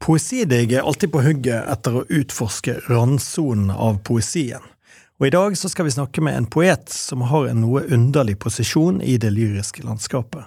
Poesidig 0.00 0.72
er 0.72 0.82
alltid 0.82 1.12
på 1.12 1.20
hugget 1.20 1.66
etter 1.68 2.00
å 2.00 2.06
utforske 2.08 2.78
randsonen 2.88 3.68
av 3.70 3.98
poesien. 4.06 4.62
Og 5.20 5.26
i 5.28 5.32
dag 5.34 5.56
så 5.60 5.68
skal 5.68 5.84
vi 5.84 5.92
snakke 5.92 6.22
med 6.24 6.38
en 6.38 6.46
poet 6.48 6.88
som 6.88 7.26
har 7.28 7.50
en 7.50 7.60
noe 7.60 7.82
underlig 7.92 8.38
posisjon 8.40 9.02
i 9.04 9.18
det 9.20 9.34
lyriske 9.36 9.84
landskapet. 9.84 10.46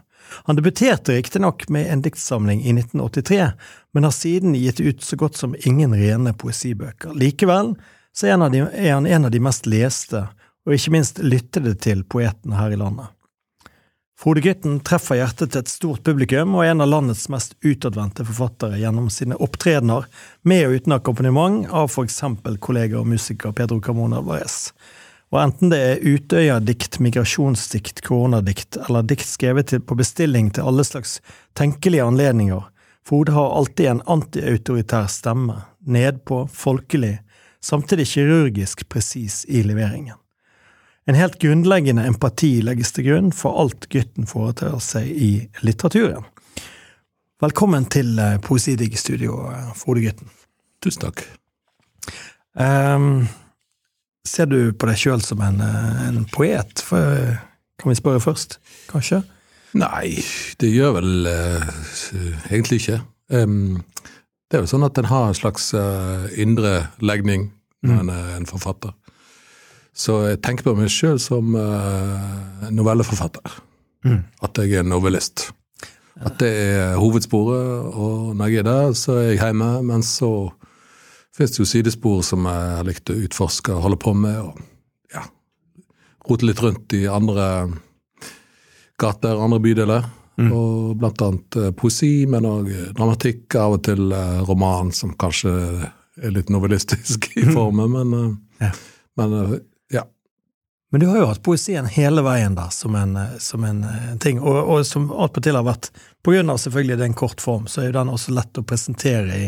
Han 0.50 0.58
debuterte 0.58 1.14
riktignok 1.14 1.68
med 1.70 1.92
en 1.94 2.02
diktsamling 2.02 2.64
i 2.64 2.74
1983, 2.74 3.52
men 3.94 4.08
har 4.08 4.16
siden 4.18 4.56
gitt 4.58 4.80
ut 4.80 5.04
så 5.06 5.20
godt 5.22 5.38
som 5.38 5.54
ingen 5.60 5.94
rene 5.94 6.34
poesibøker. 6.34 7.14
Likevel 7.14 7.76
så 8.16 8.32
er 8.34 8.90
han 8.90 9.06
en 9.06 9.26
av 9.26 9.32
de 9.32 9.42
mest 9.44 9.70
leste, 9.70 10.26
og 10.66 10.74
ikke 10.74 10.96
minst 10.96 11.22
lyttede 11.22 11.76
til 11.78 12.02
poetene 12.10 12.58
her 12.58 12.74
i 12.74 12.80
landet. 12.82 13.14
Frode 14.24 14.40
Grytten 14.40 14.78
treffer 14.88 15.18
hjertet 15.20 15.52
til 15.52 15.60
et 15.60 15.68
stort 15.68 16.04
publikum, 16.08 16.54
og 16.56 16.64
er 16.64 16.70
en 16.72 16.84
av 16.86 16.88
landets 16.88 17.26
mest 17.28 17.58
utadvendte 17.60 18.24
forfattere 18.24 18.78
gjennom 18.80 19.10
sine 19.12 19.36
opptredener, 19.36 20.06
med 20.48 20.64
og 20.70 20.76
uten 20.78 20.96
akkompagnement 20.96 21.66
av 21.68 21.98
eksempel 22.00 22.56
kollega 22.64 23.02
og 23.02 23.10
musiker 23.12 23.52
Pedro 23.52 23.82
Carmona 23.84 24.22
Alvarez. 24.22 24.72
Og 25.34 25.42
enten 25.42 25.74
det 25.74 25.82
er 25.90 26.08
Utøya-dikt, 26.08 27.02
migrasjonsdikt, 27.04 28.00
koronadikt, 28.08 28.80
eller 28.86 29.04
dikt 29.04 29.28
skrevet 29.28 29.76
på 29.84 30.00
bestilling 30.00 30.54
til 30.56 30.72
alle 30.72 30.88
slags 30.88 31.18
tenkelige 31.60 32.08
anledninger, 32.08 32.64
Frode 33.04 33.36
har 33.36 33.58
alltid 33.58 33.90
en 33.92 34.04
antiautoritær 34.08 35.12
stemme, 35.12 35.60
nedpå, 35.84 36.46
folkelig, 36.48 37.18
samtidig 37.60 38.08
kirurgisk 38.16 38.88
presis 38.88 39.44
i 39.52 39.68
leveringen. 39.68 40.16
En 41.06 41.16
helt 41.16 41.40
grunnleggende 41.40 42.06
empati 42.08 42.62
legges 42.64 42.94
til 42.96 43.10
grunn 43.10 43.32
for 43.36 43.60
alt 43.60 43.90
gutten 43.92 44.28
foretar 44.28 44.78
seg 44.84 45.10
i 45.12 45.32
litteraturen. 45.66 46.24
Velkommen 47.44 47.90
til 47.92 48.16
eh, 48.24 48.38
Poesidigg-studio, 48.40 49.36
eh, 49.52 49.74
Frode 49.76 50.06
Gutten. 50.06 50.32
Tusen 50.84 51.04
takk. 51.04 51.26
Um, 52.56 53.26
ser 54.24 54.48
du 54.48 54.72
på 54.72 54.88
deg 54.88 55.02
sjøl 55.02 55.26
som 55.26 55.44
en, 55.44 55.60
eh, 55.66 56.06
en, 56.08 56.24
poet? 56.32 56.86
For, 56.88 57.36
kan 57.82 57.92
vi 57.92 58.00
spørre 58.00 58.24
først, 58.24 58.62
kanskje? 58.88 59.26
Nei, 59.76 60.24
det 60.62 60.72
gjør 60.72 61.02
vel 61.02 61.28
uh, 61.28 61.68
egentlig 62.48 62.80
ikke. 62.80 63.02
Um, 63.34 63.82
det 64.48 64.62
er 64.62 64.64
jo 64.64 64.72
sånn 64.72 64.88
at 64.88 65.02
en 65.02 65.12
har 65.12 65.28
en 65.28 65.36
slags 65.36 65.74
uh, 65.76 66.30
indre 66.40 66.78
legning 67.04 67.50
når 67.84 67.92
mm. 67.92 68.04
en 68.06 68.14
er 68.16 68.36
en 68.38 68.48
forfatter. 68.48 68.96
Så 69.94 70.24
jeg 70.26 70.42
tenker 70.42 70.66
på 70.66 70.74
meg 70.78 70.90
sjøl 70.92 71.20
som 71.22 71.54
uh, 71.54 72.70
novelleforfatter. 72.74 73.60
Mm. 74.04 74.24
At 74.44 74.58
jeg 74.60 74.80
er 74.82 74.88
novellist. 74.88 75.52
At 76.24 76.40
det 76.42 76.50
er 76.50 76.98
hovedsporet, 77.02 77.94
og 77.94 78.34
når 78.38 78.52
jeg 78.52 78.62
er 78.62 78.68
der, 78.68 78.94
så 78.98 79.18
er 79.20 79.28
jeg 79.32 79.40
hjemme. 79.42 79.70
Men 79.86 80.04
så 80.06 80.32
fins 81.34 81.54
det 81.54 81.62
jo 81.62 81.70
sidespor 81.70 82.22
som 82.26 82.46
jeg 82.50 82.76
har 82.78 82.88
likt 82.88 83.10
å 83.14 83.18
utforske 83.26 83.74
og 83.74 83.86
holde 83.88 84.00
på 84.02 84.14
med. 84.18 84.38
og 84.42 85.14
ja, 85.14 85.26
Rote 86.28 86.50
litt 86.50 86.62
rundt 86.64 86.94
i 86.98 87.06
andre 87.10 87.48
gater, 89.02 89.38
andre 89.38 89.62
bydeler. 89.62 90.08
Mm. 90.42 90.50
Og 90.50 90.96
blant 90.98 91.22
annet 91.22 91.60
uh, 91.62 91.70
poesi, 91.78 92.26
men 92.30 92.50
òg 92.50 92.72
dramatikk. 92.98 93.60
Av 93.62 93.78
og 93.78 93.84
til 93.86 94.10
uh, 94.10 94.42
roman, 94.48 94.90
som 94.90 95.14
kanskje 95.22 95.54
er 96.18 96.34
litt 96.34 96.50
novellistisk 96.54 97.30
i 97.38 97.46
mm. 97.46 97.54
formen, 97.54 97.94
men, 97.94 98.34
ja. 98.62 98.72
men 99.22 99.38
men 100.94 101.02
du 101.02 101.08
har 101.10 101.18
jo 101.18 101.30
hatt 101.32 101.42
poesien 101.42 101.88
hele 101.90 102.22
veien 102.22 102.54
da, 102.54 102.68
som 102.70 102.94
en, 102.94 103.16
som 103.42 103.64
en 103.66 103.80
eh, 103.90 104.10
ting, 104.22 104.38
og, 104.38 104.60
og 104.70 104.84
som 104.86 105.08
attpåtil 105.10 105.58
har 105.58 105.66
vært 105.66 105.90
På 106.22 106.36
grunn 106.36 106.54
av 106.54 106.60
selvfølgelig 106.62 107.00
den 107.00 107.16
kort 107.18 107.42
form, 107.42 107.66
så 107.66 107.82
er 107.82 107.88
jo 107.90 107.96
den 107.96 108.12
også 108.14 108.36
lett 108.38 108.62
å 108.62 108.64
presentere 108.64 109.40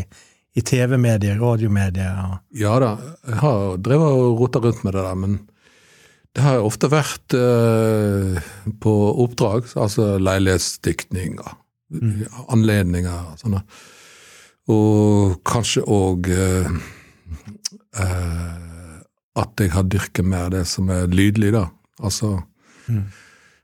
i 0.58 0.64
TV-medier, 0.66 1.38
radiomedier. 1.38 2.18
Ja 2.50 2.74
da, 2.82 2.96
jeg 3.30 3.38
har 3.44 3.78
drevet 3.78 4.18
og 4.18 4.42
rota 4.42 4.64
rundt 4.64 4.82
med 4.82 4.98
det 4.98 5.06
der, 5.06 5.20
men 5.22 5.38
det 6.34 6.44
har 6.44 6.66
ofte 6.66 6.90
vært 6.92 7.38
eh, 7.38 8.42
på 8.82 8.96
oppdrag, 9.22 9.70
altså 9.78 10.16
leilighetsdiktninger, 10.18 11.54
mm. 11.94 12.26
anledninger 12.58 13.30
og 13.30 13.38
sånne. 13.40 13.62
Og 14.74 15.38
kanskje 15.46 15.86
òg 15.86 16.28
eh, 16.34 16.68
eh, 18.02 18.75
at 19.36 19.60
jeg 19.60 19.72
har 19.74 19.86
dyrket 19.86 20.26
mer 20.26 20.50
det 20.52 20.64
som 20.68 20.88
er 20.92 21.08
lydlig, 21.12 21.52
da. 21.54 21.66
Altså 22.00 22.38
mm. 22.88 23.02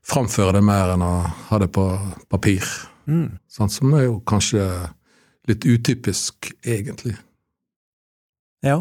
framføre 0.05 0.57
det 0.57 0.63
mer 0.65 0.93
enn 0.93 1.05
å 1.05 1.13
ha 1.49 1.61
det 1.61 1.69
på 1.73 1.87
papir. 2.31 2.67
Mm. 3.09 3.39
Sånn, 3.51 3.71
som 3.73 3.93
er 3.97 4.07
jo 4.07 4.19
kanskje 4.27 4.63
litt 5.49 5.65
utypisk, 5.67 6.53
egentlig. 6.63 7.15
Ja. 8.63 8.79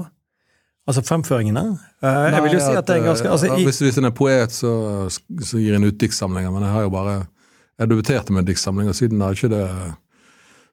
Altså 0.87 1.03
fremføringene? 1.07 1.63
Uh, 2.03 2.29
jeg 2.29 2.45
vil 2.45 2.57
jo 2.57 2.63
si 2.63 2.75
at 2.75 2.87
det 2.89 2.99
er 2.99 3.05
ganske 3.07 3.31
altså, 3.31 3.51
i, 3.55 3.65
hvis, 3.67 3.81
hvis 3.85 3.99
en 4.01 4.11
er 4.11 4.15
poet, 4.15 4.55
så, 4.55 4.73
så 5.11 5.61
gir 5.63 5.79
en 5.79 5.87
ut 5.87 5.99
diktsamlinger, 5.99 6.51
men 6.55 6.67
jeg 6.67 6.75
har 6.77 6.89
jo 6.89 6.95
bare 6.95 7.23
Jeg 7.81 7.89
debuterte 7.89 8.35
med 8.35 8.47
diktsamlinger, 8.47 8.93
siden 8.93 9.23
har 9.25 9.35
ikke 9.35 9.49
det 9.51 9.67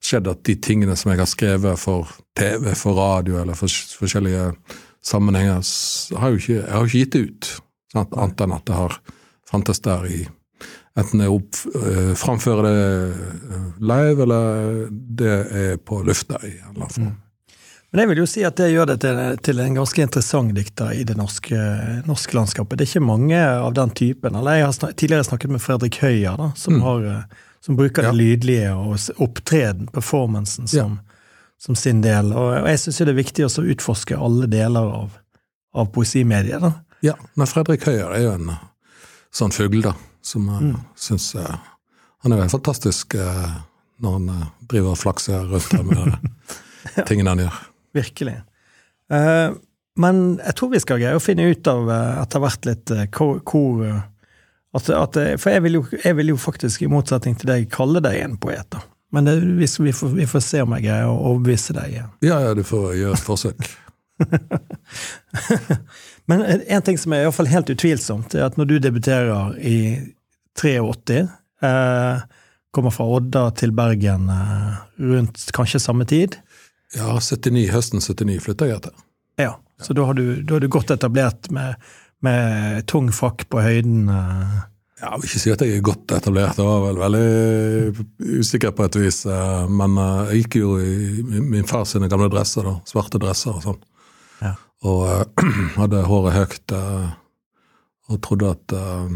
skjedd 0.04 0.28
at 0.30 0.44
de 0.48 0.56
tingene 0.62 0.96
som 1.00 1.12
jeg 1.12 1.20
har 1.20 1.30
skrevet 1.30 1.80
for 1.80 2.12
TV, 2.38 2.74
for 2.78 2.98
radio 3.00 3.40
eller 3.42 3.58
for 3.58 3.72
forskjellige 4.00 4.52
sammenhenger 5.06 5.64
har 6.20 6.34
jo 6.34 6.42
ikke, 6.42 6.60
jeg 6.60 6.74
har 6.74 6.86
ikke 6.86 7.04
gitt 7.04 7.16
det 7.16 7.24
ut. 7.30 7.54
Sant? 7.94 8.14
Annet 8.14 8.44
enn 8.46 8.58
at 8.58 8.68
det 8.68 8.78
har 8.78 9.00
fantes 9.50 9.82
der 9.86 10.06
i 10.10 10.26
Enten 10.98 11.22
jeg 11.22 11.32
opp, 11.32 11.56
øh, 11.78 12.12
framfører 12.18 12.66
det 12.66 12.80
eh, 13.56 13.68
live, 13.80 14.24
eller 14.26 14.80
det 14.90 15.36
er 15.62 15.78
på 15.78 16.02
lufta 16.04 16.42
i 16.44 16.50
en 16.58 16.74
eller 16.74 16.82
annen 16.82 16.92
form. 16.92 17.06
Mm. 17.14 17.54
Men 17.92 18.02
jeg 18.02 18.10
vil 18.10 18.20
jo 18.20 18.26
si 18.28 18.42
at 18.44 18.58
det 18.60 18.68
gjør 18.74 18.90
det 18.90 18.98
til, 19.06 19.20
til 19.46 19.62
en 19.64 19.78
ganske 19.80 20.04
interessant 20.04 20.52
dikter 20.58 20.92
i 20.98 21.06
det 21.08 21.16
norske, 21.18 21.62
norske, 22.10 22.36
landskapet. 22.36 22.82
Det 22.82 22.86
er 22.86 22.92
ikke 22.92 23.06
mange 23.06 23.40
av 23.40 23.72
den 23.78 23.94
typen. 23.96 24.36
eller 24.36 24.60
Jeg 24.60 24.66
har 24.66 24.76
snak, 24.76 24.98
tidligere 25.00 25.30
snakket 25.30 25.54
med 25.56 25.64
Fredrik 25.64 26.02
Høyer, 26.04 26.36
da, 26.42 26.50
som, 26.60 26.76
mm. 26.76 26.84
har, 26.90 27.08
eh, 27.14 27.48
som 27.66 27.80
bruker 27.80 28.10
ja. 28.10 28.12
det 28.12 28.20
lydlige 28.20 28.74
og 28.76 29.24
opptreden, 29.30 29.88
performancen, 29.94 30.68
som, 30.68 31.00
ja 31.00 31.09
som 31.60 31.76
sin 31.76 32.02
del. 32.04 32.32
Og, 32.34 32.54
jeg 32.70 32.82
syns 32.84 33.02
det 33.04 33.14
er 33.14 33.20
viktig 33.20 33.48
å 33.48 33.66
utforske 33.74 34.18
alle 34.18 34.48
deler 34.52 34.94
av, 35.02 35.18
av 35.76 35.90
poesimediet. 35.94 36.64
da. 36.64 36.74
Ja, 37.06 37.16
men 37.40 37.48
Fredrik 37.48 37.86
Høyer 37.88 38.12
er 38.16 38.26
jo 38.26 38.36
en 38.36 38.54
sånn 39.36 39.56
fugl, 39.56 39.82
da, 39.84 39.94
som 40.26 40.48
jeg 40.50 40.72
mm. 40.72 40.78
syns 41.00 41.32
uh, 41.38 41.56
Han 42.26 42.34
er 42.36 42.42
jo 42.42 42.52
fantastisk 42.52 43.16
uh, 43.16 43.60
når 44.04 44.16
han 44.18 44.46
driver 44.72 44.94
og 44.94 45.00
flakser 45.00 45.48
rundt 45.48 45.74
her 45.76 45.86
med 45.88 46.16
ja. 46.98 47.06
tingene 47.08 47.36
han 47.36 47.44
gjør. 47.46 47.58
Virkelig. 48.00 48.38
Uh, 49.12 49.56
men 50.00 50.24
jeg 50.40 50.56
tror 50.56 50.72
vi 50.72 50.82
skal 50.84 51.02
greie 51.02 51.20
å 51.20 51.24
finne 51.24 51.50
ut 51.52 51.68
av 51.68 51.90
etter 51.92 52.44
hvert 52.44 52.68
litt 52.70 52.94
hvor, 53.16 53.42
hvor 53.44 53.82
at, 53.90 54.92
at, 54.94 55.18
For 55.42 55.52
jeg 55.52 55.64
vil, 55.66 55.80
jo, 55.80 55.84
jeg 55.92 56.16
vil, 56.16 56.30
jo, 56.32 56.38
faktisk, 56.40 56.86
i 56.86 56.92
motsetning 56.92 57.36
til 57.36 57.50
deg, 57.50 57.66
kalle 57.74 58.00
deg 58.06 58.20
en 58.22 58.38
poet. 58.40 58.68
da. 58.72 58.84
Men 59.12 59.26
det, 59.26 59.36
vi, 59.42 59.68
vi, 59.80 59.94
får, 59.94 60.08
vi, 60.08 60.26
får, 60.30 60.42
se 60.46 60.62
om 60.62 60.74
jeg 60.78 60.86
greier 60.86 61.10
å 61.10 61.18
overbevise 61.32 61.74
deg. 61.74 61.96
Ja, 62.26 62.40
ja, 62.46 62.54
du 62.58 62.62
får 62.68 62.94
gjøre 63.00 63.18
et 63.18 63.26
forsøk. 63.26 63.70
Men 66.30 66.44
en 66.46 66.86
ting 66.86 67.00
som 67.02 67.16
er 67.16 67.24
i 67.24 67.30
hvert 67.30 67.38
fall 67.40 67.50
helt 67.50 67.72
utvilsomt, 67.74 68.36
er 68.38 68.46
at 68.46 68.60
når 68.60 68.70
du 68.70 68.76
debuterer 68.84 69.56
i 69.66 69.80
83, 70.60 71.24
eh, 71.66 72.22
kommer 72.76 72.94
fra 72.94 73.08
Odda 73.18 73.48
til 73.58 73.74
Bergen 73.74 74.30
eh, 74.30 74.76
rundt 75.02 75.48
kanskje 75.56 75.82
samme 75.82 76.06
tid 76.10 76.38
Ja, 76.94 77.16
79, 77.18 77.70
høsten 77.74 78.04
79 78.04 78.44
flytta 78.46 78.68
jeg 78.70 78.82
etter. 78.82 79.06
Ja, 79.40 79.56
så 79.82 79.96
da 79.98 80.06
har 80.10 80.18
du, 80.18 80.44
da 80.44 80.58
har 80.58 80.66
du 80.66 80.70
godt 80.70 80.94
etablert 80.94 81.50
med, 81.56 81.80
med 82.26 82.86
tung 82.90 83.10
frakk 83.16 83.48
på 83.50 83.64
høyden. 83.64 84.12
Eh, 84.14 84.60
jeg 85.00 85.20
vil 85.22 85.30
ikke 85.30 85.40
si 85.40 85.52
at 85.54 85.62
jeg 85.64 85.78
er 85.78 85.84
godt 85.86 86.12
etablert, 86.12 86.58
jeg 86.60 86.68
var 86.68 86.82
vel 86.84 86.98
veldig 87.00 88.40
usikker 88.42 88.74
på 88.76 88.88
et 88.88 88.98
vis. 89.00 89.22
Eh, 89.32 89.70
men 89.72 89.96
eh, 89.96 90.32
jeg 90.34 90.44
gikk 90.44 90.58
jo 90.60 90.74
i 90.84 91.24
min 91.40 91.68
fars 91.68 91.94
sine 91.96 92.10
gamle 92.12 92.28
dresser, 92.32 92.68
da, 92.68 92.76
svarte 92.90 93.22
dresser 93.22 93.56
og 93.56 93.64
sånn. 93.64 93.80
Ja. 94.44 94.54
Og 94.88 95.04
uh, 95.08 95.46
hadde 95.82 96.06
håret 96.08 96.36
høyt 96.36 96.74
uh, 96.76 97.08
og 98.12 98.20
trodde 98.24 98.52
at 98.56 98.76
uh, 98.76 99.12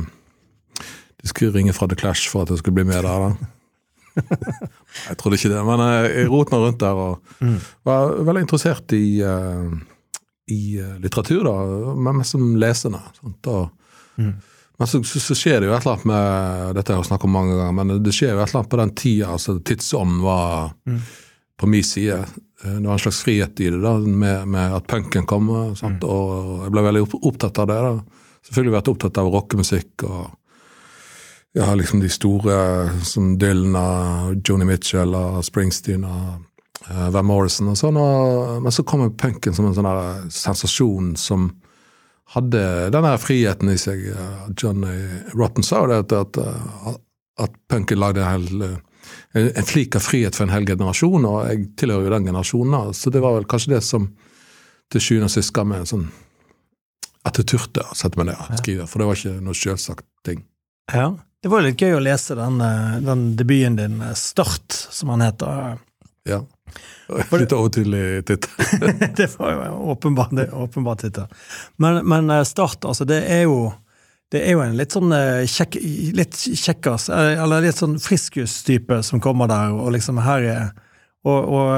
de 1.20 1.32
skulle 1.32 1.56
ringe 1.56 1.76
fra 1.76 1.88
The 1.88 2.00
Clash 2.00 2.32
for 2.32 2.44
at 2.44 2.52
jeg 2.52 2.64
skulle 2.64 2.80
bli 2.80 2.88
med 2.88 3.04
der. 3.04 3.28
da. 3.28 3.52
jeg 5.10 5.20
trodde 5.20 5.40
ikke 5.40 5.52
det, 5.52 5.62
men 5.68 5.84
jeg 5.84 6.32
rota 6.32 6.60
rundt 6.60 6.80
der 6.84 7.00
og 7.00 7.44
mm. 7.44 7.60
var 7.88 8.12
veldig 8.28 8.44
interessert 8.44 8.96
i, 8.96 9.24
i 10.54 10.62
litteratur, 11.02 11.48
da, 11.48 11.56
men 11.96 12.20
mest 12.20 12.36
som 12.36 12.44
lesende. 12.60 13.00
Sånt, 13.18 13.50
og, 13.50 13.72
mm. 14.20 14.36
Men 14.78 14.90
så, 14.90 15.04
så, 15.04 15.20
så, 15.20 15.36
skjer 15.38 15.62
det 15.62 15.68
jo 15.70 15.76
et 15.76 15.84
eller 15.86 15.94
annet 15.94 16.08
med 16.10 16.76
Dette 16.78 16.94
har 16.94 17.04
jeg 17.04 17.10
snakket 17.12 17.28
om 17.30 17.36
mange 17.38 17.58
ganger, 17.58 17.76
men 17.78 18.04
det 18.04 18.14
skjer 18.16 18.34
jo 18.34 18.40
et 18.42 18.50
eller 18.50 18.64
annet 18.64 18.72
på 18.72 18.80
den 18.82 18.96
tida. 18.98 19.30
altså 19.36 19.60
Tidsånden 19.60 20.24
var 20.26 20.74
mm. 20.90 21.00
på 21.62 21.70
min 21.70 21.86
side. 21.86 22.20
Eh, 22.64 22.76
det 22.80 22.88
var 22.88 22.98
en 22.98 23.04
slags 23.06 23.22
frihet 23.24 23.60
i 23.60 23.70
det, 23.70 23.82
da, 23.84 23.98
med, 23.98 24.48
med 24.48 24.78
at 24.80 24.88
punken 24.90 25.28
kom. 25.30 25.52
Mm. 25.52 26.00
Og 26.02 26.64
jeg 26.66 26.74
ble 26.74 26.86
veldig 26.90 27.06
opptatt 27.22 27.62
av 27.62 27.70
det. 27.70 27.82
da. 27.86 28.24
Selvfølgelig 28.48 28.78
vært 28.80 28.94
opptatt 28.96 29.22
av 29.22 29.30
rockemusikk 29.32 30.08
og 30.10 30.24
ja, 31.54 31.68
liksom 31.78 32.02
de 32.02 32.10
store 32.10 32.56
som 33.06 33.36
Dylan 33.38 33.76
og 33.78 34.48
Joni 34.50 34.66
Mitchell 34.66 35.14
og 35.14 35.44
Springsteen 35.46 36.02
og 36.08 36.42
uh, 36.90 37.10
Van 37.14 37.28
Morrison 37.30 37.70
og 37.70 37.78
sånn. 37.78 38.00
Og, 38.02 38.56
men 38.66 38.74
så 38.74 38.86
kommer 38.88 39.14
punken 39.14 39.54
som 39.54 39.70
en 39.70 39.78
sånn 39.78 40.32
sensasjon 40.34 41.14
som 41.20 41.52
hadde 42.34 42.64
den 42.94 43.06
der 43.06 43.22
friheten 43.22 43.72
i 43.72 43.78
seg. 43.80 44.04
Johnny 44.58 44.96
Rotten 45.38 45.66
sa 45.66 45.84
det 45.90 46.00
at, 46.02 46.40
at, 46.40 47.00
at 47.46 47.58
punken 47.72 48.02
lagde 48.02 48.24
en 48.24 48.32
hel 48.32 48.66
en 49.34 49.66
flik 49.66 49.96
av 49.96 50.00
frihet 50.06 50.36
for 50.36 50.46
en 50.46 50.54
hel 50.54 50.66
generasjon, 50.68 51.26
og 51.26 51.40
jeg 51.50 51.66
tilhører 51.80 52.08
jo 52.08 52.14
den 52.14 52.28
generasjonen. 52.30 52.94
Så 52.96 53.12
det 53.14 53.22
var 53.24 53.36
vel 53.38 53.48
kanskje 53.50 53.76
det 53.76 53.82
som 53.86 54.08
til 54.94 55.04
sjuende 55.04 55.30
og 55.30 55.34
sist 55.34 55.54
ga 55.56 55.66
meg 55.66 55.84
en 55.84 55.90
sånn 55.90 56.08
At 57.24 57.40
jeg 57.40 57.48
turte 57.54 57.86
å 57.88 57.96
sette 57.96 58.20
meg 58.20 58.30
ned 58.30 58.40
og 58.40 58.60
skrive, 58.60 58.88
for 58.90 59.00
det 59.00 59.08
var 59.08 59.20
ikke 59.20 59.44
noe 59.46 59.58
selvsagt 59.58 60.06
ting. 60.28 60.44
Ja, 60.92 61.14
det 61.44 61.52
var 61.52 61.64
litt 61.64 61.80
gøy 61.80 61.96
å 61.96 62.04
lese 62.04 62.36
den, 62.36 62.60
den 63.06 63.24
debuten 63.40 63.78
din, 63.80 64.02
Start, 64.20 64.76
som 64.92 65.14
han 65.14 65.24
heter. 65.24 65.80
Ja. 66.28 66.42
Litt 67.40 67.54
overtydelig 67.54 68.26
tittel. 68.26 68.82
det 69.18 69.28
var 69.38 69.54
jo 69.54 69.72
åpenbart, 69.94 70.34
åpenbart 70.54 71.04
tittel. 71.04 71.28
Men, 71.82 72.02
men, 72.08 72.32
Start, 72.46 72.86
altså, 72.86 73.06
det 73.10 73.24
er 73.30 73.46
jo 73.48 73.74
det 74.34 74.42
er 74.48 74.56
jo 74.56 74.64
en 74.64 74.74
litt 74.80 74.96
sånn 74.96 75.14
kjekk, 75.46 75.76
litt 76.18 76.40
kjekkas, 76.58 77.06
eller 77.14 77.62
litt 77.62 77.78
sånn 77.78 78.00
friskus-type 78.02 78.98
som 79.06 79.22
kommer 79.22 79.52
der, 79.52 79.76
og 79.78 79.92
liksom 79.94 80.22
her 80.26 80.48
er 80.50 80.64
Og, 81.24 81.46
og 81.56 81.70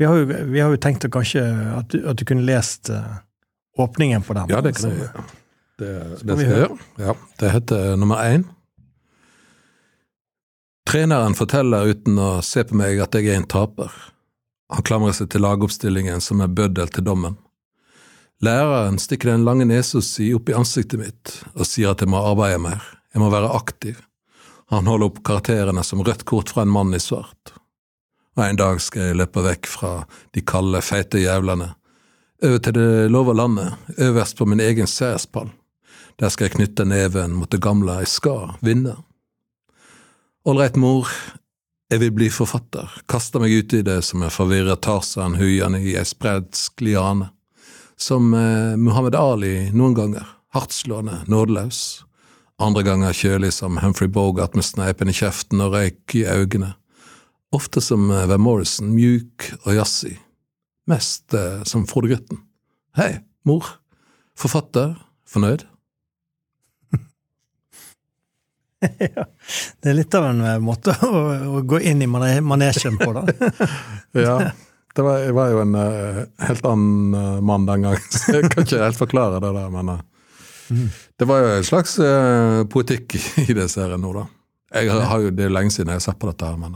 vi, 0.00 0.04
har 0.04 0.16
jo, 0.16 0.24
vi, 0.26 0.58
har 0.58 0.72
jo, 0.72 0.78
tenkt 0.82 1.04
å 1.06 1.10
kanskje 1.12 1.44
at 1.76 1.92
du, 1.92 2.00
at 2.08 2.16
du 2.18 2.24
kunne 2.26 2.42
lest 2.42 2.90
åpningen 3.78 4.24
på 4.26 4.34
den. 4.34 4.50
Ja, 4.50 4.62
det 4.64 4.72
kan 4.74 4.90
jeg 4.90 5.04
gjøre. 5.04 5.26
Det, 5.76 5.92
det 6.24 6.38
skal 6.38 6.42
jeg 6.42 6.62
gjøre. 6.64 6.78
Ja, 7.04 7.14
det 7.40 7.52
heter 7.52 7.96
nummer 8.00 8.24
én. 8.24 8.48
Treneren 10.86 11.34
forteller 11.34 11.88
uten 11.90 12.18
å 12.18 12.28
se 12.46 12.62
på 12.64 12.76
meg 12.78 13.00
at 13.02 13.16
jeg 13.18 13.26
er 13.26 13.40
en 13.40 13.48
taper. 13.50 13.90
Han 14.70 14.84
klamrer 14.86 15.14
seg 15.16 15.32
til 15.32 15.42
lagoppstillingen 15.42 16.22
som 16.22 16.42
er 16.44 16.52
bøddel 16.52 16.92
til 16.94 17.06
dommen. 17.06 17.34
Læreren 18.44 19.00
stikker 19.02 19.32
den 19.32 19.46
lange 19.46 19.66
nesa 19.66 20.02
si 20.04 20.28
opp 20.36 20.50
i 20.50 20.54
ansiktet 20.54 21.00
mitt 21.00 21.32
og 21.54 21.66
sier 21.66 21.90
at 21.90 22.04
jeg 22.04 22.12
må 22.12 22.20
arbeide 22.20 22.60
mer, 22.62 22.84
jeg 23.10 23.22
må 23.22 23.30
være 23.32 23.50
aktiv. 23.56 23.98
Han 24.70 24.86
holder 24.86 25.08
opp 25.08 25.22
karakterene 25.26 25.82
som 25.86 26.04
rødt 26.06 26.22
kort 26.28 26.52
fra 26.54 26.62
en 26.62 26.74
mann 26.74 26.94
i 26.94 27.02
svart. 27.02 27.54
Og 28.36 28.44
en 28.44 28.60
dag 28.60 28.78
skal 28.84 29.08
jeg 29.08 29.18
løpe 29.18 29.42
vekk 29.42 29.66
fra 29.70 29.92
de 30.36 30.44
kalde, 30.46 30.84
feite 30.84 31.22
jævlene, 31.22 31.72
over 32.44 32.62
til 32.62 32.76
det 32.76 33.10
lova 33.10 33.32
landet, 33.32 33.74
øverst 33.96 34.36
på 34.38 34.46
min 34.46 34.60
egen 34.60 34.86
seierspall. 34.86 35.48
Der 36.20 36.30
skal 36.30 36.46
jeg 36.46 36.58
knytte 36.58 36.84
neven 36.86 37.34
mot 37.40 37.50
det 37.50 37.62
gamle 37.64 37.98
jeg 38.04 38.12
skal 38.12 38.54
vinne. 38.62 38.98
Ålreit, 40.46 40.76
mor, 40.78 41.08
jeg 41.90 41.98
vil 42.04 42.12
bli 42.14 42.26
forfatter, 42.30 42.86
kaster 43.10 43.42
meg 43.42 43.50
ut 43.50 43.72
i 43.74 43.80
det 43.82 43.96
som 44.06 44.22
en 44.22 44.30
forvirret. 44.30 44.78
Tarzan 44.86 45.34
huiende 45.40 45.80
i 45.82 45.96
ei 45.98 46.06
spredsk 46.06 46.84
liane. 46.86 47.32
Som 47.98 48.30
eh, 48.30 48.76
Muhammed 48.78 49.18
Ali 49.18 49.72
noen 49.74 49.96
ganger, 49.98 50.22
hardtslående, 50.54 51.24
nådeløs, 51.26 51.80
andre 52.62 52.86
ganger 52.86 53.18
kjølig 53.18 53.50
som 53.58 53.80
Humphrey 53.82 54.06
Bogart 54.06 54.54
med 54.54 54.68
sneipen 54.68 55.10
i 55.10 55.16
kjeften 55.18 55.64
og 55.66 55.74
røyk 55.74 56.14
i 56.14 56.22
øynene, 56.30 56.76
ofte 57.50 57.82
som 57.82 58.06
eh, 58.14 58.28
Van 58.30 58.46
Morrison, 58.46 58.94
mjuk 58.94 59.50
og 59.64 59.80
jazzy, 59.80 60.14
mest 60.86 61.34
eh, 61.34 61.64
som 61.66 61.88
Frode 61.90 62.14
Grytten. 62.14 62.44
Hei, 62.94 63.16
mor, 63.42 63.80
forfatter, 64.38 64.94
fornøyd? 65.26 65.66
ja, 69.16 69.24
det 69.82 69.90
er 69.90 69.98
litt 69.98 70.14
av 70.16 70.28
en 70.30 70.44
eh, 70.44 70.58
måte 70.62 70.94
å, 71.06 71.24
å 71.58 71.64
gå 71.66 71.80
inn 71.80 72.04
i 72.04 72.08
manesjen 72.10 72.98
på, 73.00 73.12
da. 73.16 73.24
ja. 74.26 74.38
Det 74.96 75.04
var, 75.04 75.18
jeg 75.20 75.34
var 75.36 75.50
jo 75.52 75.58
en 75.60 75.74
uh, 75.76 76.20
helt 76.40 76.64
annen 76.64 77.16
uh, 77.16 77.40
mann 77.44 77.66
den 77.68 77.84
gangen, 77.84 78.06
så 78.16 78.38
jeg 78.38 78.48
kan 78.52 78.64
ikke 78.64 78.80
helt 78.80 78.96
forklare 78.96 79.42
det 79.44 79.50
der. 79.58 79.68
Men 79.74 79.90
uh, 79.92 79.98
mm. 80.72 80.86
det 81.20 81.28
var 81.28 81.42
jo 81.42 81.50
en 81.58 81.68
slags 81.68 81.98
poetikk 82.72 83.18
i 83.44 83.52
det 83.52 83.68
serien 83.72 84.00
nå, 84.00 84.14
da. 84.16 84.24
Jeg 84.76 84.90
har, 84.90 85.20
jo, 85.22 85.30
Det 85.30 85.44
er 85.44 85.50
jo 85.50 85.56
lenge 85.58 85.72
siden 85.74 85.92
jeg 85.92 86.00
har 86.00 86.06
sett 86.08 86.18
på 86.20 86.30
dette, 86.30 86.48
her, 86.48 86.56
men 86.60 86.74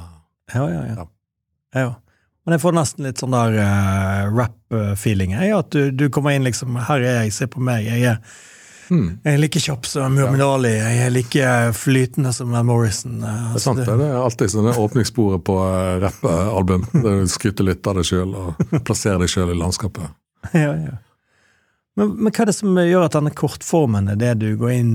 ja, 0.52 0.66
ja, 0.68 0.84
ja. 0.92 1.08
ja. 1.80 1.88
Men 2.44 2.56
jeg 2.56 2.62
får 2.62 2.76
nesten 2.76 3.08
litt 3.08 3.20
sånn 3.20 3.34
der 3.34 3.56
rap-feeling. 4.34 5.34
At 5.56 5.72
du, 5.74 5.90
du, 5.94 6.06
kommer 6.12 6.34
inn 6.34 6.46
liksom 6.46 6.78
Her 6.88 7.02
er 7.02 7.18
jeg, 7.20 7.34
se 7.36 7.48
på 7.50 7.62
meg. 7.62 7.84
Jeg 7.86 8.14
er 8.14 8.40
Mm. 8.90 9.10
Jeg 9.22 9.36
er 9.36 9.42
like 9.42 9.60
kjapp 9.62 9.86
som 9.86 10.14
Muhammad 10.16 10.42
Ali. 10.44 10.72
Jeg 10.74 11.02
er 11.06 11.12
like 11.14 11.50
flytende 11.78 12.32
som 12.34 12.54
Morrison. 12.66 13.20
Det 13.22 13.60
er 13.60 13.62
sant, 13.62 13.82
det. 13.86 13.94
er 14.06 14.16
alltid 14.18 14.54
sånn 14.54 14.72
åpningssporet 14.72 15.44
på 15.46 15.58
uh, 15.60 15.98
rappalbum. 16.02 16.88
Skryter 17.30 17.70
litt 17.70 17.86
av 17.86 18.00
deg 18.00 18.08
sjøl 18.10 18.34
og 18.34 18.64
plasserer 18.86 19.22
deg 19.22 19.30
sjøl 19.32 19.54
i 19.54 19.60
landskapet. 19.60 20.16
Ja, 20.56 20.72
ja. 20.72 20.94
Men, 21.98 22.14
men, 22.16 22.32
hva 22.32 22.44
er 22.44 22.48
det 22.48 22.54
som 22.56 22.78
gjør 22.78 23.02
at 23.04 23.16
denne 23.16 23.32
kortformen 23.36 24.06
er 24.08 24.16
det 24.16 24.30
du 24.40 24.46
går 24.56 24.70
inn, 24.72 24.92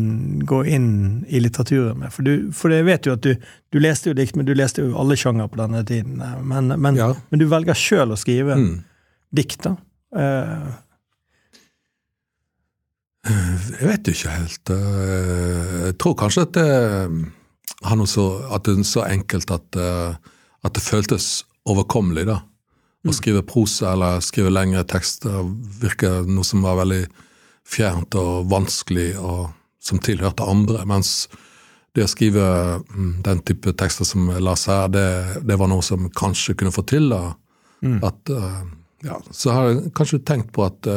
går 0.47 0.69
inn 0.73 0.87
i 1.27 1.41
litteraturen 1.43 1.99
med? 2.01 2.13
For, 2.15 2.25
du, 2.25 2.47
for 2.55 2.73
jeg 2.73 2.87
vet 2.87 3.05
jo 3.05 3.13
at 3.13 3.21
du, 3.21 3.35
du, 3.69 3.77
leste 3.83 4.09
jo 4.09 4.17
dikt, 4.17 4.37
men 4.39 4.47
du 4.47 4.55
leste 4.57 4.81
jo 4.81 4.95
alle 4.97 5.17
sjanger 5.19 5.51
på 5.51 5.59
denne 5.59 5.83
tiden. 5.85 6.23
Men, 6.47 6.71
men, 6.73 6.97
ja. 6.97 7.11
men 7.29 7.41
du 7.41 7.45
velger 7.51 7.77
sjøl 7.77 8.15
å 8.15 8.17
skrive 8.19 8.57
mm. 8.57 8.71
dikt, 9.37 9.67
da. 9.67 9.75
Uh, 10.15 10.71
jeg 13.25 13.87
vet 13.89 14.09
ikke 14.11 14.33
helt. 14.33 14.71
Eh, 14.73 15.75
jeg 15.87 15.97
tror 16.01 16.15
kanskje 16.19 16.45
at 16.45 16.57
det, 16.57 18.09
så, 18.09 18.25
at 18.53 18.65
det 18.67 18.75
er 18.77 18.87
så 18.87 19.05
enkelt 19.07 19.53
at, 19.53 19.79
eh, 19.79 20.33
at, 20.65 20.73
det 20.75 20.83
føltes 20.83 21.45
overkommelig, 21.65 22.27
da. 22.29 22.41
Å 23.05 23.09
mm. 23.09 23.15
skrive 23.17 23.45
prosa 23.45 23.93
eller 23.93 24.21
skrive 24.25 24.53
lengre 24.53 24.83
tekster 24.89 25.45
virker 25.81 26.25
noe 26.29 26.45
som 26.45 26.65
var 26.65 26.79
veldig 26.81 27.03
fjernt 27.65 28.17
og 28.17 28.47
vanskelig, 28.49 29.15
og 29.17 29.49
som 29.81 30.01
tilhørte 30.01 30.45
andre. 30.45 30.85
Mens 30.89 31.27
det 31.97 32.05
å 32.05 32.09
skrive 32.11 32.45
mm, 32.85 33.21
den 33.25 33.41
type 33.45 33.73
tekster 33.77 34.05
som 34.05 34.29
Lars 34.37 34.67
her, 34.69 34.89
det, 34.93 35.07
det 35.45 35.57
var 35.57 35.69
noe 35.71 35.85
som 35.85 36.09
kanskje 36.13 36.57
kunne 36.57 36.73
få 36.73 36.85
til. 36.89 37.09
da. 37.13 37.35
Mm. 37.81 38.01
At, 38.05 38.33
eh, 38.33 38.65
ja, 39.05 39.21
så 39.33 39.53
har 39.53 39.71
jeg 39.71 39.95
kanskje 39.97 40.25
tenkt 40.25 40.53
på 40.53 40.65
at 40.65 40.93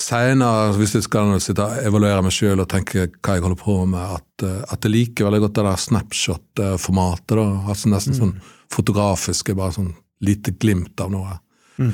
Seinere, 0.00 0.70
hvis 0.78 0.94
jeg 0.96 1.04
skal 1.04 1.34
sitte 1.44 1.64
og 1.66 1.82
evaluere 1.84 2.22
meg 2.24 2.32
sjøl 2.32 2.62
og 2.62 2.68
tenke 2.72 3.10
hva 3.20 3.36
jeg 3.36 3.44
holder 3.44 3.58
på 3.60 3.74
med, 3.90 4.14
at, 4.16 4.44
eh, 4.46 4.62
at 4.72 4.86
jeg 4.86 4.94
liker 4.94 5.28
veldig 5.28 5.42
godt 5.44 5.58
det 5.58 5.64
der 5.66 5.82
snapshot-formatet. 5.84 7.42
altså 7.68 7.92
Nesten 7.92 8.16
mm. 8.16 8.20
sånn 8.20 8.32
fotografisk, 8.72 9.52
bare 9.58 9.76
sånn 9.76 9.92
lite 10.24 10.54
glimt 10.56 11.00
av 11.04 11.12
noe. 11.12 11.36
Mm. 11.80 11.92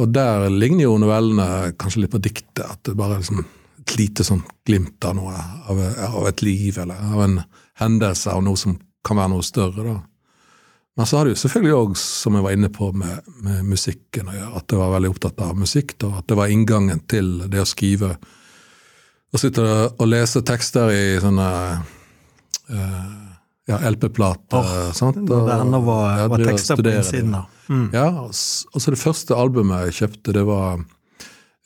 Og 0.00 0.12
der 0.14 0.46
ligner 0.52 0.86
jo 0.86 0.98
novellene 1.00 1.72
kanskje 1.80 2.04
litt 2.04 2.14
på 2.14 2.22
diktet. 2.22 2.64
At 2.64 2.84
det 2.86 2.94
bare 2.98 3.18
er 3.18 3.24
liksom 3.24 3.42
et 3.42 3.96
lite 3.98 4.26
sånn 4.26 4.44
glimt 4.66 5.02
av 5.08 5.18
noe, 5.18 5.34
av, 5.66 5.82
av 6.06 6.30
et 6.30 6.44
liv, 6.46 6.78
eller 6.78 7.02
av 7.10 7.24
en 7.26 7.36
hendelse, 7.82 8.30
av 8.30 8.44
noe 8.46 8.60
som 8.60 8.78
kan 9.06 9.18
være 9.18 9.34
noe 9.34 9.46
større. 9.46 9.86
da. 9.90 9.98
Men 10.98 11.06
så 11.06 11.16
har 11.16 11.26
det 11.26 11.36
jo 11.36 11.40
selvfølgelig 11.44 11.76
òg, 11.76 11.94
som 12.00 12.36
jeg 12.36 12.44
var 12.44 12.56
inne 12.56 12.68
på 12.74 12.90
med, 12.92 13.30
med 13.46 13.62
musikken 13.70 14.28
å 14.28 14.34
gjøre, 14.34 14.50
at 14.58 14.74
jeg 14.74 14.80
var 14.80 14.92
veldig 14.96 15.12
opptatt 15.12 15.42
av 15.46 15.56
musikk. 15.58 15.94
Da, 16.02 16.10
at 16.18 16.28
det 16.28 16.38
var 16.40 16.52
inngangen 16.52 17.02
til 17.10 17.32
det 17.50 17.62
å 17.62 17.68
skrive. 17.68 18.16
Å 19.30 19.40
sitte 19.40 19.64
og 19.64 20.06
lese 20.10 20.42
tekster 20.46 20.90
i 20.90 21.04
sånne 21.22 21.48
uh, 22.74 23.20
ja, 23.70 23.78
LP-plater. 23.92 24.58
Oh? 24.58 24.90
Og, 25.06 25.22
det 25.30 25.56
ennå 25.60 25.80
var, 25.86 26.24
var 26.32 26.46
tekster 26.50 26.82
på 26.82 26.90
innsiden 26.90 27.38
av. 27.38 27.48
Mm. 27.70 27.86
Ja, 27.94 28.08
og 28.26 28.82
så 28.82 28.90
det 28.90 28.98
første 28.98 29.38
albumet 29.38 29.86
jeg 29.86 30.00
kjøpte, 30.02 30.34
det 30.34 30.42
var 30.48 30.82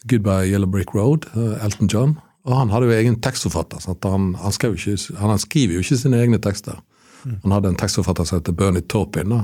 Goodbye 0.04 0.50
Yellow 0.50 0.68
Brick 0.68 0.92
Road, 0.94 1.30
uh, 1.32 1.56
Elton 1.64 1.88
John. 1.88 2.18
Og 2.44 2.58
han 2.58 2.72
hadde 2.74 2.90
jo 2.90 2.96
egen 2.98 3.16
tekstforfatter. 3.24 3.80
Han, 4.04 4.34
han, 4.36 4.52
ikke, 4.52 4.98
han, 5.16 5.38
skriver 5.40 5.78
jo 5.78 5.84
ikke 5.84 5.96
sine 6.02 6.20
egne 6.20 6.40
tekster. 6.44 6.76
Han 7.24 7.54
hadde 7.56 7.72
en 7.72 7.78
tekstforfatter 7.80 8.28
som 8.28 8.40
heter 8.40 8.56
Bernie 8.56 8.84
Taupin, 8.84 9.34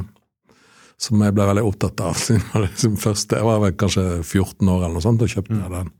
som 1.01 1.23
jeg 1.25 1.37
ble 1.37 1.47
veldig 1.51 1.67
opptatt 1.67 2.03
av. 2.05 2.17
siden 2.25 2.47
var 2.53 2.67
liksom 2.67 2.97
første, 3.01 3.39
Jeg 3.39 3.49
var 3.49 3.63
vel 3.65 3.77
kanskje 3.81 4.07
14 4.23 4.69
år 4.69 4.83
eller 4.85 4.97
noe 4.99 5.05
sånt 5.05 5.23
og 5.25 5.33
kjøpte 5.33 5.59
mm. 5.59 5.69
den 5.77 5.95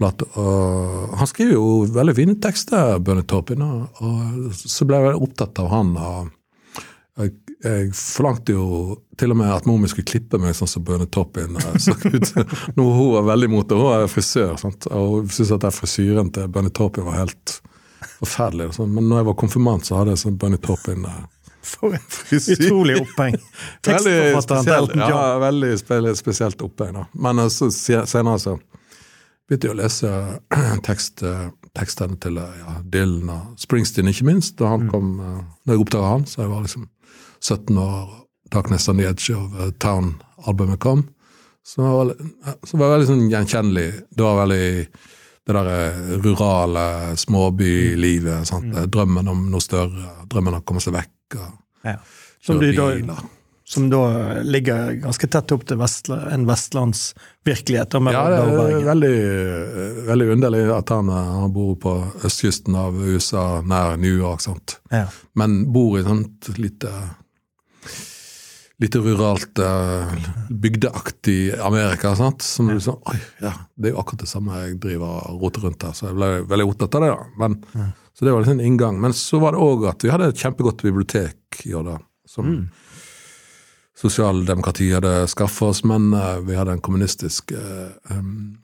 Blatt, 0.00 0.22
Og 0.40 1.16
han 1.20 1.28
skriver 1.28 1.58
jo 1.58 1.64
veldig 1.92 2.14
fine 2.16 2.34
tekster, 2.40 2.94
Bernie 3.04 3.26
Taupin, 3.28 3.60
og 3.60 4.54
så 4.56 4.86
ble 4.88 4.96
jeg 4.96 5.10
veldig 5.10 5.26
opptatt 5.26 5.60
av 5.60 5.72
han. 5.74 5.90
og 6.00 6.30
jeg, 7.20 7.32
jeg, 7.64 7.88
forlangte 7.96 8.54
jo 8.54 8.96
til 9.20 9.34
og 9.34 9.40
med 9.40 9.52
at 9.52 9.66
mor 9.68 9.90
skulle 9.90 10.08
klippe 10.08 10.40
meg 10.40 10.54
sånn 10.56 10.70
som 10.70 10.84
Bøne 10.86 11.08
Toppin 11.12 11.58
så 11.82 11.94
ut. 12.14 12.30
Hun 12.76 13.10
var 13.16 13.26
veldig 13.32 13.50
imot 13.50 13.68
det. 13.70 13.80
Hun 13.80 13.92
er 13.96 14.12
frisør, 14.12 14.54
sant? 14.60 14.88
og 14.88 15.16
hun 15.18 15.32
syntes 15.32 15.52
at 15.58 15.68
frisyren 15.76 16.32
til 16.34 16.48
Bøne 16.52 16.72
Toppin 16.74 17.06
var 17.08 17.20
helt 17.22 17.58
forferdelig. 18.20 18.70
Sånn. 18.76 18.94
Men 18.94 19.08
når 19.10 19.22
jeg 19.22 19.28
var 19.30 19.36
konfirmant, 19.42 19.86
så 19.86 20.00
hadde 20.00 20.14
jeg 20.14 20.22
sånn 20.24 20.40
Bunny 20.40 20.60
Toppin 20.62 21.06
der. 21.06 21.20
For 21.70 21.92
et 21.92 22.18
utrolig 22.56 22.96
oppheng. 23.02 23.36
Tekstforfatteren 23.86 24.68
til 24.68 24.76
Elton 24.78 25.02
Ja, 25.04 25.22
veldig 25.42 25.72
spesielt 26.18 26.62
oppheng. 26.64 26.94
da. 26.96 27.06
Men 27.26 27.42
så 27.52 27.68
senere 27.72 28.38
så 28.40 28.56
begynte 29.48 29.68
jeg 29.68 29.74
å 29.74 29.80
lese 29.80 30.14
tekst, 30.88 31.24
tekstene 31.76 32.16
til 32.22 32.40
ja, 32.40 32.78
Dylan 32.80 33.34
og 33.34 33.60
Springsteen, 33.60 34.08
ikke 34.12 34.28
minst. 34.30 34.56
Da 34.60 34.72
han 34.72 34.86
mm. 34.86 34.90
kom, 34.94 35.12
når 35.20 35.76
jeg 35.76 35.84
oppdaga 35.84 36.14
han, 36.14 36.26
så 36.30 36.44
jeg 36.44 36.52
var 36.54 36.66
liksom 36.66 36.88
17 37.40 37.84
år. 37.84 38.16
'Darkness 38.50 38.88
on 38.88 38.96
the 38.98 39.06
Edge 39.06 39.30
of 39.30 39.52
Town'-albumet 39.78 40.80
kom. 40.82 41.04
så, 41.62 41.82
var, 41.82 42.14
så 42.66 42.76
var 42.76 42.88
var 42.88 42.96
veldig 42.96 43.06
sånn 43.06 43.28
gjenkjennelig. 43.30 43.90
Det 44.10 44.24
var 44.26 44.40
veldig 44.40 44.64
det 45.50 45.58
der 45.58 45.72
eh, 45.74 46.14
rurale 46.24 46.86
småbylivet. 47.20 48.46
sant? 48.48 48.70
Mm. 48.70 48.86
Drømmen 48.92 49.28
om 49.28 49.44
noe 49.50 49.64
større, 49.64 50.14
drømmen 50.30 50.56
om 50.56 50.62
å 50.62 50.66
komme 50.66 50.82
seg 50.84 50.96
vekk. 50.96 51.36
og 51.40 51.90
Ja. 51.90 51.98
Som, 52.40 52.56
du 52.56 52.72
da, 52.72 53.16
som 53.68 53.90
da 53.92 54.02
ligger 54.42 54.94
ganske 55.02 55.28
tett 55.28 55.52
opp 55.52 55.66
til 55.68 55.76
vestla, 55.76 56.22
en 56.32 56.46
vestlandsvirkelighet. 56.48 57.96
Ja, 58.14 58.22
det 58.32 58.38
er 58.40 58.86
veldig, 58.86 59.12
veldig 60.08 60.28
underlig 60.36 60.62
at 60.74 60.92
han, 60.94 61.12
eh, 61.12 61.32
han 61.42 61.52
bor 61.52 61.74
på 61.82 61.94
østkysten 62.24 62.78
av 62.80 62.96
USA, 62.96 63.60
nær 63.60 63.98
New 64.00 64.16
York, 64.16 64.40
sant? 64.46 64.80
Ja. 64.90 65.06
men 65.34 65.72
bor 65.72 65.98
i 65.98 66.02
sånt 66.02 66.48
lite 66.58 66.90
Lite 68.80 68.98
ruralt, 69.04 69.58
eh, 69.60 70.12
bygdeaktig 70.48 71.54
Amerika. 71.60 72.14
sant? 72.16 72.42
Som 72.42 72.68
du 72.68 72.80
sånn, 72.80 73.00
oi, 73.06 73.18
ja, 73.42 73.52
Det 73.76 73.90
er 73.90 73.94
jo 73.94 74.00
akkurat 74.00 74.24
det 74.24 74.28
samme 74.28 74.56
jeg 74.56 74.80
driver 74.80 75.30
og 75.30 75.42
roter 75.42 75.66
rundt 75.66 75.82
her, 75.82 75.92
så 75.92 76.08
jeg 76.08 76.16
ble 76.16 76.30
veldig 76.48 76.68
opptatt 76.70 76.94
av 76.96 77.02
det. 77.04 77.10
da. 77.10 77.24
Men, 77.38 77.94
Så 78.14 78.24
det 78.24 78.32
var 78.32 78.42
liksom 78.42 78.60
en 78.60 78.66
inngang. 78.66 79.00
Men 79.00 79.12
så 79.12 79.40
var 79.40 79.52
det 79.52 79.60
òg 79.60 79.88
at 79.88 80.02
vi 80.02 80.10
hadde 80.10 80.28
et 80.28 80.36
kjempegodt 80.36 80.82
bibliotek 80.82 81.64
i 81.64 81.72
år, 81.72 81.84
da. 81.84 81.98
som 82.26 82.68
sosialdemokratiet 84.00 84.98
hadde 84.98 85.28
skaffa 85.28 85.70
oss, 85.70 85.84
men 85.84 86.14
uh, 86.14 86.40
vi 86.40 86.56
hadde 86.56 86.76
en 86.76 86.84
kommunistisk 86.84 87.52
uh, 87.52 87.90
um, 88.10 88.58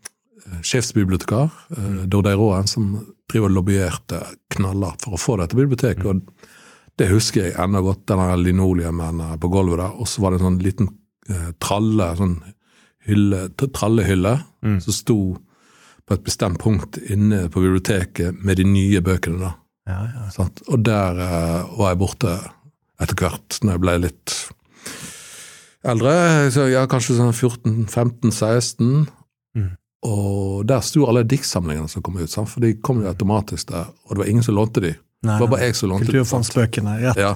sjefsbibliotekar, 0.62 1.50
uh, 1.76 2.04
Dordei 2.08 2.34
Råen, 2.38 2.68
som 2.70 2.94
driver 3.28 3.50
og 3.50 3.56
lobbyerte 3.58 4.22
knallhardt 4.54 5.04
for 5.04 5.16
å 5.16 5.20
få 5.20 5.36
dette 5.40 5.58
biblioteket. 5.58 6.06
og 6.06 6.22
Det 6.96 7.10
husker 7.10 7.48
jeg 7.48 7.56
ennå 7.60 7.82
godt, 7.84 8.06
den 8.08 8.42
linoleumen 8.42 9.24
på 9.40 9.50
gulvet 9.52 9.82
der. 9.82 9.96
Og 10.00 10.08
så 10.08 10.22
var 10.24 10.32
det 10.32 10.40
en 10.40 10.46
sånn 10.48 10.62
liten 10.64 10.88
eh, 11.28 11.50
tralle, 11.60 12.12
sånn 12.16 12.38
hylle, 13.06 13.46
trallehylle, 13.58 13.72
trallehylle, 13.76 14.34
som 14.82 14.96
sto 14.96 15.18
på 16.06 16.14
et 16.14 16.26
bestemt 16.26 16.58
punkt 16.62 16.98
inne 17.10 17.46
på 17.50 17.62
biblioteket 17.62 18.38
med 18.42 18.60
de 18.60 18.66
nye 18.68 19.02
bøkene. 19.04 19.40
da. 19.42 19.52
Ja, 19.86 20.02
ja. 20.14 20.46
Og 20.66 20.84
der 20.86 21.20
eh, 21.22 21.78
var 21.78 21.92
jeg 21.92 22.00
borte 22.02 22.36
etter 23.02 23.18
hvert, 23.20 23.58
når 23.62 23.76
jeg 23.76 23.82
ble 23.84 23.96
litt 24.06 24.36
eldre. 25.86 26.14
Så 26.54 26.68
ja, 26.70 26.86
kanskje 26.90 27.18
sånn 27.18 27.34
14-15-16. 27.34 29.06
Mm. 29.58 29.72
Og 30.06 30.62
der 30.68 30.84
sto 30.86 31.06
alle 31.10 31.26
diktsamlingene 31.26 31.90
som 31.90 32.04
kom 32.06 32.18
ut, 32.18 32.30
sant? 32.30 32.50
for 32.50 32.64
de 32.64 32.76
kom 32.82 33.02
jo 33.02 33.10
automatisk 33.10 33.72
der. 33.72 33.90
Og 34.06 34.14
det 34.14 34.22
var 34.22 34.30
ingen 34.32 34.46
som 34.46 34.58
lånte 34.58 34.82
de. 34.84 34.94
Nei, 35.26 35.36
det 35.38 35.44
var 35.44 35.50
bare 35.56 35.66
jeg 35.68 35.76
som 35.78 35.90
lånte? 35.92 36.06
Kulturfondsbøkene 36.08 36.94
rett 37.02 37.18
Ja. 37.20 37.32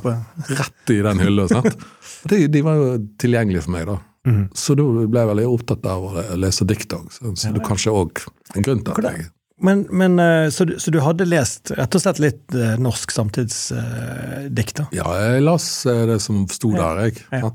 Rett 0.60 0.92
i 0.94 1.00
den 1.08 1.20
hylla. 1.24 1.48
sant? 1.50 1.76
De, 2.30 2.38
de 2.52 2.60
var 2.62 2.76
jo 2.76 2.86
tilgjengelige 3.22 3.62
for 3.64 3.72
meg, 3.74 3.86
da. 3.88 3.98
Mm. 4.28 4.40
Så 4.52 4.74
da 4.76 4.84
ble 4.84 5.22
jeg 5.22 5.28
veldig 5.30 5.44
opptatt 5.48 5.86
av 5.88 6.02
å 6.10 6.24
lese 6.36 6.66
dikt 6.68 6.92
òg. 6.92 7.06
Så, 7.14 7.30
så 7.40 7.52
det 7.54 7.62
er 7.62 7.68
kanskje 7.70 7.94
òg 7.96 8.20
en 8.54 8.66
grunn 8.66 8.82
til 8.84 8.92
at 9.00 9.06
jeg 9.14 9.28
Men, 9.64 9.86
men 9.92 10.18
eh, 10.20 10.48
så, 10.52 10.64
du, 10.68 10.74
så 10.80 10.92
du 10.92 10.98
hadde 11.04 11.24
lest 11.28 11.72
rett 11.76 11.96
og 11.96 12.00
slett 12.04 12.20
litt 12.20 12.54
eh, 12.56 12.76
norsk 12.80 13.10
samtidsdikt? 13.16 14.76
da? 14.82 14.86
Ja, 14.96 15.08
jeg 15.20 15.42
las 15.44 15.66
eh, 15.88 16.04
det 16.10 16.20
som 16.24 16.44
sto 16.52 16.72
Ja. 16.74 16.94
der, 16.94 17.08
jeg. 17.08 17.24
Ja. 17.32 17.50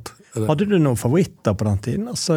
Hadde 0.50 0.65
du 0.68 0.75
noen 0.82 0.98
favoritter 1.00 1.54
på 1.56 1.63
den 1.70 1.77
tiden? 1.86 2.08
Altså, 2.12 2.36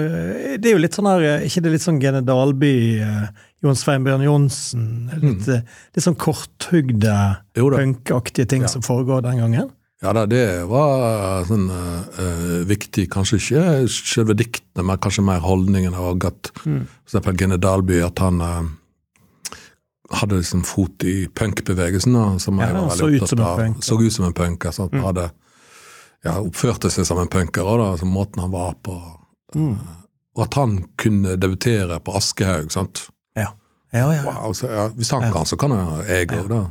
det 0.61 0.69
er 0.71 0.77
jo 0.77 0.83
litt 0.85 0.95
sånn 0.95 1.09
her, 1.11 1.25
ikke 1.49 1.65
det 1.65 1.73
litt 1.75 1.83
sånn 1.85 1.99
Gene 2.03 2.21
Dalby, 2.23 2.75
eh, 3.03 3.27
Jon 3.63 3.75
Sveinbjørn 3.75 4.23
Johnsen 4.23 4.85
Litt, 5.19 5.47
mm. 5.49 5.65
litt 5.97 6.05
sånn 6.05 6.15
korthugde, 6.21 7.15
punkaktige 7.57 8.47
ting 8.49 8.63
Ja. 8.63 8.69
som 8.71 8.83
foregår 8.83 9.23
den 9.27 9.39
gangen? 9.43 9.71
Ja 10.03 10.13
da, 10.15 10.27
det 10.31 10.45
var 10.71 11.43
sånn 11.49 11.65
uh, 11.75 12.63
viktig, 12.71 13.09
kanskje 13.11 13.41
ikke 13.41 13.63
selve 13.91 14.37
diktene, 14.39 14.85
men 14.87 15.01
kanskje 15.03 15.25
mer 15.27 15.41
holdningen 15.43 15.95
og 15.99 16.25
at 16.31 16.53
Mm. 16.65 16.85
eksempel 17.07 17.35
Gene 17.41 17.59
Dalby, 17.59 17.99
at 18.07 18.19
han 18.23 18.39
uh, 18.41 18.63
hadde 20.11 20.39
liksom 20.39 20.63
fot 20.65 21.03
i 21.05 21.27
punkbevegelsen, 21.27 22.39
som 22.41 22.59
Ja, 22.61 22.67
jeg 22.67 22.75
var 22.79 22.89
veldig 22.95 23.21
opptatt 23.23 23.29
som 23.29 23.39
en 23.41 23.45
av. 23.47 23.59
punker. 23.59 23.83
Så 23.83 24.01
ut 24.01 24.13
som 24.13 24.25
en 24.25 24.33
punker. 24.33 24.71
Sånn, 24.73 24.91
Mm. 24.93 25.03
Hadde 25.03 25.31
ja, 26.25 26.33
oppførte 26.41 26.91
seg 26.91 27.05
som 27.07 27.19
en 27.19 27.29
punker, 27.29 27.63
da, 27.65 27.91
altså 27.93 28.07
måten 28.07 28.41
han 28.41 28.51
var 28.51 28.75
på. 28.83 28.97
Mm. 29.55 29.79
Og 30.37 30.43
at 30.45 30.55
han 30.55 30.85
kunne 30.97 31.37
debutere 31.37 32.01
på 32.01 32.15
Aschehoug. 32.17 32.71
sant? 32.73 33.09
Ja. 33.93 34.09
Ja. 34.13 34.23
Wow, 34.27 34.53
så, 34.53 34.69
ja, 34.73 34.89
hvis 34.97 35.11
han 35.15 35.31
kan, 35.33 35.47
så 35.49 35.57
kan 35.57 35.73
jeg 36.07 36.29
òg, 36.37 36.49
da. 36.51 36.65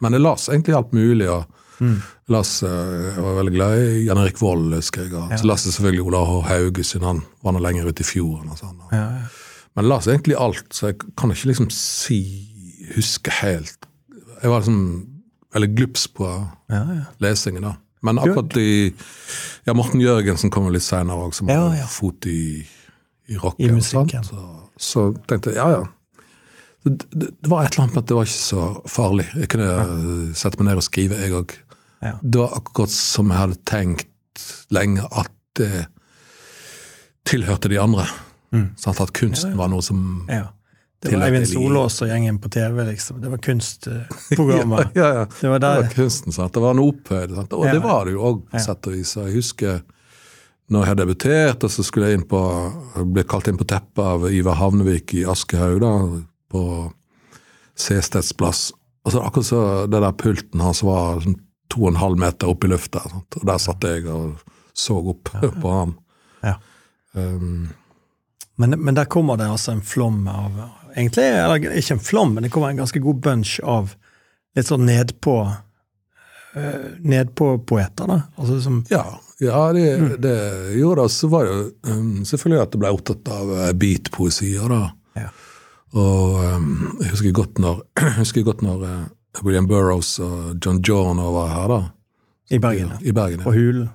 Men 0.00 0.12
jeg 0.16 0.22
las 0.24 0.48
egentlig 0.48 0.76
alt 0.76 0.92
mulig. 0.92 1.28
og 1.30 1.44
Mm. 1.82 2.00
las, 2.28 2.62
eh, 2.62 2.68
Jeg 2.68 3.22
var 3.22 3.34
veldig 3.34 3.52
glad 3.52 3.78
i 3.78 4.04
Jan 4.06 4.18
Erik 4.18 4.36
Vold, 4.40 4.74
husker 4.74 5.02
jeg. 5.02 5.14
Og 5.14 5.32
så 5.38 5.46
las 5.46 5.64
jeg 5.66 5.72
selvfølgelig 5.72 6.04
Ola 6.06 6.24
H. 6.24 6.40
Hauge, 6.46 6.84
siden 6.84 7.06
han 7.06 7.22
var 7.42 7.52
nå 7.52 7.58
lenger 7.58 7.88
ute 7.88 8.00
i 8.00 8.04
fjorden. 8.04 8.50
og 8.50 8.58
sånn. 8.58 8.76
ja, 8.92 8.96
ja. 8.98 9.22
Men 9.74 9.84
jeg 9.84 9.88
las 9.88 10.06
egentlig 10.06 10.36
alt, 10.38 10.64
så 10.70 10.86
jeg 10.86 10.98
kan 11.16 11.30
ikke 11.30 11.46
liksom 11.50 11.70
si 11.70 12.48
Huske 12.96 13.30
helt. 13.30 13.86
Jeg 14.42 14.50
var 14.50 14.60
liksom 14.60 15.06
veldig 15.54 15.76
glups 15.76 16.08
på 16.08 16.26
ja, 16.70 16.74
ja. 16.82 17.04
lesingen, 17.20 17.62
da. 17.62 17.76
Men 18.02 18.18
akkurat 18.18 18.56
i 18.56 18.92
ja, 19.66 19.72
Morten 19.72 20.00
Jørgensen 20.00 20.50
kom 20.50 20.64
jo 20.66 20.70
litt 20.74 20.82
seinere 20.82 21.16
òg, 21.16 21.32
som 21.34 21.48
ja. 21.48 21.86
fot 21.88 22.26
i, 22.26 22.66
i 23.28 23.36
rocken. 23.38 23.64
I 23.70 23.72
musikken. 23.72 24.24
Så, 24.26 24.42
så 24.76 25.04
tenkte 25.30 25.50
jeg 25.54 25.56
ja, 25.56 25.70
ja. 25.70 25.84
Det, 26.82 27.06
det, 27.14 27.48
var 27.50 27.64
et 27.64 27.74
eller 27.74 27.84
annet 27.84 27.94
med 27.94 28.02
at 28.02 28.08
det 28.10 28.16
var 28.16 28.26
ikke 28.26 28.38
så 28.38 28.62
farlig. 28.90 29.26
Jeg 29.38 29.50
kunne 29.52 29.68
ja. 29.68 29.84
sette 30.38 30.58
meg 30.58 30.70
ned 30.70 30.80
og 30.80 30.86
skrive, 30.86 31.20
jeg 31.22 31.36
òg. 31.38 31.54
Ja. 32.02 32.16
Det 32.22 32.40
var 32.40 32.56
akkurat 32.58 32.94
som 32.94 33.30
jeg 33.30 33.38
hadde 33.38 33.60
tenkt 33.68 34.46
lenge 34.74 35.04
at 35.12 35.30
det 35.58 35.86
tilhørte 37.28 37.70
de 37.70 37.78
andre. 37.78 38.08
Mm. 38.52 38.72
Sånn 38.76 38.98
At 39.00 39.14
kunsten 39.16 39.54
var 39.56 39.70
noe 39.72 39.84
som 39.84 40.26
ja. 40.28 40.50
Det 41.02 41.16
var 41.16 41.24
Eivind 41.26 41.48
Solås 41.50 41.96
og 42.04 42.10
gjengen 42.12 42.36
på 42.38 42.46
TV, 42.52 42.76
liksom. 42.86 43.16
Det 43.18 43.30
var 43.32 43.40
kunstprogrammet. 43.42 44.92
ja, 44.98 45.02
ja, 45.02 45.14
ja. 45.16 45.24
Det 45.40 45.48
var 45.50 45.58
Det 45.58 45.70
var 45.80 45.88
kunsten, 45.96 46.34
sant? 46.34 46.52
det 46.54 46.62
var 46.62 46.76
noe 46.78 46.92
opphøyd. 46.92 47.34
Sant? 47.34 47.56
Og 47.58 47.66
Ja. 47.66 47.72
det 47.74 47.82
var 47.82 48.06
det 48.06 48.14
jo 48.14 48.20
òg, 48.28 48.44
på 48.46 48.60
Ja. 48.60 48.62
sett 48.62 48.86
og 48.86 48.94
vis. 48.94 49.16
Jeg 49.16 49.34
husker 49.34 49.80
når 50.70 50.86
jeg 50.86 50.96
debuterte, 51.00 51.68
så 51.68 51.82
skulle 51.82 52.06
jeg 52.06 52.20
inn 52.20 52.28
på, 52.28 52.42
ble 53.12 53.24
kalt 53.24 53.48
inn 53.50 53.58
på 53.58 53.66
teppet 53.66 53.98
av 53.98 54.28
Ivar 54.30 54.54
Havnevik 54.60 55.14
i 55.18 55.24
Aschehoug, 55.26 56.22
på 56.52 56.62
Sesteds 57.78 58.32
plass. 58.36 58.68
Og 59.04 59.12
så 59.14 59.22
akkurat 59.24 59.48
så 59.48 59.62
det 59.90 60.00
der 60.04 60.12
pulten 60.20 60.60
hans 60.62 60.82
var 60.86 61.22
sånn 61.24 61.38
to 61.72 61.86
og 61.86 61.94
en 61.94 62.00
halv 62.02 62.18
meter 62.20 62.50
opp 62.52 62.64
i 62.66 62.68
lufta, 62.70 63.00
sant? 63.08 63.38
og 63.40 63.46
der 63.48 63.58
satt 63.64 63.84
jeg 63.88 64.04
og 64.12 64.36
så 64.76 64.98
opp 65.00 65.30
på 65.32 65.70
ham. 65.72 65.94
Ja. 66.44 66.58
Um, 67.16 67.70
Men, 68.60 68.76
men 68.84 68.94
der 68.94 69.08
kommer 69.08 69.36
det 69.40 69.46
altså 69.48 69.72
en 69.72 69.82
flom 69.82 70.26
av 70.28 70.58
Egentlig, 70.92 71.24
eller 71.24 71.72
ikke 71.80 71.94
en 71.96 72.02
flom, 72.04 72.34
men 72.36 72.44
det 72.44 72.50
kommer 72.52 72.68
en 72.68 72.76
ganske 72.82 73.00
god 73.00 73.20
bunch 73.24 73.54
av 73.64 73.94
litt 74.56 74.68
sånn 74.68 74.84
nedpå 74.84 75.36
uh, 75.48 76.88
Nedpå-poeter, 77.00 78.10
da. 78.10 78.18
Altså 78.36 78.58
som 78.60 78.82
Ja, 78.92 79.06
ja 79.40 79.62
det, 79.72 79.86
Mm. 79.98 80.10
det 80.20 80.36
gjorde 80.78 81.02
det. 81.06 81.10
Så 81.16 81.28
var 81.32 81.44
det 81.48 81.52
jo 81.54 81.70
um, 81.88 82.24
selvfølgelig 82.28 82.62
at 82.62 82.72
det 82.76 82.80
ble 82.84 82.90
opptatt 82.92 83.28
av 83.32 83.46
beatpoesier, 83.48 83.78
beat-poesier, 83.80 84.68
da. 84.68 84.82
Ja. 85.92 86.00
Og 86.00 86.56
um, 86.56 86.98
jeg 87.02 87.10
husker 87.10 87.32
godt 87.36 87.58
når, 87.62 87.82
husker 88.22 88.44
godt 88.46 88.62
når 88.64 88.84
uh, 88.84 89.44
William 89.44 89.66
Burroughs 89.68 90.18
og 90.18 90.54
John 90.64 90.80
Jorno 90.80 91.32
var 91.34 91.50
her, 91.52 91.66
da. 91.72 91.80
I 92.52 92.58
Bergen. 92.60 92.92
ja. 92.92 93.08
I 93.08 93.12
Bergen, 93.12 93.40
På 93.44 93.52
ja. 93.52 93.58
Hulen. 93.60 93.90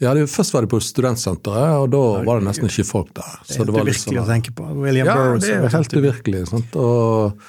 ja 0.00 0.14
det, 0.14 0.28
først 0.30 0.54
var 0.54 0.64
de 0.64 0.70
på 0.70 0.80
studentsenteret, 0.80 1.76
og 1.82 1.90
da 1.92 2.02
var 2.24 2.38
det 2.40 2.48
nesten 2.48 2.68
ikke 2.70 2.84
folk 2.88 3.10
der. 3.16 3.38
Det 3.42 3.54
Så 3.56 3.62
er 3.62 3.64
helt 3.66 3.72
uvirkelig 3.74 3.94
liksom, 3.94 4.20
å 4.22 4.28
tenke 4.28 4.52
på. 4.56 4.68
William 4.78 5.08
ja, 5.10 5.16
Burroughs. 5.16 5.44
det 5.44 5.56
er 5.56 5.74
helt 5.74 5.96
uvirkelig. 5.98 6.44
Sant? 6.52 6.76
Og 6.76 7.40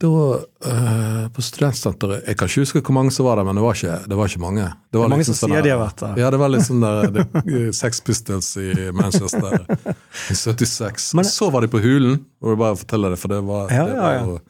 da, 0.00 0.10
eh, 0.70 1.24
på 1.34 1.42
studentsenteret 1.44 2.22
Jeg 2.26 2.36
kan 2.40 2.48
ikke 2.48 2.62
huske 2.64 2.80
hvor 2.86 2.94
mange 2.96 3.12
som 3.12 3.26
var 3.26 3.36
der, 3.36 3.44
men 3.44 3.58
det 3.58 3.64
var 3.64 3.74
ikke, 3.76 3.96
det 4.08 4.16
var 4.16 4.30
ikke 4.30 4.40
mange. 4.40 4.62
Det 4.64 4.92
Det 4.92 4.98
var 4.98 5.04
er 5.04 5.12
mange 5.12 5.20
liksom 5.24 5.34
som 5.36 5.48
sånn 5.48 5.52
sier 5.52 5.62
der- 5.62 5.68
de 5.68 5.74
har 5.74 5.80
vært 5.86 6.00
der. 6.00 6.20
Ja, 6.22 6.30
det 6.30 6.38
var 6.40 6.48
litt 6.54 6.64
sånn 6.66 6.80
der 6.80 7.10
det, 7.16 7.74
Sex 7.76 8.00
Pistols 8.00 8.48
i 8.56 8.90
Manchester 8.96 9.66
i 10.30 10.34
76. 10.34 11.14
Men- 11.14 11.24
så 11.28 11.50
var 11.52 11.60
de 11.60 11.68
på 11.68 11.82
Hulen, 11.84 12.24
og 12.42 12.48
jeg 12.54 12.58
bare 12.58 12.76
fortelle 12.80 13.10
det, 13.12 13.18
for 13.18 13.28
det 13.28 13.42
var, 13.44 13.68
Ja, 13.70 13.84
det, 13.86 13.96
var 14.00 14.12
ja. 14.14 14.24
jo 14.24 14.40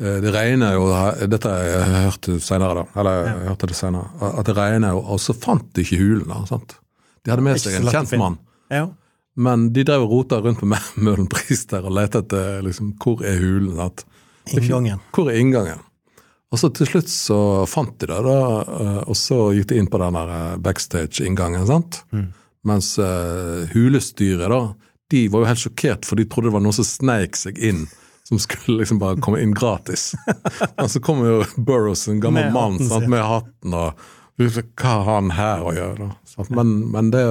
eh, 0.00 0.20
det 0.20 0.34
regner 0.34 0.72
jo 0.78 0.86
Dette 1.28 1.48
har 1.50 1.64
jeg 1.66 2.04
hørt 2.06 2.30
senere, 2.40 2.74
da. 2.74 2.84
Eller 3.00 3.24
jeg 3.26 3.48
hørte 3.50 3.66
det 3.66 3.76
senere. 3.76 4.06
At 4.38 4.46
det 4.46 4.56
regner 4.56 4.94
jo, 4.94 5.02
og 5.02 5.18
så 5.20 5.34
fant 5.34 5.66
de 5.74 5.82
ikke 5.82 5.98
hulen. 5.98 6.28
da, 6.28 6.44
sant? 6.46 6.76
De 7.24 7.30
hadde 7.34 7.42
med 7.42 7.58
seg 7.60 7.74
en 7.82 7.90
kjent 7.90 8.16
mann. 8.18 8.38
Ja. 8.70 8.86
Men 9.36 9.68
de 9.72 9.82
drev 9.84 10.02
og 10.06 10.10
rota 10.10 10.40
rundt 10.40 10.58
på 10.60 10.66
Møhlenpris 11.04 11.66
der 11.70 11.84
og 11.86 11.92
lette 11.92 12.22
etter 12.24 12.62
liksom, 12.62 12.94
hvor 13.02 13.20
er 13.24 13.36
hulen. 13.38 13.74
Sant? 13.76 14.04
Inngangen. 14.48 15.02
Hvor 15.14 15.30
er 15.30 15.40
inngangen? 15.40 15.82
Og 16.50 16.58
så 16.58 16.70
til 16.74 16.88
slutt 16.88 17.10
så 17.10 17.38
fant 17.70 17.94
de 18.02 18.08
det, 18.10 18.18
da, 18.26 18.38
eh, 18.74 19.02
og 19.06 19.16
så 19.18 19.52
gikk 19.54 19.70
de 19.70 19.78
inn 19.78 19.90
på 19.90 20.00
den 20.02 20.18
eh, 20.18 20.56
backstage-inngangen. 20.64 21.66
sant? 21.68 22.02
Mm. 22.10 22.30
Mens 22.66 22.98
uh, 23.00 23.64
hulestyret, 23.72 24.50
da, 24.50 24.74
de 25.10 25.22
var 25.32 25.40
jo 25.40 25.48
helt 25.48 25.62
sjokkert, 25.62 26.04
for 26.04 26.20
de 26.20 26.26
trodde 26.28 26.50
det 26.50 26.56
var 26.58 26.64
noen 26.64 26.76
som 26.76 26.84
sneik 26.84 27.38
seg 27.38 27.56
inn. 27.56 27.86
Som 28.28 28.38
skulle 28.42 28.82
liksom 28.82 28.98
bare 29.00 29.16
komme 29.24 29.40
inn 29.40 29.54
gratis. 29.56 30.10
Men 30.76 30.90
så 30.92 31.00
kommer 31.00 31.30
jo 31.30 31.38
Burroughs, 31.56 32.04
en 32.08 32.20
gammel 32.20 32.50
Med 32.50 32.52
mann 32.52 32.76
hatten 32.76 32.90
sant, 32.90 33.08
med 33.08 33.24
hatten 33.24 33.78
og 33.78 34.04
Hva 34.76 34.92
har 34.92 35.08
han 35.08 35.32
her 35.34 35.64
å 35.64 35.72
gjøre? 35.74 36.10
Da? 36.10 36.44
Men, 36.52 36.68
men 36.92 37.10
det, 37.12 37.24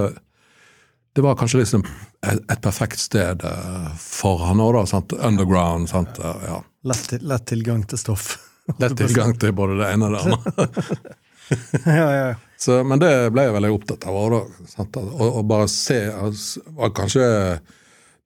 det, 1.16 1.24
var 1.26 1.38
kanskje 1.40 1.62
liksom 1.62 1.86
et, 1.86 2.42
et 2.42 2.60
perfekt 2.62 3.00
sted 3.02 3.46
for 4.02 4.44
han 4.46 4.62
òg, 4.62 4.76
da. 4.76 5.02
Underground. 5.30 5.90
Sant? 5.94 6.20
Ja. 6.20 6.60
Lett, 6.88 7.12
lett, 7.22 7.46
tilgang 7.46 7.84
til 7.84 8.00
stoff. 8.00 8.38
Lett 8.80 8.96
tilgang 8.98 9.34
til 9.40 9.52
både 9.56 9.80
det 9.80 9.90
ene 9.94 10.08
og 10.08 10.16
det 10.16 10.22
andre. 10.22 11.16
ja, 12.00 12.08
ja. 12.14 12.30
Så, 12.60 12.84
men 12.84 13.02
det 13.02 13.12
ble 13.34 13.48
jeg 13.48 13.56
veldig 13.56 13.72
opptatt 13.74 14.06
av. 14.08 14.16
Å 14.20 15.44
bare 15.48 15.68
se 15.72 15.98
altså, 16.12 16.62
Kanskje 16.96 17.26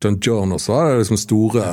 John 0.04 0.20
Jones 0.22 0.68
var 0.70 0.90
det 0.90 0.98
liksom 1.04 1.18
store 1.22 1.64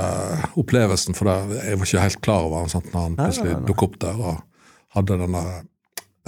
opplevelsen, 0.61 1.17
for 1.19 1.27
det, 1.27 1.61
jeg 1.65 1.81
var 1.81 1.89
ikke 1.89 2.05
helt 2.05 2.21
klar 2.23 2.47
over 2.47 2.63
han 2.63 2.85
når 2.93 3.01
han 3.01 3.19
plutselig 3.19 3.57
dukket 3.67 3.87
opp 3.89 3.97
der 4.05 4.21
og 4.21 4.67
hadde 4.95 5.19
denne 5.25 5.43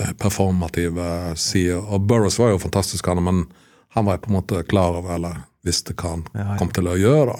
eh, 0.00 0.12
performative 0.18 1.09
sida. 1.38 1.78
Og 1.78 2.09
Burroughs 2.11 2.40
var 2.42 2.54
jo 2.54 2.62
fantastisk, 2.64 3.06
han, 3.06 3.23
men 3.23 3.44
han 3.94 4.09
var 4.09 4.18
på 4.25 4.32
en 4.32 4.38
måte 4.40 4.64
klar 4.66 4.99
over, 4.99 5.14
eller 5.14 5.44
visste 5.62 5.94
hva 5.94 6.16
han 6.16 6.56
kom 6.59 6.73
til 6.75 6.90
å 6.90 6.99
gjøre. 6.99 7.37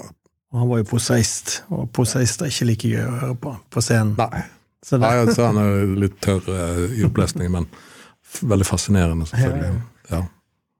Og 0.53 0.59
han 0.61 0.69
var 0.69 0.83
jo 0.83 0.89
poseist, 0.93 1.55
og 1.73 1.87
poseist 1.95 2.43
er 2.45 2.51
ikke 2.53 2.67
like 2.69 2.91
gøy 2.91 3.07
å 3.07 3.15
høre 3.23 3.39
på 3.41 3.55
på 3.73 3.81
scenen. 3.81 4.13
Nei, 4.19 4.43
så, 4.85 4.99
Nei, 5.01 5.15
altså, 5.23 5.47
han 5.49 5.59
er 5.61 5.95
litt 5.97 6.19
tørr 6.21 6.45
uh, 6.51 6.83
i 6.93 7.05
opplesning, 7.07 7.49
men 7.53 7.67
veldig 8.41 8.67
fascinerende, 8.67 9.25
selvfølgelig. 9.29 9.71
Ja. 10.11 10.21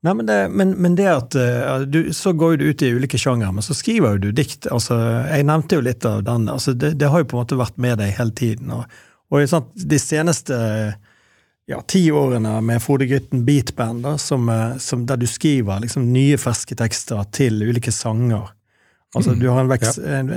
Nei, 0.03 0.13
men 0.19 0.27
det, 0.27 0.37
men, 0.51 0.73
men 0.83 0.97
det 0.99 1.07
at 1.07 1.35
uh, 1.39 1.85
du, 1.87 2.09
Så 2.13 2.33
går 2.35 2.57
du 2.59 2.65
ut 2.67 2.81
i 2.83 2.91
ulike 2.91 3.17
sjangere, 3.17 3.53
men 3.55 3.65
så 3.65 3.75
skriver 3.77 4.17
jo 4.17 4.25
du 4.25 4.35
dikt. 4.35 4.67
altså, 4.67 4.97
Jeg 5.31 5.47
nevnte 5.47 5.79
jo 5.79 5.85
litt 5.87 6.05
av 6.05 6.21
den. 6.27 6.49
altså, 6.51 6.75
det, 6.75 6.93
det, 6.99 7.09
har 7.09 7.23
jo 7.23 7.29
på 7.31 7.39
en 7.39 7.45
måte 7.45 7.59
vært 7.61 7.79
med 7.81 7.97
deg 8.03 8.13
hele 8.19 8.35
tiden. 8.35 8.73
Og, 8.75 9.01
og 9.31 9.47
sant, 9.49 9.71
de 9.73 9.99
seneste 10.01 10.59
ja, 11.65 11.79
ti 11.87 12.11
årene 12.11 12.57
med 12.61 12.81
Frode 12.83 13.07
Grytten 13.07 13.45
Beatband, 13.45 14.03
da, 14.03 14.17
som, 14.17 14.49
eh, 14.49 14.77
som, 14.77 15.05
der 15.07 15.17
du 15.17 15.27
skriver 15.27 15.79
liksom, 15.79 16.09
nye, 16.13 16.37
ferske 16.37 16.75
tekster 16.75 17.23
til 17.31 17.63
ulike 17.63 17.91
sanger. 17.95 18.51
Altså. 19.13 19.33
Du 19.37 19.47
har 19.49 19.61
en, 19.61 19.69
veks, 19.69 19.97
ja. 19.97 20.19
en, 20.19 20.29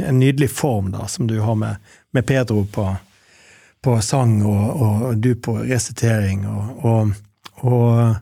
en, 0.00 0.18
nydelig 0.18 0.50
form 0.50 0.90
da, 0.94 1.06
som 1.06 1.26
du 1.26 1.38
har 1.40 1.54
med, 1.54 1.76
med 2.16 2.26
Pedro 2.26 2.64
på, 2.72 2.86
på 3.84 3.96
sang, 4.00 4.38
og, 4.46 4.82
og, 4.82 5.16
du 5.16 5.34
på 5.34 5.58
resitering. 5.58 6.46
og, 6.48 6.86
og, 6.86 7.10
og 7.66 8.16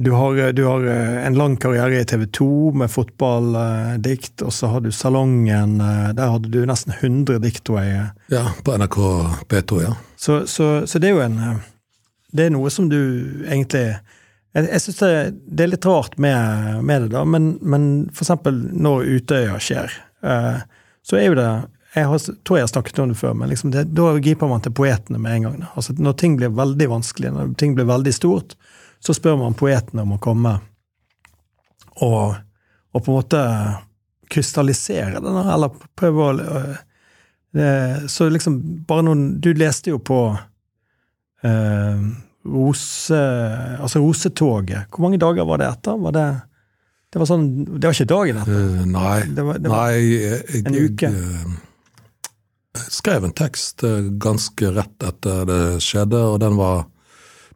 du 0.00 0.10
har, 0.10 0.52
du 0.52 0.64
har, 0.64 0.84
eh, 0.86 1.26
en 1.26 1.34
lang 1.34 1.56
karriere 1.56 2.00
i 2.00 2.04
TV 2.04 2.26
2 2.26 2.72
med 2.72 2.90
fotballdikt, 2.90 4.42
og 4.42 4.52
så 4.52 4.66
har 4.66 4.80
du 4.80 4.92
Salongen. 4.92 5.80
Eh, 5.80 6.12
der 6.14 6.30
hadde 6.30 6.48
du 6.48 6.62
nesten 6.66 6.92
100 6.92 7.38
dikt. 7.42 7.68
Ja, 8.28 8.52
på 8.64 8.76
NRK 8.78 8.96
P2, 9.48 9.82
ja. 9.82 9.96
Så, 10.16 10.46
så, 10.46 10.86
så, 10.86 10.98
det 10.98 11.10
er 11.10 11.18
jo 11.18 11.24
en 11.24 11.38
eh, 11.38 11.58
Det 12.32 12.46
er 12.46 12.52
noe 12.54 12.70
som 12.70 12.86
du 12.88 13.00
egentlig 13.42 13.98
Jeg, 14.56 14.66
jeg 14.66 14.82
syns 14.82 15.00
det, 15.02 15.10
det, 15.46 15.64
er 15.64 15.72
litt 15.74 15.86
rart 15.86 16.16
med, 16.18 16.80
med 16.86 17.04
det, 17.04 17.10
da, 17.14 17.24
men, 17.28 17.52
men 17.62 17.84
eksempel 18.10 18.56
når 18.74 19.06
Utøya 19.16 19.60
skjer, 19.62 19.94
så 20.20 21.18
er 21.18 21.28
jo 21.28 21.36
det 21.38 21.50
jeg 21.94 22.06
har, 22.06 22.18
tror 22.46 22.58
jeg 22.58 22.66
har 22.66 22.70
snakket 22.70 22.98
om 23.02 23.08
det 23.10 23.18
før, 23.18 23.32
men 23.34 23.50
liksom 23.50 23.72
det, 23.74 23.88
da 23.98 24.12
griper 24.22 24.50
man 24.50 24.62
til 24.62 24.74
poetene 24.78 25.18
med 25.18 25.32
en 25.34 25.46
gang. 25.48 25.62
Altså, 25.74 25.94
når 25.98 26.18
ting 26.22 26.36
blir 26.38 26.52
veldig 26.54 26.86
vanskelig, 26.92 27.32
når 27.34 27.54
ting 27.58 27.74
blir 27.74 27.88
veldig 27.88 28.12
stort, 28.14 28.54
så 29.02 29.14
spør 29.16 29.40
man 29.40 29.56
poetene 29.58 30.04
om 30.04 30.14
å 30.14 30.20
komme 30.22 30.52
og, 32.00 32.36
og 32.94 33.02
på 33.02 33.10
en 33.10 33.16
måte 33.16 33.42
krystallisere 34.30 35.18
det, 35.18 35.34
eller 35.54 35.74
prøve 35.98 36.28
å 36.28 36.32
det, 37.50 37.70
Så 38.06 38.28
liksom 38.30 38.60
bare 38.86 39.02
noen 39.02 39.40
Du 39.42 39.50
leste 39.58 39.90
jo 39.90 39.98
på 39.98 40.20
eh, 41.42 42.04
Rose, 42.44 43.16
altså 43.80 44.00
Rosetoget. 44.00 44.88
Hvor 44.88 45.04
mange 45.04 45.18
dager 45.20 45.44
var 45.44 45.60
det 45.60 45.68
etter? 45.68 45.98
Var 46.00 46.14
det, 46.16 46.28
det 47.12 47.20
var 47.20 47.28
sånn 47.28 47.48
Det 47.66 47.82
var 47.84 47.96
ikke 47.96 48.12
dagen 48.12 48.38
etter? 48.40 48.62
Uh, 48.62 48.86
nei. 48.88 49.18
Det 49.28 49.44
var, 49.44 49.58
det 49.60 49.72
var 49.72 49.90
nei 49.90 50.06
jeg, 50.06 50.62
en 50.62 50.78
uke. 50.78 51.10
Jeg, 51.10 51.58
jeg 52.78 52.94
skrev 52.96 53.26
en 53.26 53.36
tekst 53.36 53.84
eh, 53.84 54.08
ganske 54.22 54.70
rett 54.72 55.04
etter 55.04 55.42
det 55.48 55.62
skjedde, 55.84 56.20
og 56.32 56.38
den 56.40 56.56
var 56.56 56.86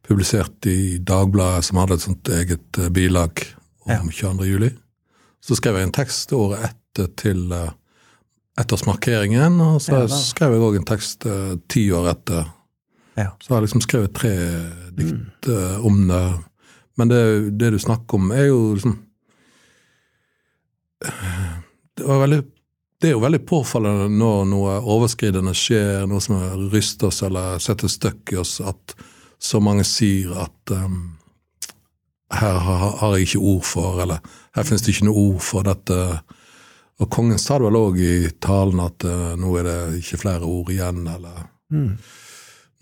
publisert 0.05 0.66
i 0.68 0.99
Dagbladet, 0.99 1.64
som 1.64 1.79
hadde 1.81 1.97
et 1.97 2.05
sånt 2.05 2.33
eget 2.35 2.81
eh, 2.83 2.90
bilag 2.92 3.44
om 3.87 4.11
22. 4.11 4.49
juli. 4.51 4.73
Så 5.44 5.57
skrev 5.57 5.79
jeg 5.79 5.88
en 5.88 5.97
tekst 5.97 6.35
året 6.35 6.66
etter 6.66 7.09
til 7.20 7.47
ettårsmarkeringen, 8.61 9.57
og 9.61 9.81
så 9.83 10.05
skrev 10.09 10.57
jeg 10.57 10.64
òg 10.66 10.79
en 10.79 10.87
tekst 10.88 11.27
ti 11.73 11.88
år 11.92 12.11
etter. 12.14 12.53
Ja. 13.14 13.31
Så 13.38 13.50
jeg 13.50 13.57
har 13.57 13.64
liksom 13.64 13.85
skrevet 13.85 14.14
tre 14.16 14.35
dikt 14.96 15.46
mm. 15.46 15.87
om 15.87 16.05
det. 16.09 16.24
Men 16.98 17.11
det, 17.11 17.50
det, 17.59 17.70
du 17.74 17.79
snakker 17.79 18.18
om, 18.18 18.31
er 18.31 18.48
jo 18.48 18.74
liksom 18.74 18.98
det, 21.96 22.05
veldig, 22.05 22.42
det, 23.00 23.09
er 23.09 23.12
jo 23.12 23.22
veldig 23.24 23.42
påfallende 23.46 24.07
når 24.14 24.46
noe 24.50 24.77
overskridende 24.81 25.55
skjer, 25.59 26.07
noe 26.11 26.22
som 26.22 26.38
ryster 26.72 27.11
oss 27.11 27.22
eller 27.27 27.59
setter 27.62 27.90
støkk 27.90 28.35
i 28.35 28.40
oss, 28.40 28.61
at 28.64 28.96
så 29.38 29.61
mange 29.61 29.85
sier 29.85 30.33
at 30.46 30.72
um, 30.72 31.16
her 32.33 32.59
har, 32.66 32.87
har, 33.00 33.16
jeg 33.16 33.29
ikke 33.29 33.44
ord 33.44 33.66
for, 33.68 34.00
eller 34.03 34.22
her 34.57 34.66
finnes 34.66 34.87
det 34.87 34.94
ikke 34.94 35.11
noe 35.11 35.27
ord 35.27 35.42
for 35.44 35.66
dette. 35.66 35.98
Og 37.03 37.11
kongen 37.12 37.40
sa 37.42 37.59
det 37.59 37.68
vel 37.68 37.79
òg 37.79 37.98
i 38.00 38.14
talen 38.42 38.81
at 38.87 39.07
uh, 39.07 39.35
nå 39.38 39.57
er 39.61 39.68
det 39.68 39.79
ikke 40.00 40.22
flere 40.24 40.48
ord 40.48 40.70
igjen, 40.72 41.03
eller 41.11 41.44
mm. 41.74 41.90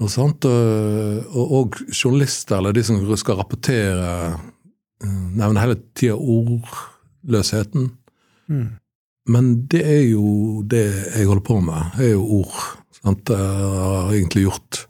Noe 0.02 0.12
sånt. 0.12 0.46
Og, 0.48 1.42
og, 1.58 1.80
journalister, 1.88 2.58
eller 2.58 2.76
de 2.76 2.84
som 2.86 3.00
skal 3.18 3.40
rapportere, 3.40 4.12
uh, 5.04 5.26
nevner 5.32 5.64
hele 5.64 5.80
tida 5.96 6.18
ordløsheten. 6.18 7.90
Mm. 8.52 8.70
Men 9.32 9.50
det 9.70 9.82
er 9.86 10.04
jo 10.10 10.62
det 10.66 10.86
jeg 11.14 11.28
holder 11.28 11.44
på 11.46 11.60
med, 11.62 11.98
er 12.02 12.16
jo 12.16 12.24
ord. 12.42 12.56
Sant? 12.98 13.30
Jeg 13.30 13.68
har 13.78 14.10
egentlig 14.10 14.48
gjort 14.48 14.86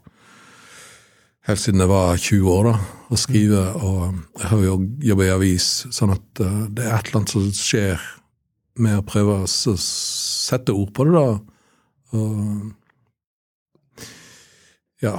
helt 1.47 1.59
siden 1.59 1.83
jeg 1.83 1.91
var 1.91 2.17
20 2.17 2.51
år, 2.53 2.69
da, 2.71 2.75
å 3.11 3.19
skrive. 3.19 3.63
Og 3.83 4.03
jeg 4.39 4.51
har 4.51 4.65
jo 4.65 4.75
jobba 5.11 5.27
i 5.27 5.33
avis, 5.33 5.71
sånn 5.93 6.15
at 6.15 6.43
uh, 6.43 6.67
det 6.73 6.85
er 6.87 6.97
et 6.97 7.09
eller 7.09 7.21
annet 7.21 7.35
som 7.35 7.49
skjer 7.57 8.05
med 8.83 8.99
å 8.99 9.05
prøve 9.05 9.43
å 9.43 9.49
sette 9.77 10.73
ord 10.73 10.93
på 10.95 11.05
det, 11.05 11.19
da. 11.19 11.27
Og 12.13 12.71
ja 15.03 15.17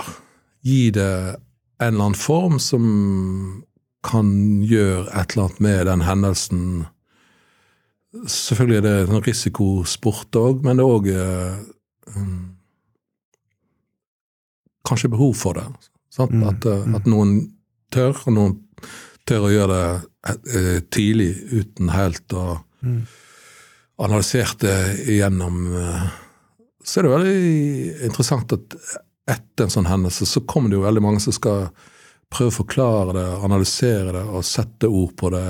Gi 0.64 0.88
det 0.97 1.37
en 1.83 1.90
eller 1.90 2.07
annen 2.07 2.16
form 2.16 2.57
som 2.62 2.85
kan 4.05 4.29
gjøre 4.64 5.11
et 5.12 5.35
eller 5.35 5.44
annet 5.44 5.61
med 5.64 5.81
den 5.90 6.05
hendelsen. 6.07 6.62
Selvfølgelig 8.25 8.79
er 8.79 8.85
det 8.87 8.94
en 9.03 9.25
risikosport 9.27 10.38
òg, 10.40 10.62
men 10.64 10.81
det 10.81 10.87
er 10.87 10.94
òg 10.97 11.11
uh, 11.12 11.59
um, 12.16 12.55
kanskje 14.88 15.12
behov 15.12 15.35
for 15.37 15.59
det. 15.59 15.66
Mm, 16.18 16.42
at, 16.49 16.64
eh, 16.64 16.87
mm. 16.87 16.94
at, 16.94 17.07
noen 17.11 17.33
tør, 17.92 18.14
og 18.27 18.35
noen 18.37 18.59
tør 19.27 19.49
å 19.49 19.53
gjøre 19.53 19.79
det 19.79 20.35
eh, 20.55 20.77
tidlig 20.94 21.33
uten 21.51 21.90
helt 21.90 22.37
å 22.37 22.61
mm. 22.85 23.01
analysert 24.05 24.62
det 24.62 24.77
igjennom. 25.16 25.64
Eh, 25.81 26.05
så 26.85 27.01
er 27.01 27.07
det 27.07 27.14
veldig 27.16 28.07
interessant 28.11 28.55
at 28.55 28.77
etter 29.30 29.66
en 29.66 29.72
sånn 29.72 29.88
hendelse 29.88 30.26
så 30.28 30.42
kommer 30.48 30.70
det 30.70 30.78
jo 30.78 30.84
veldig 30.84 31.02
mange 31.04 31.22
som 31.24 31.34
skal 31.34 31.68
prøve 32.32 32.50
å 32.50 32.58
forklare 32.58 33.16
det, 33.16 33.26
analysere 33.46 34.12
det 34.16 34.24
og 34.24 34.46
sette 34.46 34.90
ord 34.90 35.14
på 35.16 35.30
det. 35.34 35.44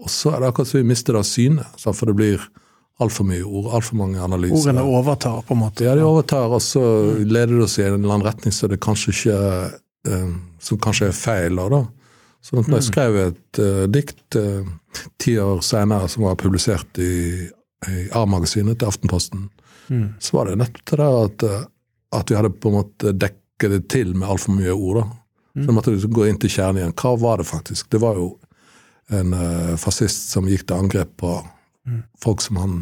Og 0.00 0.10
så 0.12 0.34
er 0.34 0.42
det 0.42 0.50
akkurat 0.50 0.70
som 0.70 0.80
vi 0.80 0.88
mister 0.90 1.16
det 1.16 1.22
av 1.22 1.28
syne, 1.28 1.66
for 1.80 2.10
det 2.10 2.16
blir 2.18 2.48
altfor 3.00 3.24
mye 3.26 3.44
ord, 3.44 3.70
altfor 3.78 3.96
mange 3.96 4.20
analyser. 4.20 4.58
Ordene 4.60 4.84
overtar, 4.84 5.40
på 5.48 5.56
en 5.56 5.62
måte? 5.62 5.86
Ja, 5.86 5.94
de 5.96 6.04
overtar, 6.04 6.52
og 6.52 6.60
så 6.64 6.82
leder 7.24 7.54
det 7.56 7.64
oss 7.64 7.78
i 7.80 7.86
en 7.86 7.96
eller 7.96 8.18
annen 8.18 8.26
retning 8.28 8.52
så 8.52 8.68
det 8.68 8.82
kanskje 8.84 9.14
ikke 9.14 9.38
Eh, 10.08 10.28
som 10.58 10.78
kanskje 10.78 11.10
er 11.10 11.16
feil. 11.16 11.56
da. 11.56 11.84
Så 12.40 12.56
når 12.56 12.62
jeg 12.64 12.72
mm. 12.72 12.86
skrev 12.88 13.16
et 13.20 13.58
uh, 13.60 13.84
dikt 13.92 14.36
uh, 14.40 14.64
ti 15.20 15.34
år 15.38 15.60
senere 15.60 16.08
som 16.08 16.24
var 16.24 16.38
publisert 16.40 16.98
i, 16.98 17.48
i 17.84 18.06
A-magasinet 18.16 18.78
til 18.80 18.88
Aftenposten, 18.88 19.50
mm. 19.88 20.06
så 20.18 20.38
var 20.38 20.48
det 20.48 20.56
nettopp 20.62 20.94
det 20.96 21.08
at, 21.24 21.44
at 22.16 22.30
vi 22.30 22.36
hadde 22.38 22.50
på 22.50 22.70
en 22.70 22.78
måte 22.80 23.12
dekket 23.14 23.74
det 23.74 23.82
til 23.92 24.14
med 24.16 24.28
altfor 24.28 24.56
mye 24.56 24.74
ord. 24.74 25.02
da. 25.02 25.04
Mm. 25.54 25.66
Så 25.66 25.74
måtte 25.74 25.94
vi 25.94 26.12
gå 26.14 26.26
inn 26.26 26.38
til 26.40 26.52
kjernen 26.52 26.80
igjen. 26.80 26.96
Hva 26.98 27.14
var 27.20 27.40
det 27.40 27.48
faktisk? 27.50 27.90
Det 27.90 28.00
var 28.02 28.18
jo 28.18 28.32
en 29.10 29.34
uh, 29.34 29.76
fascist 29.80 30.30
som 30.30 30.48
gikk 30.48 30.68
til 30.68 30.78
angrep 30.78 31.16
på 31.18 31.32
mm. 31.86 32.02
folk 32.22 32.42
som 32.44 32.60
han 32.62 32.76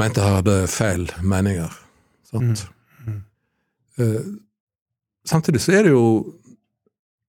mente 0.00 0.24
hadde 0.24 0.62
feil 0.72 1.08
meninger. 1.20 1.72
Sant? 2.30 2.64
Mm. 3.04 3.18
Mm. 3.98 4.38
Samtidig 5.28 5.60
så 5.62 5.76
er 5.76 5.86
det 5.86 5.92
jo 5.92 6.06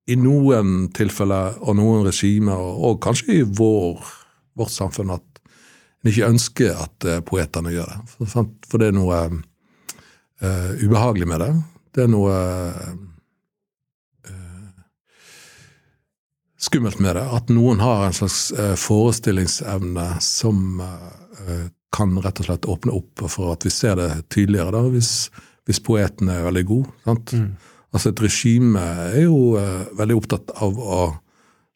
i 0.08 0.16
noen 0.20 0.90
tilfeller 0.96 1.60
og 1.64 1.78
noen 1.80 2.08
regimer, 2.08 2.60
og 2.60 3.00
kanskje 3.04 3.40
i 3.40 3.44
vår, 3.44 4.02
vårt 4.60 4.74
samfunn, 4.74 5.14
at 5.16 5.44
en 6.04 6.12
ikke 6.12 6.28
ønsker 6.28 6.80
at 6.88 7.08
uh, 7.08 7.20
poetene 7.24 7.72
gjør 7.72 7.92
det. 7.92 8.00
For, 8.16 8.48
for 8.68 8.82
det 8.82 8.92
er 8.92 8.98
noe 8.98 9.20
uh, 10.44 10.86
ubehagelig 10.86 11.28
med 11.28 11.40
det. 11.44 11.52
Det 11.96 12.06
er 12.06 12.12
noe 12.12 12.34
uh, 12.34 12.94
skummelt 16.64 17.00
med 17.04 17.18
det. 17.20 17.24
At 17.38 17.52
noen 17.54 17.82
har 17.84 18.06
en 18.08 18.16
slags 18.16 18.52
eh, 18.56 18.76
forestillingsevne 18.80 20.06
som 20.24 20.80
kan 21.92 22.14
rett 22.24 22.40
og 22.40 22.48
slett 22.48 22.68
åpne 22.72 22.94
opp 22.96 23.26
for 23.28 23.52
at 23.52 23.66
vi 23.68 23.72
ser 23.74 23.98
det 24.00 24.08
tydeligere, 24.32 24.72
da, 24.72 24.80
hvis, 24.94 25.28
hvis 25.68 25.82
poeten 25.84 26.32
er 26.32 26.46
veldig 26.46 26.64
god. 26.70 26.94
sant? 27.04 27.34
Mm. 27.36 27.50
Altså 27.92 28.14
Et 28.14 28.24
regime 28.24 28.80
er 28.80 29.20
jo 29.26 29.58
uh, 29.60 29.84
veldig 30.00 30.16
opptatt 30.22 30.56
av 30.64 30.80
å 30.80 31.02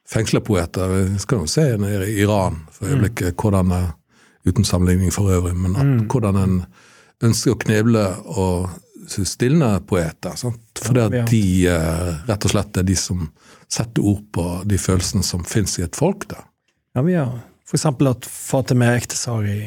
fengsle 0.08 0.40
poeter. 0.40 0.96
Vi 1.12 1.20
skal 1.20 1.44
jo 1.44 1.52
se 1.52 1.68
nede 1.78 2.08
i 2.08 2.22
Iran 2.24 2.64
for 2.72 2.88
øyeblikket 2.88 3.36
mm. 3.36 3.38
hvordan 3.44 3.76
Uten 4.48 4.64
sammenligning 4.64 5.12
for 5.12 5.28
øvrig, 5.28 5.58
men 5.60 5.76
at, 5.76 5.86
mm. 5.86 6.06
hvordan 6.08 6.38
en 6.40 6.60
ønsker 7.24 7.54
å 7.54 7.62
kneble 7.62 8.04
og 8.38 8.70
stilne 9.08 9.70
poeter. 9.88 10.36
Sant? 10.40 10.82
Fordi 10.82 11.04
at 11.06 11.32
de 11.32 11.44
uh, 11.72 12.28
rett 12.28 12.48
og 12.48 12.54
slett 12.54 12.82
er 12.82 12.88
de 12.88 12.98
som 13.00 13.28
setter 13.72 14.06
ord 14.06 14.24
på 14.36 14.46
de 14.68 14.80
følelsene 14.80 15.26
som 15.26 15.44
fins 15.48 15.78
i 15.80 15.86
et 15.88 15.98
folk. 15.98 16.28
da. 16.32 16.44
Ja, 16.96 17.04
vi 17.06 17.18
har 17.18 17.40
f.eks. 17.68 17.88
hatt 17.88 18.28
Fatime 18.28 18.94
Ektesar 18.96 19.48
i, 19.48 19.62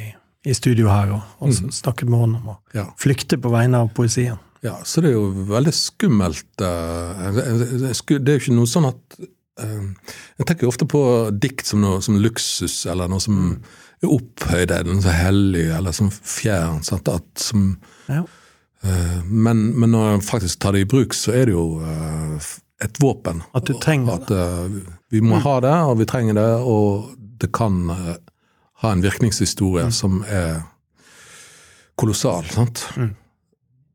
i 0.44 0.54
studio 0.56 0.88
her 0.92 1.12
og, 1.16 1.34
og 1.40 1.52
mm. 1.52 1.72
snakket 1.80 2.08
med 2.08 2.24
henne 2.24 2.40
om 2.40 2.54
å 2.54 2.56
ja. 2.76 2.86
flykte 3.00 3.40
på 3.40 3.52
vegne 3.52 3.84
av 3.84 3.92
poesien. 3.96 4.40
Ja, 4.64 4.76
så 4.84 5.00
det 5.00 5.12
er 5.12 5.16
jo 5.16 5.44
veldig 5.48 5.72
skummelt. 5.72 6.50
Uh, 6.60 7.28
det 7.36 7.92
er 7.92 8.34
jo 8.34 8.40
ikke 8.40 8.56
noe 8.56 8.68
sånn 8.68 8.90
at 8.92 9.20
Jeg 9.60 10.46
tenker 10.48 10.64
jo 10.64 10.70
ofte 10.70 10.86
på 10.88 11.00
dikt 11.36 11.68
som 11.68 11.82
noe 11.82 11.98
som 12.00 12.16
luksus, 12.16 12.78
eller 12.88 13.10
noe 13.12 13.20
som 13.20 13.34
mm. 13.36 13.56
Er 14.04 14.84
den 14.84 15.02
så 15.02 15.12
hellig, 15.14 15.66
eller 15.76 15.92
som 15.92 16.10
fjern. 16.10 16.82
Sant? 16.82 17.08
At, 17.08 17.26
som, 17.38 17.74
ja. 18.06 18.24
uh, 18.84 19.20
men, 19.24 19.66
men, 19.76 19.90
når 19.90 20.14
en 20.14 20.24
faktisk 20.24 20.60
tar 20.60 20.72
det 20.72 20.86
i 20.86 20.88
bruk, 20.88 21.14
så 21.14 21.34
er 21.36 21.50
det 21.50 21.56
jo 21.56 21.66
et 22.80 23.00
våpen. 23.02 23.42
At 23.52 23.68
du 23.68 23.74
trenger 23.76 24.24
det. 24.28 24.40
Uh, 24.40 24.96
vi 25.10 25.20
må 25.20 25.36
mm. 25.36 25.44
ha 25.44 25.60
det, 25.60 25.76
og 25.90 25.98
vi 26.00 26.08
trenger 26.08 26.38
det, 26.38 26.50
og 26.64 27.10
det 27.40 27.52
kan 27.56 27.88
ha 28.80 28.92
en 28.92 29.02
virkningshistorie 29.02 29.88
mm. 29.88 29.92
som 29.92 30.22
er 30.28 30.62
kolossal. 32.00 32.44
sant? 32.48 32.86
Mm. 32.96 33.14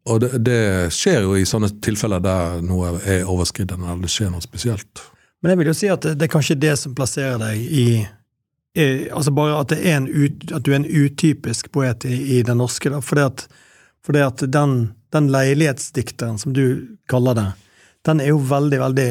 Og 0.05 0.21
det, 0.21 0.31
det, 0.45 0.61
skjer 0.93 1.25
jo 1.25 1.33
i 1.37 1.45
sånne 1.49 1.71
tilfeller 1.83 2.21
der 2.21 2.61
noe 2.65 2.93
er 3.01 3.25
overskridende, 3.25 3.87
eller 3.89 4.05
det 4.05 4.13
skjer 4.13 4.29
noe 4.33 4.43
spesielt. 4.43 5.01
Men 5.41 5.53
jeg 5.53 5.61
vil 5.61 5.71
jo 5.71 5.77
si 5.77 5.89
at 5.89 6.05
det, 6.05 6.13
det 6.19 6.27
er 6.27 6.33
kanskje 6.35 6.59
det 6.61 6.75
som 6.77 6.93
plasserer 6.97 7.41
deg 7.41 7.61
i 7.65 7.87
altså 9.11 9.31
bare 9.31 9.59
at, 9.61 9.71
ut, 9.71 10.51
at, 10.51 10.63
du 10.63 10.71
er 10.71 10.81
en 10.81 10.89
utypisk 10.89 11.71
poet 11.71 12.05
i, 12.05 12.37
i 12.37 12.41
den 12.43 12.57
norske. 12.57 12.89
da, 12.89 13.01
Fordi 13.01 13.21
at, 13.21 13.45
fordi 14.05 14.19
at 14.19 14.43
den, 14.51 14.93
den, 15.13 15.31
leilighetsdikteren, 15.31 16.37
som 16.37 16.53
du 16.53 16.97
kaller 17.09 17.35
det, 17.35 17.47
den 18.05 18.21
er 18.21 18.33
jo 18.33 18.41
veldig, 18.43 18.79
veldig 18.79 19.09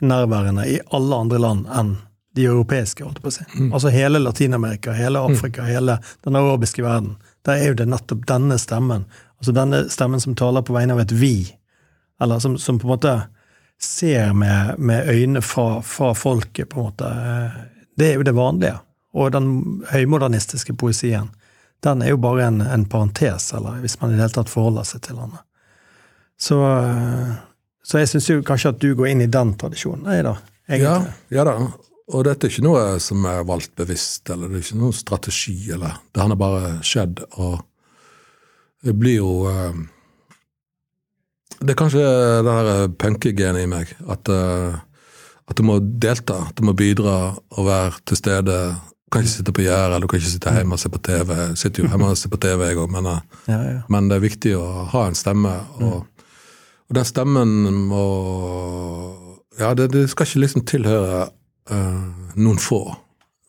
nærværende 0.00 0.66
i 0.68 0.80
alle 0.92 1.16
andre 1.16 1.38
land 1.38 1.70
enn 1.72 1.94
de 2.36 2.44
europeiske. 2.44 3.04
holdt 3.04 3.22
på 3.22 3.30
å 3.30 3.36
si. 3.38 3.46
Mm. 3.54 3.70
Altså 3.72 3.88
hele 3.94 4.20
Latin-Amerika, 4.20 4.92
hele 4.92 5.22
Afrika, 5.24 5.62
mm. 5.62 5.70
hele 5.70 5.98
den 6.26 6.36
arabiske 6.36 6.84
verden. 6.84 7.14
Der 7.46 7.62
er 7.62 7.70
jo 7.70 7.78
det 7.78 7.86
nettopp 7.88 8.26
denne 8.28 8.58
stemmen 8.60 9.06
Altså 9.36 9.52
denne 9.52 9.82
stemmen 9.92 10.20
som 10.20 10.34
taler 10.36 10.64
på 10.64 10.72
vegne 10.72 10.94
av 10.96 11.02
et 11.02 11.12
vi, 11.12 11.34
eller 12.22 12.40
som, 12.40 12.56
som 12.58 12.78
på 12.80 12.88
en 12.88 12.94
måte 12.94 13.14
ser 13.82 14.32
med, 14.32 14.78
med 14.78 15.10
øyne 15.12 15.42
fra, 15.44 15.82
fra, 15.84 16.14
folket, 16.16 16.70
på 16.72 16.80
en 16.80 16.86
måte. 16.86 17.10
Det 17.96 18.08
er 18.08 18.14
jo 18.16 18.24
det 18.24 18.32
vanlige. 18.36 18.78
Og 19.16 19.32
den 19.32 19.48
høymodernistiske 19.88 20.76
poesien, 20.76 21.30
den 21.84 22.02
er 22.04 22.12
jo 22.12 22.20
bare 22.20 22.50
en, 22.50 22.60
en 22.60 22.84
parentes, 22.88 23.48
eller 23.56 23.80
hvis 23.80 23.96
man 24.00 24.12
i 24.12 24.16
det 24.16 24.26
hele 24.26 24.36
tatt 24.36 24.52
forholder 24.52 24.86
seg 24.88 25.04
til 25.06 25.20
den. 25.22 25.34
Så, 26.36 26.58
så 27.84 28.02
jeg 28.02 28.10
syns 28.12 28.28
kanskje 28.46 28.74
at 28.74 28.80
du 28.82 28.90
går 28.96 29.12
inn 29.12 29.24
i 29.24 29.30
den 29.32 29.54
tradisjonen. 29.60 30.04
Nei 30.08 30.20
da, 30.26 30.36
egentlig. 30.68 31.12
Ja, 31.32 31.40
ja 31.40 31.46
da. 31.48 31.56
Og 32.14 32.22
dette 32.22 32.46
er 32.46 32.52
ikke 32.52 32.66
noe 32.68 32.82
som 33.02 33.24
er 33.26 33.46
valgt 33.48 33.72
bevisst, 33.78 34.28
eller 34.30 34.50
det 34.50 34.60
er 34.60 34.66
ikke 34.68 34.82
noen 34.82 34.94
strategi, 34.94 35.56
eller 35.74 35.96
Det 36.12 36.22
har 36.22 36.36
bare 36.38 36.76
skjedd. 36.86 37.24
og 37.40 37.64
det 38.86 38.94
blir 38.94 39.16
jo 39.16 39.30
uh, 39.50 39.74
Det 41.58 41.72
er 41.72 41.78
kanskje 41.78 42.02
det 42.46 42.52
her 42.58 42.88
punkegenet 43.00 43.64
i 43.64 43.70
meg. 43.70 43.90
At, 44.06 44.28
at, 44.28 45.56
du 45.56 45.62
må 45.64 45.80
delta, 45.80 46.44
at 46.50 46.58
du 46.58 46.66
må 46.68 46.76
bidra 46.76 47.32
og 47.32 47.66
være 47.66 47.96
til 48.04 48.20
stede. 48.20 48.58
Kan 49.16 49.24
ikke 49.24 49.32
sitte 49.32 49.52
på 49.56 49.62
gjerdet, 49.64 50.02
du 50.02 50.06
kan 50.12 50.20
ikke 50.20 50.28
sitte 50.28 50.52
hjemme 50.52 50.76
og 50.76 50.80
se 50.82 50.90
på 50.92 50.98
TV. 51.00 51.30
Jeg 51.38 51.56
sitter 51.56 51.82
jo 51.82 51.88
hjemme 51.88 52.08
og 52.12 52.18
ser 52.20 52.32
på 52.34 52.40
TV, 52.42 52.64
jeg 52.68 52.76
òg, 52.82 52.90
men, 52.92 53.06
uh, 53.08 53.44
ja, 53.48 53.60
ja. 53.64 53.78
men, 53.88 54.10
det 54.10 54.18
er 54.18 54.24
viktig 54.26 54.52
å 54.58 54.66
ha 54.92 55.06
en 55.08 55.16
stemme. 55.16 55.52
Og, 55.78 55.94
mm. 56.02 56.34
og 56.90 56.98
den 56.98 57.08
stemmen 57.08 57.54
må 57.88 58.02
Ja, 59.56 59.70
det, 59.72 59.88
det, 59.94 60.02
skal 60.12 60.28
ikke 60.28 60.42
liksom 60.42 60.66
tilhøre 60.68 61.22
noen 62.36 62.60
få. 62.60 62.82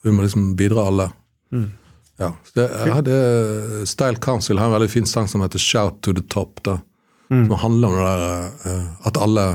Vi 0.07 0.13
må 0.15 0.23
liksom 0.23 0.53
bidra 0.55 0.87
alle. 0.87 1.09
Mm. 1.51 1.67
Ja, 2.23 2.31
det, 2.55 2.69
jeg 2.71 2.95
hadde 2.95 3.17
Style 3.91 4.23
Council 4.23 4.57
har 4.57 4.71
en 4.71 4.77
veldig 4.77 4.89
fin 4.89 5.05
sang 5.05 5.27
som 5.27 5.43
heter 5.43 5.61
Shout 5.61 5.99
to 6.01 6.15
the 6.15 6.23
Top. 6.31 6.63
da, 6.63 6.79
mm. 7.27 7.43
Som 7.43 7.59
handler 7.59 7.91
om 7.91 7.99
det 7.99 8.07
der 8.07 8.47
uh, 8.71 9.07
at 9.11 9.19
alle 9.19 9.47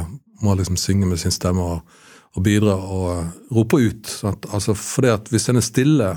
må 0.45 0.61
liksom 0.61 0.77
synge 0.77 1.09
med 1.09 1.25
sin 1.25 1.33
stemme 1.33 1.65
og, 1.65 1.99
og 2.33 2.45
bidra 2.47 2.75
og 2.77 3.09
uh, 3.13 3.33
rope 3.53 3.81
ut. 3.83 4.13
Altså, 4.25 4.75
fordi 4.79 5.11
at 5.13 5.29
Hvis 5.33 5.49
en 5.51 5.61
er 5.61 5.67
stille, 5.67 6.11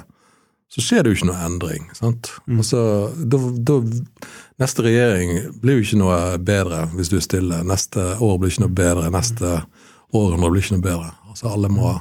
så 0.71 0.82
skjer 0.82 1.04
det 1.04 1.12
jo 1.12 1.19
ikke 1.19 1.30
noe 1.30 1.45
endring. 1.45 1.89
sant? 1.93 2.32
Mm. 2.47 2.60
Altså, 2.63 2.80
da, 3.15 3.39
da, 3.67 3.80
neste 4.62 4.86
regjering 4.86 5.36
blir 5.62 5.80
jo 5.80 5.86
ikke 5.86 6.01
noe 6.01 6.19
bedre 6.41 6.86
hvis 6.95 7.12
du 7.12 7.19
er 7.19 7.25
stille. 7.25 7.62
Neste 7.67 8.15
år 8.23 8.39
blir 8.39 8.54
ikke 8.54 8.65
noe 8.65 8.78
bedre. 8.80 9.12
Neste 9.13 9.54
århundre 10.15 10.51
blir 10.51 10.65
ikke 10.65 10.78
noe 10.78 10.88
bedre. 10.88 11.12
Altså, 11.30 11.51
Alle 11.51 11.71
må 11.71 11.93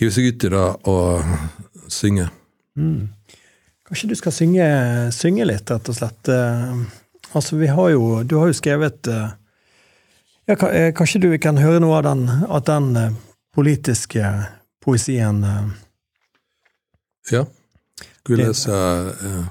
hive 0.00 0.12
seg 0.14 0.30
ut 0.30 0.46
i 0.48 0.52
det 0.52 0.66
og 0.92 1.90
synge. 1.92 2.28
Mm. 2.76 3.08
Kanskje 3.86 4.10
du 4.10 4.16
skal 4.18 4.34
synge, 4.34 4.66
synge, 5.14 5.46
litt, 5.46 5.70
rett 5.70 5.90
og 5.90 5.96
slett. 5.96 6.30
Eh, 6.32 6.78
altså, 7.32 7.56
vi 7.60 7.68
har 7.70 7.90
jo 7.94 8.22
Du 8.26 8.38
har 8.40 8.50
jo 8.50 8.56
skrevet 8.58 9.06
eh, 9.06 9.28
ja, 10.46 10.56
eh, 10.70 10.92
Kanskje 10.94 11.20
du 11.22 11.28
kan 11.42 11.58
høre 11.58 11.80
noe 11.82 11.98
av 11.98 12.06
den, 12.06 12.26
at 12.48 12.66
den 12.68 13.16
politiske 13.54 14.22
poesien? 14.84 15.42
Ja. 17.30 17.46
Skulle 18.26 18.42
jeg 18.42 18.50
lese 18.50 18.74
uh, 18.74 19.46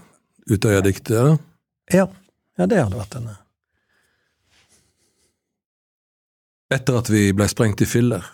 Utøya-diktet? 0.51 1.39
Ja. 1.93 2.07
ja, 2.57 2.65
det 2.67 2.81
hadde 2.81 2.99
vært 2.99 3.17
en 3.19 3.29
Etter 6.75 6.97
at 6.97 7.11
vi 7.13 7.29
blei 7.31 7.45
sprengt 7.47 7.83
i 7.85 7.87
filler, 7.87 8.25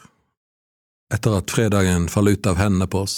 etter 1.13 1.35
at 1.35 1.51
fredagen 1.51 2.07
falt 2.09 2.31
ut 2.31 2.47
av 2.47 2.57
hendene 2.57 2.87
på 2.89 3.03
oss, 3.03 3.17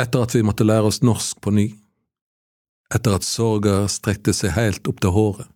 etter 0.00 0.24
at 0.24 0.34
vi 0.34 0.40
måtte 0.42 0.66
lære 0.66 0.88
oss 0.88 1.02
norsk 1.04 1.38
på 1.44 1.52
ny, 1.54 1.66
etter 2.94 3.18
at 3.18 3.28
sorga 3.28 3.82
strekte 3.92 4.32
seg 4.34 4.56
helt 4.56 4.88
opp 4.88 5.02
til 5.04 5.12
håret, 5.14 5.50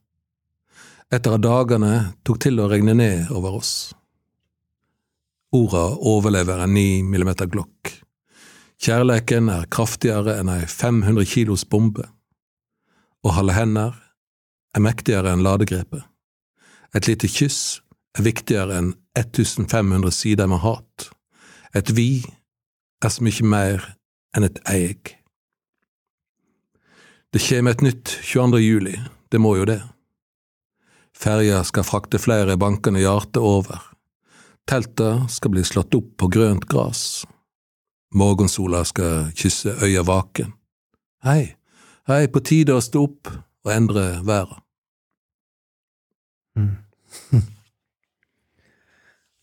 etter 1.12 1.36
at 1.36 1.44
dagene 1.44 1.92
tok 2.24 2.40
til 2.42 2.60
å 2.62 2.68
regne 2.70 2.94
ned 2.96 3.32
over 3.34 3.58
oss. 3.60 3.92
Orda 5.52 5.84
overlever 6.00 6.62
en 6.64 6.72
ni 6.72 7.02
millimeter 7.04 7.50
glokk. 7.52 7.92
Kjærleiken 8.82 9.50
er 9.52 9.68
kraftigere 9.70 10.38
enn 10.40 10.50
ei 10.50 10.64
500 10.66 11.28
kilos 11.28 11.66
bombe. 11.68 12.06
Å 13.22 13.36
holde 13.36 13.54
hender 13.54 13.98
er 14.72 14.82
mektigere 14.82 15.34
enn 15.34 15.44
ladegrepet. 15.44 16.02
Et 16.96 17.08
lite 17.08 17.28
kyss 17.30 17.82
er 18.18 18.26
viktigere 18.26 18.80
enn 18.80 18.94
1500 19.18 20.16
sider 20.16 20.48
med 20.48 20.64
hat. 20.64 21.10
Et 21.76 21.92
vi 21.94 22.24
er 23.04 23.12
så 23.12 23.24
mye 23.24 23.44
mer 23.46 23.86
enn 24.36 24.48
et 24.48 24.58
eg. 24.72 25.14
Det 27.32 27.40
kjem 27.40 27.68
et 27.68 27.84
nytt 27.84 28.18
22. 28.24 28.60
juli, 28.60 28.96
det 29.32 29.40
må 29.40 29.54
jo 29.60 29.68
det. 29.68 29.80
Ferja 31.22 31.60
skal 31.64 31.84
frakte 31.86 32.18
flere 32.18 32.56
bankende 32.58 32.98
hjarter 32.98 33.44
over. 33.46 33.82
Telta 34.66 35.28
skal 35.30 35.52
bli 35.54 35.62
slått 35.64 35.94
opp 35.94 36.16
på 36.18 36.28
grønt 36.34 36.66
gras. 36.66 37.22
Morgensola 38.14 38.82
skal 38.84 39.30
kysse 39.38 39.76
øya 39.86 40.02
vaken. 40.02 40.50
Hei, 41.22 41.54
hei, 42.10 42.26
på 42.26 42.42
tide 42.42 42.74
å 42.74 42.82
stå 42.82 43.04
opp 43.06 43.30
og 43.30 43.70
endre 43.74 44.06
verda. 44.26 44.62
Mm. 46.58 46.76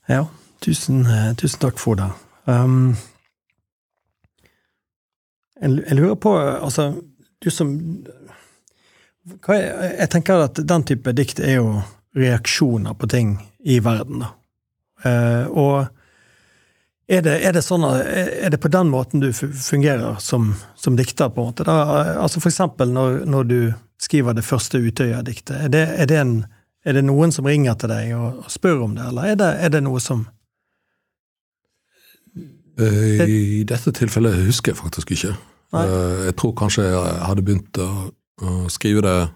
Ja, 0.10 0.24
tusen, 0.66 1.04
eh, 1.06 1.36
tusen, 1.38 1.60
takk 1.62 1.78
for 1.78 1.94
det. 1.94 2.08
Um, 2.50 2.96
jeg 5.62 5.98
lurer 6.00 6.16
på 6.18 6.32
Altså, 6.34 6.96
du 7.44 7.50
som 7.54 7.70
Jeg 9.50 10.10
tenker 10.12 10.46
at 10.46 10.60
den 10.68 10.86
type 10.88 11.14
dikt 11.16 11.40
er 11.44 11.60
jo 11.60 11.80
reaksjoner 12.18 12.98
på 12.98 13.10
ting 13.12 13.38
i 13.66 13.80
verden, 13.84 14.26
da. 14.26 14.36
Uh, 15.00 15.46
og 15.56 15.76
er 17.10 17.22
det, 17.24 17.38
er 17.48 17.54
det, 17.56 17.62
sånn 17.64 17.86
er 17.88 18.52
det 18.52 18.60
på 18.60 18.70
den 18.70 18.90
måten 18.92 19.22
du 19.24 19.30
fungerer 19.34 20.18
som, 20.22 20.52
som 20.78 20.98
dikter, 21.00 21.32
på 21.32 21.42
en 21.42 21.54
måte? 21.54 21.66
Da, 21.66 21.78
altså 22.20 22.42
For 22.44 22.52
eksempel 22.52 22.92
når, 22.94 23.22
når 23.26 23.48
du 23.50 23.60
skriver 24.00 24.36
det 24.36 24.44
første 24.46 24.82
Utøya-diktet. 24.84 25.56
Er, 25.70 25.96
er, 26.04 26.10
det 26.10 26.20
det 27.00 27.06
noen 27.08 27.32
som 27.34 27.48
ringer 27.48 27.80
til 27.80 27.92
deg 27.92 28.12
og, 28.18 28.44
og 28.44 28.52
spør 28.52 28.84
om 28.86 28.94
det, 28.98 29.08
eller 29.10 29.32
er 29.32 29.40
det, 29.40 29.72
det 29.74 29.82
noe 29.88 30.04
som 30.04 30.28
Eh, 32.80 33.30
I 33.30 33.64
dette 33.68 33.92
tilfellet 33.96 34.46
husker 34.48 34.74
jeg 34.74 34.80
faktisk 34.80 35.12
ikke. 35.16 35.34
Nei. 35.76 35.86
Eh, 35.86 36.26
Jeg 36.30 36.36
tror 36.40 36.56
kanskje 36.58 36.88
jeg 36.88 37.20
hadde 37.28 37.46
begynt 37.46 37.82
å, 37.82 37.90
å 38.42 38.70
skrive 38.72 39.02
det 39.06 39.30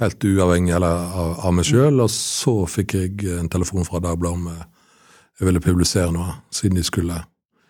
helt 0.00 0.24
uavhengig 0.24 0.74
eller 0.76 0.88
av, 1.16 1.38
av 1.48 1.54
meg 1.56 1.64
sjøl, 1.64 2.00
og 2.04 2.10
så 2.12 2.66
fikk 2.68 2.94
jeg 2.98 3.38
en 3.38 3.48
telefon 3.48 3.84
fra 3.88 4.00
Dagbladet 4.04 4.36
om 4.36 4.48
eh, 4.52 4.64
jeg 5.40 5.46
ville 5.48 5.60
publisere 5.64 6.12
noe, 6.12 6.34
siden 6.50 6.76
de 6.80 6.84
skulle 6.86 7.22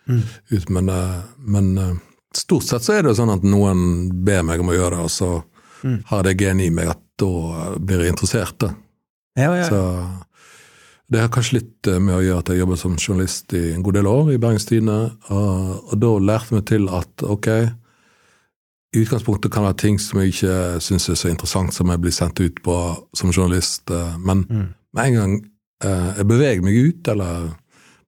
Mm. 0.07 0.21
ut. 0.51 0.69
Men, 0.69 0.89
eh, 0.89 1.15
men 1.37 1.65
eh, 1.77 1.95
stort 2.33 2.63
sett 2.63 2.81
så 2.85 2.93
er 2.95 3.01
det 3.03 3.09
jo 3.11 3.17
sånn 3.19 3.33
at 3.33 3.43
noen 3.43 4.07
ber 4.23 4.41
meg 4.47 4.61
om 4.63 4.69
å 4.71 4.75
gjøre 4.77 4.95
det, 4.95 5.03
og 5.03 5.11
så 5.11 5.43
Mm. 5.83 5.97
har 6.07 6.23
det 6.23 6.37
genet 6.39 6.65
i 6.67 6.69
meg 6.71 6.87
at 6.89 7.01
da 7.19 7.75
blir 7.77 7.99
jeg 8.05 8.13
interessert. 8.13 8.57
da. 8.57 8.69
Ja, 9.37 9.51
ja. 9.53 9.67
Så 9.69 9.81
det 11.11 11.19
har 11.21 11.29
kanskje 11.29 11.53
litt 11.59 11.89
med 12.01 12.15
å 12.15 12.23
gjøre 12.23 12.39
at 12.39 12.47
jeg 12.51 12.59
jobbet 12.59 12.79
som 12.79 12.95
journalist 12.97 13.53
i 13.53 13.73
en 13.73 13.83
god 13.83 13.93
del 13.99 14.07
år 14.07 14.31
i 14.33 14.37
Bergens 14.37 14.65
Tidende, 14.65 15.11
og, 15.29 15.91
og 15.93 15.99
da 15.99 16.07
lærte 16.31 16.55
meg 16.55 16.65
til 16.65 16.87
at 16.89 17.23
ok, 17.23 17.47
i 18.97 19.03
utgangspunktet 19.05 19.51
kan 19.53 19.63
det 19.63 19.69
være 19.71 19.81
ting 19.83 19.99
som 20.01 20.19
jeg 20.21 20.33
ikke 20.33 20.55
syns 20.83 21.07
er 21.11 21.19
så 21.19 21.29
interessant 21.31 21.75
som 21.75 21.91
jeg 21.93 22.01
blir 22.03 22.15
sendt 22.15 22.41
ut 22.41 22.59
på 22.65 22.75
som 23.17 23.31
journalist, 23.31 23.89
eh, 23.93 24.17
men 24.17 24.45
Mm. 24.49 24.67
med 24.93 25.05
en 25.05 25.13
gang 25.13 25.33
eh, 25.83 26.13
jeg 26.17 26.27
beveger 26.27 26.61
meg 26.65 26.73
ut, 26.73 27.07
eller 27.13 27.49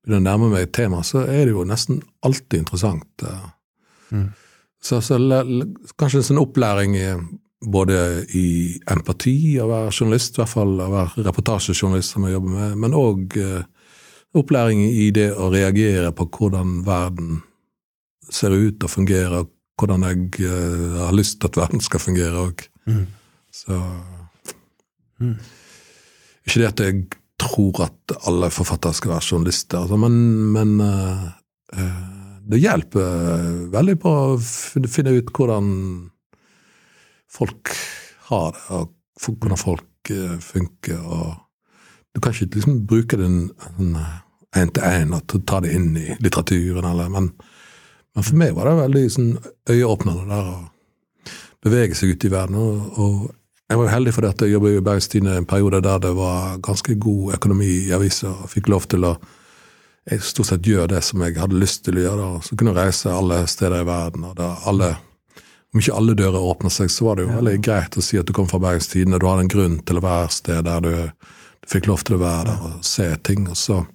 begynner 0.03 0.19
å 0.19 0.25
nærme 0.25 0.49
meg 0.49 0.61
et 0.63 0.73
tema, 0.73 1.03
så 1.03 1.21
er 1.27 1.45
det 1.45 1.53
jo 1.53 1.65
nesten 1.69 2.01
alltid 2.25 2.59
interessant. 2.63 3.05
eh. 3.23 3.49
Mm. 4.11 4.29
Så, 4.81 5.01
så 5.03 5.17
kanskje 5.99 6.17
en 6.21 6.23
sånn 6.23 6.41
opplæring 6.41 6.95
i, 6.95 7.09
både 7.61 8.25
i 8.33 8.79
empati 8.89 9.59
å 9.59 9.67
være 9.67 9.91
journalist, 9.91 10.37
i 10.37 10.41
hvert 10.41 10.53
fall 10.53 10.79
å 10.79 10.89
være 10.89 11.25
reportasjejournalist 11.27 12.15
som 12.15 12.23
jeg 12.25 12.33
jobber 12.33 12.49
med, 12.55 12.77
men 12.77 12.97
òg 12.97 13.37
eh, 13.37 13.63
opplæring 14.39 14.81
i 14.87 15.11
det 15.11 15.33
å 15.35 15.51
reagere 15.51 16.11
på 16.15 16.25
hvordan 16.25 16.79
verden 16.85 17.41
ser 18.31 18.53
ut 18.55 18.83
og 18.83 18.89
fungerer, 18.89 19.43
og 19.43 19.51
hvordan 19.79 20.03
jeg 20.07 20.19
uh, 20.45 20.97
har 21.07 21.15
lyst 21.15 21.39
til 21.39 21.49
at 21.49 21.57
verden 21.61 21.81
skal 21.81 21.99
fungere 22.03 22.45
òg. 22.49 22.65
Mm. 22.89 23.05
Så 23.51 23.79
Mm. 25.19 25.33
Ikke 26.47 26.61
det 26.61 26.67
at 26.69 26.79
jeg 26.79 26.99
tror 27.43 27.81
at 27.83 28.13
alle 28.27 28.47
forfattere 28.55 28.93
skal 28.95 29.11
være 29.11 29.25
journalister, 29.31 29.81
altså, 29.81 29.97
men, 29.99 30.13
men 30.55 30.69
uh, 30.79 31.25
uh, 31.75 32.45
det 32.49 32.61
hjelper 32.63 33.67
veldig 33.73 33.97
på 33.99 34.13
å 34.29 34.37
finne 34.39 35.11
ut 35.17 35.33
hvordan 35.35 35.67
folk 37.35 37.73
har 38.29 38.55
det, 38.55 38.63
og 38.79 38.95
hvordan 39.27 39.59
folk 39.59 40.13
funker. 40.41 41.03
og 41.03 41.35
Du 42.15 42.21
kan 42.23 42.31
ikke 42.33 42.55
liksom 42.55 42.79
bruke 42.87 43.19
den 43.19 43.51
én 44.55 44.71
til 44.73 44.81
én 44.87 45.11
og 45.13 45.27
ta- 45.27 45.43
ta 45.45 45.59
det 45.61 45.75
inn 45.75 45.91
i 45.99 46.15
litteraturen, 46.23 46.87
eller, 46.93 47.09
men, 47.11 47.33
men 48.19 48.27
for 48.27 48.35
meg 48.35 48.55
var 48.57 48.67
det 48.67 48.79
veldig 48.81 49.01
sånn, 49.13 49.27
øyeåpnende 49.71 50.25
der 50.27 50.47
å 50.51 50.57
bevege 51.63 51.95
seg 51.95 52.11
ut 52.11 52.25
i 52.27 52.31
verden. 52.33 52.57
og, 52.59 52.97
og 52.99 53.69
jeg 53.69 53.79
var 53.79 53.85
jo 53.85 53.93
heldig 53.93 54.13
fordi 54.15 54.27
at 54.27 54.41
jeg 54.43 54.51
jobbet 54.51 54.75
i 54.75 54.81
Bergens 54.83 55.07
Tidende 55.07 55.35
en 55.39 55.47
periode 55.47 55.79
der 55.85 56.01
det 56.03 56.11
var 56.17 56.57
ganske 56.65 56.95
god 56.99 57.35
økonomi 57.37 57.69
i 57.85 57.93
aviser, 57.95 58.33
og 58.33 58.51
fikk 58.51 58.67
lov 58.73 58.89
til 58.91 59.07
å 59.07 59.13
jeg 60.09 60.25
stort 60.25 60.49
sett 60.49 60.67
gjøre 60.67 60.89
det 60.95 61.03
som 61.05 61.23
jeg 61.23 61.37
hadde 61.39 61.59
lyst 61.61 61.85
til 61.85 61.99
å 61.99 62.03
gjøre. 62.03 62.25
Og 62.33 62.43
Så 62.43 62.57
kunne 62.57 62.73
jeg 62.73 62.89
reise 62.89 63.13
alle 63.13 63.43
steder 63.47 63.83
i 63.83 63.87
verden. 63.87 64.23
og 64.25 64.35
da 64.35 64.55
alle, 64.65 64.97
Om 65.71 65.79
ikke 65.79 65.95
alle 65.95 66.15
dører 66.17 66.49
åpner 66.49 66.73
seg, 66.73 66.89
så 66.89 67.05
var 67.05 67.15
det 67.15 67.27
jo 67.27 67.35
veldig 67.35 67.61
greit 67.61 67.95
å 67.95 68.01
si 68.01 68.17
at 68.17 68.25
du 68.25 68.33
kom 68.33 68.47
fra 68.49 68.59
Bergens 68.59 68.87
Tidende. 68.89 69.19
Du 69.19 69.27
hadde 69.27 69.45
en 69.45 69.53
grunn 69.53 69.79
til 69.85 69.97
å 69.97 70.01
være 70.01 70.25
et 70.25 70.33
sted 70.33 70.65
der 70.65 70.81
du, 70.81 71.11
du 71.61 71.67
fikk 71.69 71.87
lov 71.87 72.03
til 72.03 72.17
å 72.17 72.23
være 72.25 72.49
der 72.49 72.65
og 72.65 72.83
se 72.83 73.15
ting. 73.23 73.47
og 73.47 73.55
så 73.55 73.85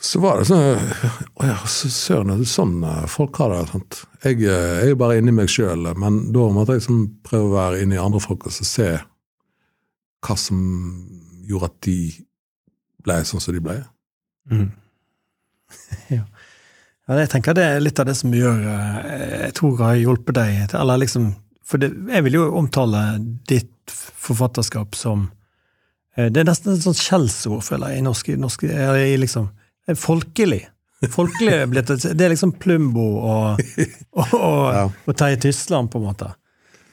så 0.00 0.20
var 0.20 0.40
det 0.40 0.48
sånn 0.48 0.80
Å 1.36 1.44
ja, 1.44 1.58
søren, 1.68 2.32
det 2.40 2.48
sånn 2.48 2.78
eh, 2.86 3.04
folk 3.10 3.36
har 3.42 3.52
det. 3.52 3.64
Sant? 3.68 4.00
Jeg 4.24 4.40
jeg 4.46 4.92
er 4.94 4.98
bare 4.98 5.18
inni 5.20 5.34
meg 5.36 5.50
sjøl, 5.52 5.90
men 6.00 6.22
da 6.32 6.46
måtte 6.54 6.76
jeg 6.76 6.82
liksom 6.82 7.02
prøve 7.26 7.50
å 7.50 7.56
være 7.58 7.82
inni 7.84 8.00
andre 8.00 8.22
folk 8.24 8.48
og 8.48 8.54
så 8.54 8.66
se 8.68 8.88
hva 10.24 10.36
som 10.40 10.60
gjorde 11.48 11.70
at 11.70 11.76
de 11.84 11.98
ble 13.04 13.18
sånn 13.28 13.42
som 13.44 13.56
de 13.56 13.62
ble. 13.64 13.76
Mm. 14.52 14.70
ja. 16.16 16.24
ja. 16.24 17.18
Jeg 17.20 17.32
tenker 17.32 17.56
det 17.56 17.66
er 17.66 17.84
litt 17.84 18.00
av 18.00 18.08
det 18.08 18.16
som 18.18 18.32
gjør 18.34 18.64
eh, 18.70 19.36
Jeg 19.44 19.54
tror 19.58 19.74
jeg 19.74 19.84
har 19.84 20.00
hjulpet 20.00 20.36
deg 20.38 20.56
til 20.72 20.80
Eller 20.80 21.00
liksom 21.02 21.28
For 21.66 21.82
det, 21.82 21.90
jeg 22.10 22.24
vil 22.26 22.38
jo 22.38 22.48
omtale 22.58 23.02
ditt 23.50 23.92
forfatterskap 23.92 24.96
som 24.98 25.28
eh, 26.16 26.30
Det 26.32 26.42
er 26.42 26.48
nesten 26.48 26.72
et 26.72 26.86
sånt 26.86 26.98
skjellsord, 26.98 27.62
føler 27.66 27.92
jeg, 27.92 28.00
i 28.00 28.06
norsk, 28.06 28.32
norsk 28.40 28.64
i 28.66 29.18
liksom 29.20 29.50
Folkelig. 29.96 30.68
Folkelig 31.10 31.52
er 31.56 31.66
blitt 31.70 31.90
et 31.90 32.02
Det 32.12 32.26
er 32.26 32.32
liksom 32.34 32.52
Plumbo 32.60 33.06
og, 33.24 33.60
og, 34.12 34.34
og, 34.36 34.64
Ja. 34.76 34.84
og 35.06 35.16
Terje 35.16 35.40
Tysland, 35.46 35.90
på 35.92 35.98
en 36.00 36.04
måte. 36.10 36.32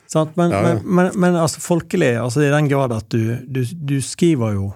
Sånn, 0.07 0.31
Men, 0.39 0.51
Ja, 0.51 0.61
ja. 0.63 0.73
Men, 0.75 0.95
men, 0.95 1.11
men 1.19 1.35
altså 1.35 1.59
folkelig, 1.59 2.13
altså 2.21 2.45
i 2.45 2.51
den 2.53 2.69
grad 2.71 2.93
at 2.95 3.09
du, 3.11 3.35
du, 3.43 3.65
du 3.75 3.97
skriver 4.01 4.53
jo 4.55 4.69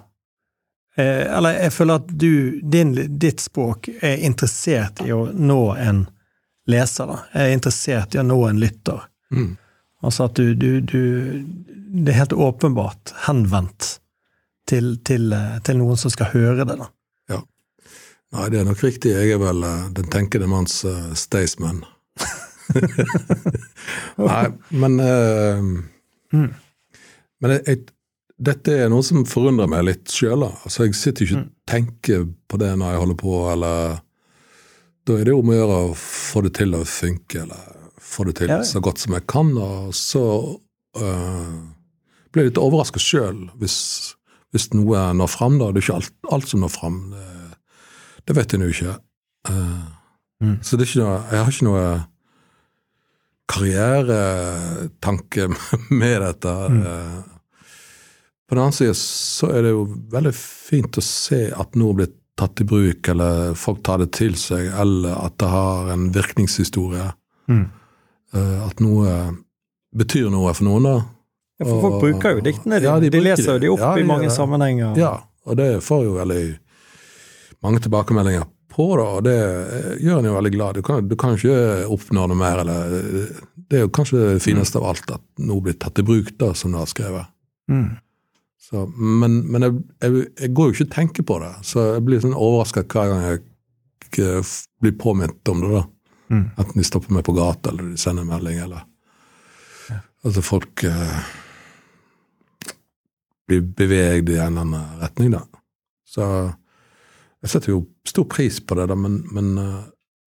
eh, 0.99 1.23
Eller 1.31 1.55
jeg 1.61 1.71
føler 1.77 2.01
at 2.01 2.11
du, 2.11 2.59
din, 2.63 2.91
ditt 3.19 3.39
språk 3.39 3.87
er 4.01 4.19
interessert 4.27 4.99
i 5.05 5.13
å 5.15 5.29
nå 5.31 5.61
en 5.79 6.05
leser, 6.67 7.07
da. 7.07 7.21
Er 7.33 7.55
interessert 7.55 8.15
i 8.15 8.19
å 8.19 8.27
nå 8.27 8.37
en 8.49 8.59
lytter. 8.59 9.07
Mm. 9.31 9.55
Altså 10.03 10.27
at 10.27 10.35
du, 10.35 10.51
du, 10.55 10.81
du 10.81 11.01
Det 11.91 12.11
er 12.11 12.19
helt 12.25 12.33
åpenbart 12.35 13.15
henvendt 13.29 13.95
til, 14.67 14.97
til, 15.07 15.31
eh, 15.35 15.59
til 15.63 15.79
noen 15.79 15.97
som 15.99 16.11
skal 16.11 16.33
høre 16.35 16.67
det, 16.67 16.75
da. 16.83 16.91
Nei, 18.31 18.49
det 18.51 18.61
er 18.61 18.67
nok 18.67 18.83
riktig. 18.83 19.11
Jeg 19.11 19.35
er 19.35 19.41
vel 19.41 19.63
eh, 19.67 19.87
den 19.97 20.07
tenkende 20.13 20.47
manns 20.47 20.85
uh, 20.87 21.11
Staysman. 21.19 21.81
Nei, 24.21 24.45
men 24.71 25.01
uh, 25.03 25.65
Mm. 26.31 26.51
Men 27.41 27.55
jeg, 27.55 27.63
jeg, 27.67 27.81
dette 28.51 28.77
er 28.83 28.89
noe 28.91 29.03
som 29.05 29.25
forundrer 29.29 29.69
meg 29.71 29.85
litt 29.87 30.13
sjøl. 30.13 30.45
Altså, 30.47 30.87
jeg 30.87 30.97
sitter 30.97 31.27
ikke 31.27 31.41
og 31.41 31.51
tenker 31.69 32.23
på 32.49 32.61
det 32.61 32.71
når 32.79 32.95
jeg 32.95 33.03
holder 33.03 33.19
på, 33.21 33.35
eller 33.51 33.99
Da 35.07 35.17
er 35.17 35.25
det 35.25 35.33
om 35.33 35.49
å 35.49 35.57
gjøre 35.57 35.77
å 35.89 35.93
få 35.97 36.43
det 36.45 36.53
til 36.59 36.75
å 36.77 36.83
funke, 36.85 37.41
eller 37.41 37.69
få 37.97 38.27
det 38.27 38.35
til 38.37 38.51
ja. 38.53 38.59
så 38.67 38.81
godt 38.83 39.01
som 39.01 39.15
jeg 39.17 39.25
kan. 39.29 39.49
Og 39.57 39.93
så 39.97 40.23
uh, 41.01 41.55
blir 42.31 42.45
jeg 42.45 42.51
litt 42.51 42.61
overraska 42.61 43.01
sjøl 43.01 43.47
hvis, 43.61 43.77
hvis 44.53 44.69
noe 44.75 45.07
når 45.17 45.31
fram. 45.33 45.57
Da. 45.61 45.71
Det 45.71 45.81
er 45.81 45.87
ikke 45.87 45.99
alt, 46.01 46.13
alt 46.37 46.51
som 46.53 46.61
når 46.61 46.73
fram. 46.75 46.99
Det, 47.15 47.25
det 48.25 48.35
vet 48.35 48.51
jeg 48.51 48.59
nå 48.63 48.67
ikke. 48.73 48.97
Eh, 49.49 49.81
Mm. 50.41 50.55
Så 50.65 50.73
det 50.75 50.87
er 50.87 50.89
ikke 50.89 51.03
noe, 51.05 51.17
jeg 51.29 51.37
har 51.45 51.51
ikke 51.51 51.65
noe 51.67 51.81
karrieretanke 54.11 55.47
med 55.89 56.21
dette. 56.21 56.49
eh. 56.49 57.19
På 58.49 58.55
den 58.55 58.63
annen 58.63 58.73
side 58.75 58.95
så 58.97 59.51
er 59.55 59.61
det 59.63 59.69
jo 59.75 59.83
veldig 60.11 60.33
fint 60.35 60.97
å 60.99 61.03
se 61.05 61.43
at 61.55 61.75
noe 61.79 61.93
blir 61.95 62.09
tatt 62.41 62.61
i 62.63 62.65
bruk, 62.67 63.07
eller 63.13 63.53
folk 63.59 63.83
tar 63.85 64.01
det 64.01 64.09
til 64.17 64.33
seg, 64.39 64.65
eller 64.81 65.13
at 65.27 65.37
det 65.39 65.49
har 65.51 65.91
en 65.93 66.09
virkningshistorie. 66.15 67.11
Mm. 67.51 67.63
Eh, 68.33 68.57
At 68.65 68.79
noe 68.81 69.13
betyr 69.95 70.29
noe 70.33 70.53
for 70.57 70.63
noen, 70.67 70.83
da. 70.87 70.95
Ja, 71.61 71.65
for 71.69 71.81
folk 71.85 71.93
Og- 71.93 72.01
bruker 72.01 72.35
jo 72.37 72.41
diktene 72.41 72.79
dine. 72.81 72.89
Ja, 72.89 72.99
de 72.99 73.09
de, 73.13 73.21
leser 73.21 73.53
jo 73.53 73.59
det. 73.59 73.61
de 73.61 73.69
opp 73.75 73.79
Ja, 73.85 73.93
i 73.97 74.03
mange 74.03 74.25
det. 74.27 74.31
sammenhenger. 74.35 74.97
Ja, 74.97 75.13
og 75.45 75.57
det 75.57 75.69
får 75.83 76.03
jo 76.07 76.13
veldig 76.17 76.57
mange 77.63 77.81
tilbakemeldinger 77.83 78.47
på, 78.71 78.85
da, 78.97 79.07
og 79.17 79.25
det 79.25 79.37
eh, 79.37 79.89
gjør 80.05 80.21
en 80.21 80.29
jo 80.29 80.37
veldig 80.37 80.53
glad. 80.55 80.79
Du 80.79 80.85
kan, 80.85 81.07
du 81.07 81.17
kan 81.19 81.35
ikke 81.35 81.87
oppnå 81.91 82.27
noe 82.31 82.39
mer, 82.39 82.63
eller 82.63 82.95
eh, 82.97 83.41
Det 83.71 83.79
er 83.79 83.85
jo 83.85 83.91
kanskje 83.95 84.21
det 84.21 84.43
fineste 84.43 84.79
av 84.79 84.87
alt, 84.91 85.11
at 85.11 85.23
noe 85.43 85.63
blir 85.63 85.77
tatt 85.79 85.99
i 85.99 86.05
bruk, 86.07 86.33
da, 86.39 86.53
som 86.57 86.73
du 86.73 86.79
har 86.79 86.89
skrevet. 86.91 87.31
Mm. 87.71 87.97
Så, 88.61 88.85
men 88.95 89.41
men 89.51 89.65
jeg, 89.65 89.79
jeg, 90.03 90.27
jeg 90.39 90.53
går 90.55 90.69
jo 90.69 90.75
ikke 90.75 90.87
og 90.87 90.93
tenker 90.95 91.27
på 91.27 91.39
det, 91.43 91.51
så 91.67 91.87
jeg 91.95 92.05
blir 92.07 92.23
sånn 92.23 92.37
overraska 92.37 92.85
hver 92.85 93.11
gang 93.11 93.25
jeg 93.25 93.43
eh, 94.23 94.53
blir 94.83 94.95
påminnet 95.01 95.51
om 95.51 95.65
det. 95.65 95.73
da. 95.75 95.83
Mm. 96.31 96.45
Enten 96.55 96.79
de 96.79 96.87
stopper 96.87 97.17
meg 97.17 97.27
på 97.27 97.35
gata, 97.35 97.73
eller 97.73 97.91
de 97.91 97.99
sender 97.99 98.27
melding, 98.27 98.63
eller 98.67 98.87
Altså 100.21 100.43
folk 100.45 100.83
eh, 100.85 101.29
blir 103.49 103.63
beveget 103.65 104.29
i 104.29 104.35
en 104.37 104.51
eller 104.53 104.67
annen 104.67 104.99
retning, 105.01 105.31
da. 105.33 105.39
Så 106.05 106.27
jeg 107.41 107.53
setter 107.53 107.73
jo 107.73 107.83
stor 108.07 108.27
pris 108.29 108.59
på 108.61 108.77
det, 108.77 108.87
da, 108.91 108.97
men, 108.97 109.21
men 109.33 109.53
eh, 109.57 109.77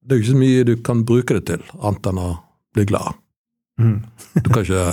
det 0.05 0.15
er 0.15 0.21
jo 0.21 0.25
ikke 0.25 0.33
så 0.33 0.41
mye 0.41 0.69
du 0.69 0.75
kan 0.85 1.05
bruke 1.07 1.39
det 1.39 1.45
til, 1.51 1.67
annet 1.81 2.09
enn 2.11 2.23
å 2.23 2.31
bli 2.75 2.87
glad. 2.91 3.21
Mm. 3.81 3.99
Du 4.39 4.49
kan 4.51 4.63
ikke, 4.63 4.87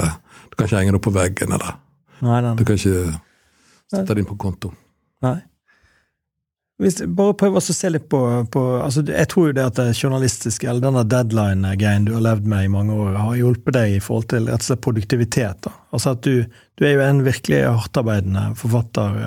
du 0.51 0.57
kan 0.57 0.67
ikke 0.67 0.77
henge 0.77 0.93
det 0.93 0.99
opp 1.01 1.07
på 1.09 1.15
veggen, 1.17 1.55
eller 1.57 1.79
Nei, 2.21 2.37
nei, 2.45 2.53
du 2.53 2.61
kan 2.67 2.77
ikke 2.77 3.15
sette 3.89 4.13
det 4.13 4.21
inn 4.21 4.29
på 4.29 4.37
konto. 4.41 4.75
nei. 5.25 5.39
Hvis, 6.81 6.95
bare 7.13 7.35
prøv 7.37 7.59
å 7.59 7.61
se 7.61 7.89
litt 7.93 8.07
på, 8.09 8.19
på 8.49 8.61
altså, 8.81 9.03
Jeg 9.05 9.29
tror 9.29 9.51
jo 9.51 9.53
det 9.53 9.65
at 9.67 9.77
det 9.77 9.91
journalistiske, 9.93 10.65
eller 10.65 10.81
denne 10.81 11.03
deadline-greien 11.05 12.07
du 12.07 12.15
har 12.15 12.23
levd 12.25 12.47
med 12.49 12.65
i 12.65 12.71
mange 12.73 12.95
år, 12.97 13.19
har 13.19 13.35
hjulpet 13.37 13.75
deg 13.77 13.97
i 13.97 13.99
forhold 14.01 14.31
til 14.33 14.47
rett 14.49 14.63
og 14.63 14.65
slett 14.65 14.81
produktivitet. 14.87 15.59
da. 15.67 15.75
Altså 15.93 16.15
at 16.15 16.23
du, 16.25 16.47
du 16.49 16.85
er 16.87 16.95
jo 16.95 17.03
en 17.05 17.21
virkelig 17.27 17.59
hardtarbeidende 17.67 18.47
forfatter. 18.57 19.19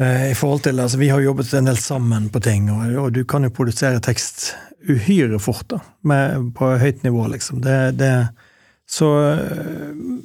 Eh, 0.00 0.24
Eh, 0.24 0.30
I 0.30 0.34
forhold 0.34 0.62
til, 0.62 0.80
altså 0.80 0.98
Vi 0.98 1.08
har 1.08 1.20
jobbet 1.20 1.52
en 1.54 1.64
del 1.64 1.76
sammen 1.76 2.28
på 2.28 2.40
ting, 2.40 2.70
og, 2.70 2.96
og 2.98 3.12
du 3.12 3.24
kan 3.24 3.44
jo 3.44 3.50
produsere 3.54 4.00
tekst 4.02 4.54
uhyre 4.88 5.38
fort 5.38 5.68
da, 5.70 5.78
med, 6.02 6.50
på 6.54 6.74
høyt 6.78 7.02
nivå, 7.02 7.26
liksom. 7.28 7.60
Det, 7.62 7.92
det, 7.98 8.28
så, 8.90 9.08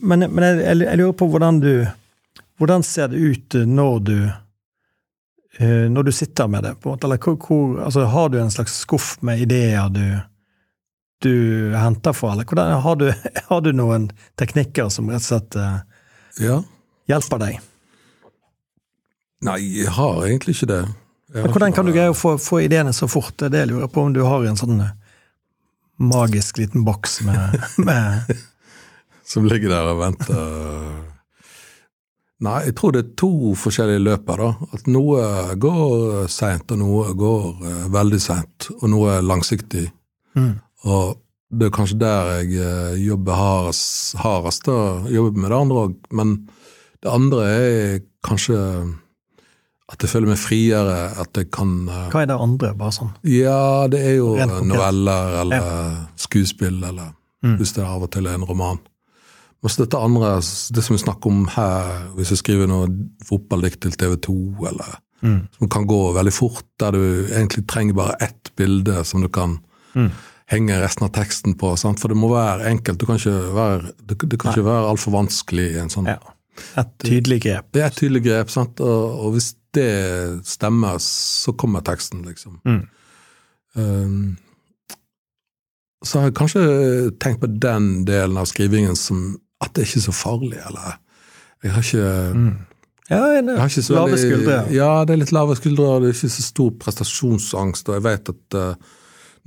men, 0.02 0.26
men 0.26 0.44
jeg, 0.44 0.82
jeg, 0.82 0.98
lurer 0.98 1.14
på 1.14 1.30
hvordan 1.32 1.64
du 1.64 1.74
Hvordan 2.60 2.84
ser 2.84 3.08
det 3.08 3.16
ut 3.16 3.56
når 3.68 4.00
du 4.00 4.16
når 5.60 6.04
du 6.04 6.12
sitter 6.12 6.48
med 6.48 6.64
det? 6.64 6.74
på 6.80 6.90
en 6.90 6.94
måte, 6.94 7.08
eller 7.08 7.18
hvor, 7.18 7.36
hvor, 7.40 7.80
altså 7.84 8.04
Har 8.06 8.30
du 8.30 8.38
en 8.40 8.52
slags 8.52 8.78
skuff 8.80 9.18
med 9.22 9.40
ideer 9.40 9.90
du, 9.90 10.20
du 11.24 11.34
henter 11.76 12.14
fra, 12.14 12.34
eller 12.34 12.44
hvordan, 12.44 12.82
har, 12.84 12.96
du, 12.96 13.08
har 13.50 13.62
du 13.62 13.72
noen 13.72 14.10
teknikker 14.40 14.92
som 14.92 15.10
rett 15.12 15.24
og 15.24 15.28
slett 15.30 15.60
ja. 16.40 16.62
hjelper 17.12 17.44
deg? 17.44 17.60
Nei, 19.48 19.60
jeg 19.80 19.92
har 19.96 20.24
egentlig 20.26 20.58
ikke 20.58 20.72
det. 20.74 20.82
Men 21.34 21.54
hvordan 21.54 21.76
kan 21.76 21.86
du 21.86 21.94
greie 21.94 22.12
å 22.12 22.18
få, 22.18 22.34
få, 22.42 22.64
ideene 22.66 22.94
så 22.96 23.08
fort? 23.10 23.38
Det 23.38 23.66
lurer 23.70 23.86
jeg 23.86 23.94
på, 23.94 24.04
om 24.04 24.16
du 24.16 24.24
har 24.26 24.46
en 24.50 24.58
sånn 24.60 24.82
eh, 24.82 24.96
magisk 26.02 26.58
liten 26.58 26.86
boks 26.88 27.20
med, 27.28 27.60
med 27.88 28.34
Som 29.30 29.46
ligger 29.46 29.76
der 29.76 29.92
og 29.92 30.02
venter 30.02 30.44
Nei, 32.40 32.60
jeg 32.70 32.76
tror 32.80 32.94
det 32.96 33.02
er 33.04 33.16
to 33.20 33.54
forskjellige 33.60 34.00
løper. 34.00 34.40
da. 34.40 34.68
At 34.78 34.86
Noe 34.88 35.24
går 35.60 36.30
seint, 36.32 36.72
og 36.72 36.80
noe 36.80 37.10
går 37.20 37.48
uh, 37.60 37.82
veldig 37.92 38.20
seint, 38.24 38.70
og 38.78 38.86
noe 38.94 39.18
er 39.18 39.26
langsiktig. 39.28 39.90
Mm. 40.40 40.54
Og 40.88 41.20
det 41.52 41.68
er 41.68 41.74
kanskje 41.76 41.98
der 42.00 42.32
jeg 42.38 42.62
uh, 42.64 42.96
jobber 42.96 43.36
hardest, 43.36 44.16
hardest 44.24 44.72
og 44.72 45.12
Jobber 45.12 45.36
med 45.36 45.52
det 45.52 45.60
andre 45.60 45.84
òg, 45.84 46.00
men 46.16 46.34
det 47.04 47.12
andre 47.12 47.50
er 47.58 48.02
kanskje 48.24 48.56
at 49.90 50.04
jeg 50.06 50.12
føler 50.12 50.30
meg 50.30 50.38
friere, 50.38 50.98
at 51.18 51.38
jeg 51.38 51.50
kan 51.54 51.74
uh, 51.90 52.06
Hva 52.14 52.24
er 52.24 52.30
det 52.30 52.38
andre, 52.38 52.74
bare 52.78 52.94
sånn? 52.94 53.10
Ja, 53.26 53.88
det 53.90 54.04
er 54.06 54.20
jo 54.20 54.36
noveller 54.38 55.40
eller 55.42 55.66
ja. 55.66 55.82
skuespill, 56.20 56.78
eller 56.78 57.16
mm. 57.46 57.58
hvis 57.58 57.74
det 57.78 57.86
av 57.88 58.06
og 58.06 58.12
til 58.14 58.30
er 58.30 58.38
en 58.38 58.46
roman. 58.46 58.80
Mens 59.60 59.76
dette 59.76 60.00
andre, 60.00 60.38
det 60.40 60.84
som 60.86 60.96
vi 60.96 61.02
snakker 61.02 61.32
om 61.34 61.44
her, 61.52 61.90
hvis 62.16 62.32
jeg 62.32 62.44
skriver 62.44 62.70
noe 62.70 62.88
fotballdikt 63.28 63.82
til 63.84 63.98
TV 64.00 64.16
2, 64.30 64.38
eller 64.70 65.00
mm. 65.26 65.40
som 65.58 65.72
kan 65.74 65.88
gå 65.90 66.00
veldig 66.16 66.36
fort, 66.36 66.68
der 66.80 66.96
du 66.96 67.02
egentlig 67.28 67.66
trenger 67.68 67.98
bare 67.98 68.16
ett 68.24 68.54
bilde 68.56 69.04
som 69.04 69.26
du 69.26 69.28
kan 69.28 69.58
mm. 69.98 70.10
henge 70.54 70.80
resten 70.80 71.10
av 71.10 71.14
teksten 71.18 71.58
på. 71.60 71.74
Sant? 71.82 72.00
For 72.00 72.14
det 72.14 72.20
må 72.22 72.32
være 72.32 72.70
enkelt. 72.72 73.02
Du 73.02 73.10
kan 73.10 73.20
ikke 73.20 73.36
være, 73.58 73.96
det, 74.00 74.22
det 74.22 74.40
kan 74.40 74.54
ikke 74.54 74.70
være 74.70 74.94
altfor 74.94 75.18
vanskelig. 75.18 75.72
i 75.74 75.82
en 75.84 75.92
sånn... 75.92 76.08
Ja. 76.14 76.22
Et 76.80 76.90
tydelig 77.04 77.42
grep. 77.46 77.70
Det 77.72 77.84
er 77.84 77.88
et 77.88 78.00
tydelig 78.00 78.24
grep, 78.26 78.50
sant? 78.52 78.82
Og, 78.84 79.20
og 79.26 79.36
hvis 79.36 79.54
det 79.76 80.46
stemmer, 80.48 80.98
så 81.04 81.54
kommer 81.54 81.84
teksten, 81.86 82.24
liksom. 82.26 82.60
Mm. 82.66 82.82
Um, 83.76 84.38
så 86.06 86.20
har 86.20 86.30
jeg 86.30 86.38
kanskje 86.40 86.64
tenkt 87.20 87.42
på 87.44 87.50
den 87.62 88.06
delen 88.08 88.40
av 88.40 88.48
skrivingen 88.50 88.96
som 88.98 89.38
at 89.60 89.74
det 89.76 89.84
er 89.84 89.90
ikke 89.90 90.08
så 90.08 90.16
farlig, 90.16 90.60
eller 90.66 90.98
Jeg 91.64 91.72
har 91.76 91.84
ikke 91.84 92.34
mm. 92.40 92.52
Ja, 93.10 93.18
det 93.26 93.38
er 93.40 93.94
lave 93.96 94.18
skuldre. 94.22 94.58
Ja, 94.72 95.04
det 95.04 95.16
er 95.16 95.22
litt 95.24 95.34
lave 95.34 95.56
skuldre, 95.58 95.86
og 95.86 96.04
det 96.04 96.12
er 96.12 96.16
ikke 96.16 96.30
så 96.30 96.44
stor 96.46 96.70
prestasjonsangst. 96.78 97.90
Og 97.90 97.98
jeg 97.98 98.06
vet 98.06 98.30
at 98.30 98.58
uh, 98.58 99.00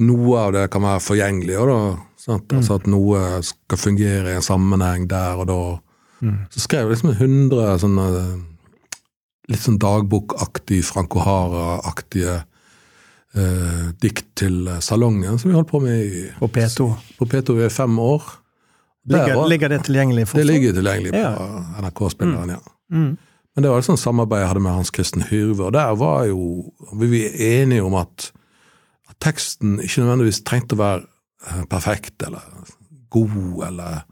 noe 0.03 0.41
av 0.41 0.51
det 0.57 0.65
kan 0.75 0.83
være 0.83 1.03
forgjengelig. 1.05 1.59
Og 1.63 1.71
da, 1.71 1.77
mm. 2.35 2.57
Altså 2.59 2.79
at 2.81 2.89
noe 2.91 3.21
skal 3.47 3.79
fungere 3.79 4.33
i 4.33 4.41
en 4.41 4.45
sammenheng 4.45 5.07
der 5.11 5.45
og 5.45 5.47
da. 5.47 5.61
Mm. 6.27 6.41
Så 6.51 6.65
skrev 6.67 6.89
jeg 6.89 6.97
liksom 6.97 7.15
100 7.15 7.79
sånne 7.85 8.09
litt 9.53 9.65
sånn 9.65 9.81
dagbokaktig, 9.83 10.83
Franco 10.87 11.23
Hara-aktige 11.25 12.41
eh, 12.41 13.89
dikt 14.03 14.31
til 14.39 14.71
Salongen, 14.85 15.39
som 15.41 15.51
vi 15.51 15.57
holdt 15.57 15.71
på 15.73 15.83
med 15.85 16.05
i, 16.05 16.23
på 16.39 16.49
P2. 16.53 16.89
På 17.19 17.29
P2 17.29 17.59
i 17.67 17.73
fem 17.73 17.99
år. 18.03 18.31
Ligger, 19.09 19.35
var, 19.35 19.49
ligger, 19.51 19.69
det 19.69 19.83
tilgjengelig 19.89 20.29
fortsatt? 20.29 20.47
Det 20.47 20.53
ligger 20.53 20.75
tilgjengelig 20.77 21.13
på 21.15 21.23
ja. 21.23 21.33
NRK-spilleren, 21.83 22.53
mm. 22.53 22.55
ja. 22.55 22.77
Mm. 22.93 23.17
Men 23.53 23.65
det 23.65 23.73
var 23.73 23.83
et 23.83 23.89
sånt 23.89 24.01
samarbeid 24.01 24.45
jeg 24.45 24.51
hadde 24.53 24.63
med 24.65 24.77
Hans 24.79 24.93
Kristen 24.95 25.25
Hyrve, 25.29 25.67
og 25.67 25.75
der 25.77 25.97
var 26.01 26.25
jo 26.31 26.45
vi 26.97 27.09
var 27.11 27.43
enige 27.49 27.85
om 27.85 27.97
at, 28.01 28.31
at 29.11 29.19
teksten 29.21 29.77
ikke 29.83 30.05
nødvendigvis 30.05 30.41
trengte 30.47 30.79
å 30.79 30.81
være 30.81 31.03
eh, 31.03 31.65
perfekt 31.71 32.25
eller 32.27 32.47
god, 33.13 33.67
eller 33.69 34.03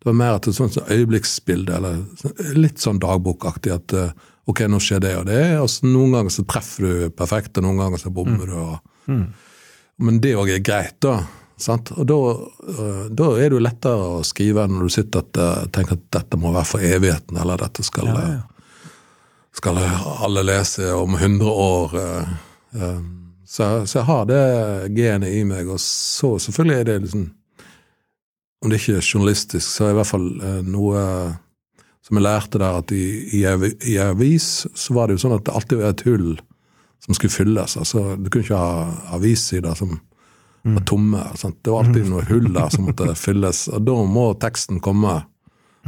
Det 0.00 0.08
var 0.08 0.16
mer 0.16 0.34
et 0.38 0.46
sånt 0.56 0.78
øyeblikksbilde, 0.80 1.74
eller 1.76 2.54
litt 2.56 2.80
sånn 2.80 2.96
dagbokaktig, 3.02 3.72
at 3.74 3.92
uh, 3.92 4.29
Ok, 4.50 4.64
nå 4.66 4.80
skjer 4.82 5.02
det 5.04 5.12
og 5.20 5.28
det. 5.28 5.42
og 5.62 5.86
Noen 5.86 6.16
ganger 6.16 6.34
så 6.34 6.46
treffer 6.48 6.86
du 6.86 7.12
perfekt, 7.14 7.58
og 7.60 7.66
noen 7.66 7.84
ganger 7.84 8.02
så 8.02 8.10
bommer 8.14 8.48
du. 8.48 8.56
Og, 8.58 8.96
mm. 9.10 9.26
Men 10.06 10.18
det 10.24 10.34
òg 10.40 10.54
er 10.56 10.64
greit, 10.64 10.96
da. 11.04 11.20
Sant? 11.60 11.92
Og 11.92 12.06
da, 12.08 12.18
øh, 12.72 13.02
da, 13.12 13.26
er 13.36 13.50
det 13.50 13.58
jo 13.58 13.62
lettere 13.62 14.12
å 14.16 14.22
skrive 14.24 14.64
når 14.66 14.86
du 14.86 14.94
sitter 14.94 15.26
og 15.26 15.72
tenker 15.74 15.98
at 15.98 16.06
dette 16.16 16.38
må 16.40 16.54
være 16.54 16.68
for 16.68 16.84
evigheten, 16.84 17.36
eller 17.36 17.60
dette 17.60 17.84
skal, 17.84 18.08
ja, 18.08 18.22
ja. 18.38 18.94
skal 19.60 19.82
alle 20.24 20.46
lese 20.46 20.88
om 20.96 21.18
100 21.18 21.50
år. 21.52 21.98
Så, 23.44 23.66
så, 23.84 23.98
jeg 23.98 24.06
har 24.08 24.24
det 24.30 24.40
genet 24.96 25.36
i 25.36 25.44
meg, 25.44 25.68
og 25.68 25.82
så 25.84 26.36
selvfølgelig 26.40 26.78
er 26.78 26.88
det 26.88 27.02
liksom 27.04 27.28
Om 28.60 28.68
det 28.70 28.76
ikke 28.76 28.98
er 28.98 29.06
journalistisk, 29.14 29.64
så 29.64 29.84
er 29.84 29.88
det 29.88 29.94
i 29.94 29.96
hvert 29.96 30.08
fall 30.10 30.26
noe 30.68 31.04
som 32.06 32.16
jeg 32.16 32.24
lærte 32.24 32.60
der, 32.60 32.78
at 32.80 32.92
i, 32.96 33.04
i, 33.36 33.42
i 33.92 33.96
avis 34.00 34.66
så 34.74 34.96
var 34.96 35.08
det 35.08 35.18
jo 35.18 35.24
sånn 35.26 35.36
at 35.36 35.44
det 35.46 35.56
alltid 35.56 35.82
var 35.82 35.92
et 35.92 36.06
hull 36.08 36.30
som 37.04 37.16
skulle 37.16 37.32
fylles. 37.32 37.76
altså 37.80 38.14
Du 38.16 38.28
kunne 38.28 38.44
ikke 38.44 38.60
ha 38.60 39.16
avissider 39.16 39.76
som 39.76 39.94
mm. 39.96 40.74
var 40.76 40.86
tomme. 40.88 41.24
Sant? 41.40 41.58
Det 41.64 41.72
var 41.72 41.84
alltid 41.84 42.06
mm. 42.06 42.14
noe 42.14 42.24
hull 42.28 42.48
der 42.56 42.72
som 42.72 42.88
måtte 42.88 43.12
fylles, 43.18 43.66
og 43.72 43.84
da 43.88 43.98
må 44.16 44.30
teksten 44.40 44.80
komme. 44.84 45.20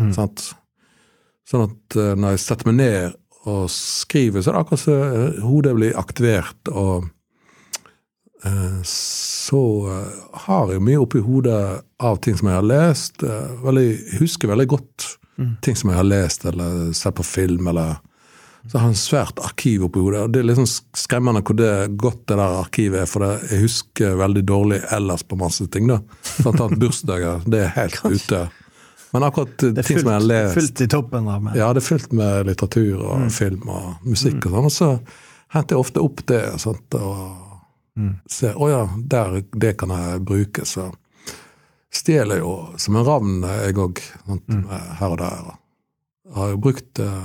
Mm. 0.01 0.13
Sant? 0.17 0.53
Sånn 1.49 1.67
at 1.69 1.99
uh, 1.99 2.13
når 2.17 2.37
jeg 2.37 2.45
setter 2.45 2.71
meg 2.71 2.79
ned 2.81 3.19
og 3.51 3.67
skriver, 3.75 4.41
så 4.41 4.53
er 4.53 4.57
det 4.57 4.63
akkurat 4.63 4.85
så 4.85 5.01
uh, 5.01 5.43
hodet 5.49 5.75
blir 5.79 5.99
aktivert. 6.01 6.73
og 6.73 7.09
uh, 8.45 8.79
så 8.89 9.65
har 10.47 10.71
jeg 10.73 10.85
mye 10.85 11.01
oppi 11.03 11.21
hodet 11.25 11.83
av 12.01 12.21
ting 12.25 12.39
som 12.39 12.49
jeg 12.49 12.57
har 12.57 12.65
lest. 12.65 13.25
Jeg 13.25 14.21
husker 14.21 14.49
veldig 14.49 14.69
godt 14.73 15.11
Mm. 15.39 15.53
Ting 15.65 15.77
som 15.79 15.91
jeg 15.91 15.99
har 15.99 16.09
lest 16.09 16.45
eller 16.49 16.93
sett 16.97 17.15
på 17.19 17.25
film. 17.27 17.67
eller 17.73 18.01
så 18.63 18.77
jeg 18.77 18.83
har 18.85 18.91
en 18.93 18.99
svært 18.99 19.41
arkiv 19.43 19.85
oppi 19.89 19.99
hodet. 19.99 20.21
og 20.23 20.33
Det 20.33 20.41
er 20.43 20.47
liksom 20.47 20.69
skremmende 20.95 21.43
hvor 21.43 21.57
det, 21.59 21.73
godt 21.99 22.21
det 22.31 22.37
der 22.39 22.59
arkivet 22.61 23.01
er, 23.03 23.09
for 23.11 23.25
det, 23.25 23.31
jeg 23.51 23.65
husker 23.65 24.15
veldig 24.21 24.45
dårlig 24.47 24.79
ellers 24.95 25.25
på 25.27 25.39
masse 25.41 25.67
ting. 25.67 25.89
da. 25.91 25.99
Blant 26.45 26.61
annet 26.61 26.79
bursdager. 26.79 27.43
Det 27.47 27.65
er 27.65 27.73
helt 27.75 27.99
ute. 28.07 28.45
Men 29.13 29.27
akkurat 29.27 29.59
ting 29.59 29.75
fullt, 29.77 30.01
som 30.01 30.09
jeg 30.09 30.15
har 30.15 30.25
lest 30.25 30.55
Fullt 30.55 30.81
i 30.81 30.89
toppen 30.89 31.27
da, 31.29 31.41
men. 31.43 31.57
Ja, 31.59 31.73
det 31.75 31.83
er 31.83 31.89
fullt 31.91 32.15
med 32.17 32.47
litteratur 32.49 33.03
og 33.03 33.27
mm. 33.27 33.33
film 33.35 33.69
og 33.69 34.07
musikk 34.09 34.47
og 34.47 34.55
sånn. 34.55 34.69
Og 34.71 34.73
så 34.73 34.91
henter 35.53 35.77
jeg 35.77 35.83
ofte 35.83 36.05
opp 36.07 36.23
det 36.31 36.41
sant, 36.63 36.97
og 36.97 37.99
mm. 37.99 38.15
ser 38.31 38.57
å 38.57 38.71
ja, 38.71 38.83
der, 38.97 39.43
det 39.53 39.75
kan 39.83 39.93
jeg 39.93 40.23
bruke. 40.29 40.65
så 40.69 40.93
stjeler 41.93 42.41
jo 42.41 42.53
som 42.81 42.97
en 42.97 43.07
ravn, 43.07 43.39
jeg 43.45 43.79
òg, 43.81 44.03
mm. 44.27 44.67
her 45.01 45.15
og 45.15 45.19
der. 45.21 45.55
Jeg 46.29 46.37
har 46.39 46.53
jo 46.55 46.61
brukt 46.65 47.01
uh, 47.05 47.25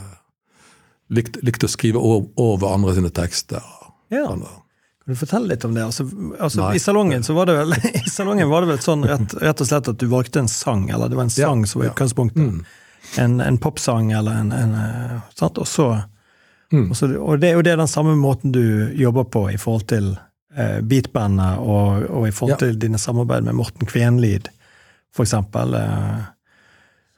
likt, 1.13 1.39
likt, 1.45 1.63
å 1.63 1.71
skrive 1.71 2.01
over 2.01 2.71
andre 2.73 2.95
sine 2.97 3.11
tekster. 3.15 3.63
Ja. 4.11 4.25
Sånn 4.27 4.45
kan 5.07 5.15
du 5.15 5.19
fortelle 5.21 5.47
litt 5.47 5.63
om 5.63 5.71
det? 5.73 5.85
Altså, 5.85 6.03
altså, 6.39 6.65
I 6.75 6.79
salongen 6.83 7.23
så 7.23 7.31
var 7.33 7.47
det 7.47 7.53
vel, 7.55 7.73
i 7.93 8.09
salongen 8.11 8.49
var 8.49 8.65
det 8.65 8.73
vel 8.73 8.81
sånn 8.83 9.05
rett, 9.07 9.37
rett, 9.39 9.61
og 9.63 9.69
slett 9.69 9.87
at 9.87 10.01
du 10.01 10.09
valgte 10.11 10.41
en 10.43 10.49
sang, 10.51 10.89
eller 10.91 11.07
det 11.07 11.15
var 11.15 11.29
en 11.29 11.31
sang 11.31 11.61
ja, 11.63 11.69
som 11.71 11.79
var 11.79 11.93
utgangspunktet. 11.93 12.43
Mm. 12.43 12.65
En, 13.23 13.37
en 13.39 13.59
popsang 13.63 14.11
eller 14.11 14.41
en, 14.41 14.51
en 14.51 14.73
eh, 14.75 15.13
sant? 15.39 15.61
Og 15.63 15.69
så, 15.71 15.85
mm. 16.75 16.89
og, 16.89 16.97
så, 16.99 17.07
og, 17.15 17.39
det, 17.39 17.53
og 17.55 17.63
det 17.63 17.71
er 17.71 17.79
den 17.79 17.87
samme 17.87 18.17
måten 18.19 18.51
du 18.51 18.91
jobber 18.99 19.29
på 19.31 19.45
i 19.53 19.55
forhold 19.55 19.87
til 19.87 20.09
eh, 20.57 20.81
beatbandet, 20.83 21.63
og, 21.63 22.03
og, 22.09 22.27
i 22.27 22.35
forhold 22.35 22.57
ja. 22.57 22.61
til 22.65 22.83
dine 22.83 22.99
samarbeid 22.99 23.47
med 23.47 23.55
Morten 23.61 23.87
Kvenlid 23.87 24.51
eksempel. 25.25 25.73
Eh, 25.73 26.23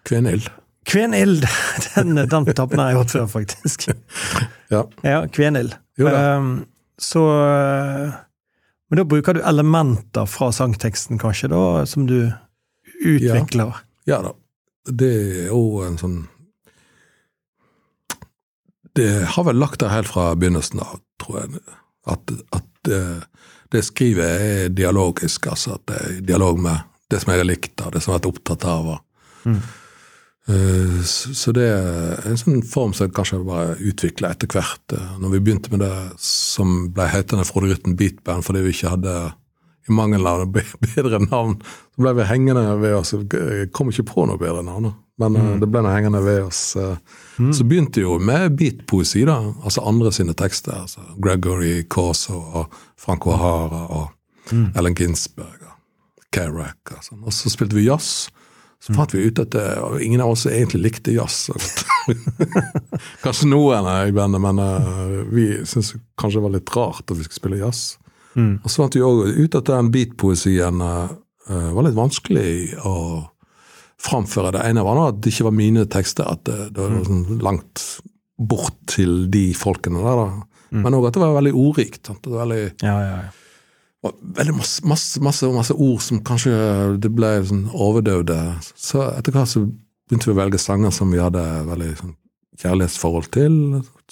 Kvenild. 0.08 0.50
Kvenild! 0.90 1.46
Den, 1.96 2.16
den 2.16 2.46
tappen 2.56 2.80
har 2.80 2.92
jeg 2.92 2.98
hørt 2.98 3.12
før, 3.12 3.28
faktisk. 3.28 3.90
ja. 4.74 4.84
ja 5.04 5.22
Kvenild. 5.28 5.76
Um, 6.00 6.66
så 6.98 7.24
eh, 7.44 8.12
Men 8.90 9.02
da 9.02 9.06
bruker 9.06 9.36
du 9.36 9.42
elementer 9.46 10.26
fra 10.26 10.52
sangteksten, 10.56 11.20
kanskje, 11.20 11.52
da, 11.52 11.86
som 11.86 12.08
du 12.08 12.32
utvikler? 13.04 13.76
Ja, 14.08 14.16
ja 14.16 14.22
da. 14.30 14.34
Det 14.90 15.12
er 15.44 15.50
jo 15.52 15.84
en 15.86 16.00
sånn 16.00 16.20
Det 18.98 19.12
har 19.36 19.46
vel 19.46 19.60
lagt 19.62 19.84
der 19.84 19.94
helt 19.94 20.10
fra 20.10 20.32
begynnelsen 20.40 20.82
av, 20.82 20.98
tror 21.22 21.44
jeg. 21.44 21.62
At, 22.10 22.32
at 22.56 22.66
det, 22.88 23.02
det 23.72 23.84
skrivet 23.86 24.42
er 24.42 24.72
dialogisk, 24.74 25.46
altså 25.52 25.78
at 25.78 25.86
det 25.92 26.00
er 26.00 26.22
dialog 26.32 26.58
med 26.64 26.89
det 27.10 27.22
som 27.22 27.34
jeg 27.34 27.42
har 27.42 27.50
likt, 27.50 27.76
og 27.82 27.94
det 27.94 28.02
som 28.04 28.12
jeg 28.12 28.18
har 28.18 28.22
vært 28.22 28.32
opptatt 28.34 28.66
av. 28.70 28.90
Mm. 29.46 29.62
Eh, 30.50 31.02
så 31.06 31.52
det 31.54 31.66
er 31.70 32.24
en 32.30 32.40
sånn 32.40 32.64
form 32.66 32.94
som 32.98 33.12
kanskje 33.14 33.42
bare 33.46 33.76
utvikla 33.78 34.32
etter 34.34 34.50
hvert. 34.50 34.96
Eh, 34.96 35.12
når 35.22 35.36
vi 35.36 35.44
begynte 35.46 35.74
med 35.74 35.84
det 35.84 35.94
som 36.24 36.88
ble 36.96 37.10
hetende 37.12 37.46
Frode 37.48 37.70
Rytten 37.70 37.98
Beatband 38.00 38.48
fordi 38.48 38.64
vi 38.66 38.74
ikke 38.74 38.96
hadde 38.96 39.14
i 39.90 39.94
mangel 39.94 40.26
av 40.30 40.48
bedre 40.54 41.22
navn, 41.28 41.60
så 41.94 42.06
ble 42.06 42.16
vi 42.18 42.30
hengende 42.32 42.66
ved 42.82 42.98
oss. 42.98 43.14
Jeg 43.14 43.70
kom 43.76 43.94
ikke 43.94 44.08
på 44.10 44.26
noe 44.30 44.42
bedre 44.42 44.66
navn, 44.66 44.92
men 45.22 45.38
mm. 45.38 45.56
det 45.62 45.70
ble 45.70 45.86
noe 45.86 45.94
hengende 45.94 46.22
ved 46.26 46.44
oss. 46.48 46.64
Mm. 47.38 47.54
Så 47.54 47.66
begynte 47.70 48.06
jo 48.06 48.18
med 48.22 48.58
beatpoesi, 48.58 49.26
da, 49.30 49.42
altså 49.62 49.86
andre 49.90 50.14
sine 50.16 50.38
tekster. 50.38 50.82
altså 50.86 51.06
Gregory 51.22 51.84
Corso 51.90 52.38
og 52.38 52.80
Franco 52.98 53.38
Hara 53.38 53.86
og 53.88 54.54
mm. 54.54 54.72
Ellen 54.78 54.98
Ginsberg 54.98 55.69
og 56.30 56.36
Kerouac. 56.36 56.94
Og, 57.26 57.34
så 57.34 57.50
spilte 57.50 57.76
vi 57.78 57.88
jazz. 57.88 58.30
Så 58.80 58.94
fant 58.96 59.12
vi 59.12 59.26
ut 59.28 59.40
at 59.42 59.52
det, 59.52 59.64
ingen 60.06 60.22
av 60.24 60.32
oss 60.32 60.46
egentlig 60.48 60.82
likte 60.86 61.12
jazz. 61.12 61.50
kanskje 63.24 63.50
noen 63.50 63.88
i 64.08 64.14
bandet, 64.16 64.40
men 64.40 64.62
uh, 64.62 65.26
vi 65.34 65.50
syntes 65.66 65.98
kanskje 66.20 66.40
det 66.40 66.46
var 66.46 66.54
litt 66.54 66.76
rart 66.78 67.04
at 67.04 67.18
vi 67.18 67.26
skulle 67.26 67.42
spille 67.42 67.60
jazz. 67.60 67.98
Mm. 68.38 68.62
Og 68.64 68.70
så 68.70 68.84
fant 68.84 68.96
vi 68.96 69.04
òg 69.04 69.26
ut 69.36 69.58
at 69.60 69.68
den 69.68 69.92
beatpoesien 69.92 70.80
uh, 70.80 71.10
var 71.50 71.84
litt 71.84 71.98
vanskelig 71.98 72.54
å 72.88 72.96
framføre. 74.00 74.54
Det 74.56 74.64
ene 74.70 74.86
var 74.88 75.02
at 75.10 75.20
det 75.20 75.34
ikke 75.34 75.50
var 75.50 75.58
mine 75.60 75.84
tekster, 75.92 76.30
at 76.32 76.46
det, 76.48 76.70
det 76.72 76.86
var 76.86 76.96
mm. 76.96 77.04
sånn 77.10 77.44
langt 77.44 77.84
bort 78.40 78.80
til 78.88 79.26
de 79.28 79.50
folkene 79.60 80.00
der. 80.06 80.24
da. 80.24 80.64
Mm. 80.70 80.86
Men 80.86 80.96
òg 80.96 81.10
at 81.10 81.20
det 81.20 81.26
var 81.26 81.36
veldig 81.42 81.56
ordrikt. 81.60 82.06
Sant? 82.08 82.24
Det 82.24 82.32
var 82.32 82.46
veldig, 82.46 82.64
ja, 82.80 82.96
ja, 82.96 83.20
ja 83.26 83.49
veldig 84.08 84.56
masse, 84.56 84.86
masse, 84.88 85.20
masse, 85.24 85.50
masse, 85.52 85.76
ord 85.76 86.02
som 86.04 86.22
kanskje 86.24 86.56
det 87.04 87.12
ble 87.12 87.34
sånn 87.48 87.66
overdøvde. 87.76 88.38
Så 88.80 89.04
etter 89.12 89.36
hvert 89.36 89.52
så 89.52 89.66
begynte 89.66 90.30
vi 90.30 90.36
å 90.36 90.40
velge 90.40 90.62
sanger 90.62 90.94
som 90.96 91.12
vi 91.12 91.22
hadde 91.22 91.44
veldig 91.68 91.92
sånn, 92.00 92.16
kjærlighetsforhold 92.60 93.30
til. 93.36 93.60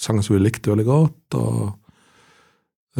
Sanger 0.00 0.26
som 0.26 0.36
vi 0.36 0.44
likte 0.44 0.72
veldig 0.72 0.86
godt. 0.88 1.38
og 1.40 1.58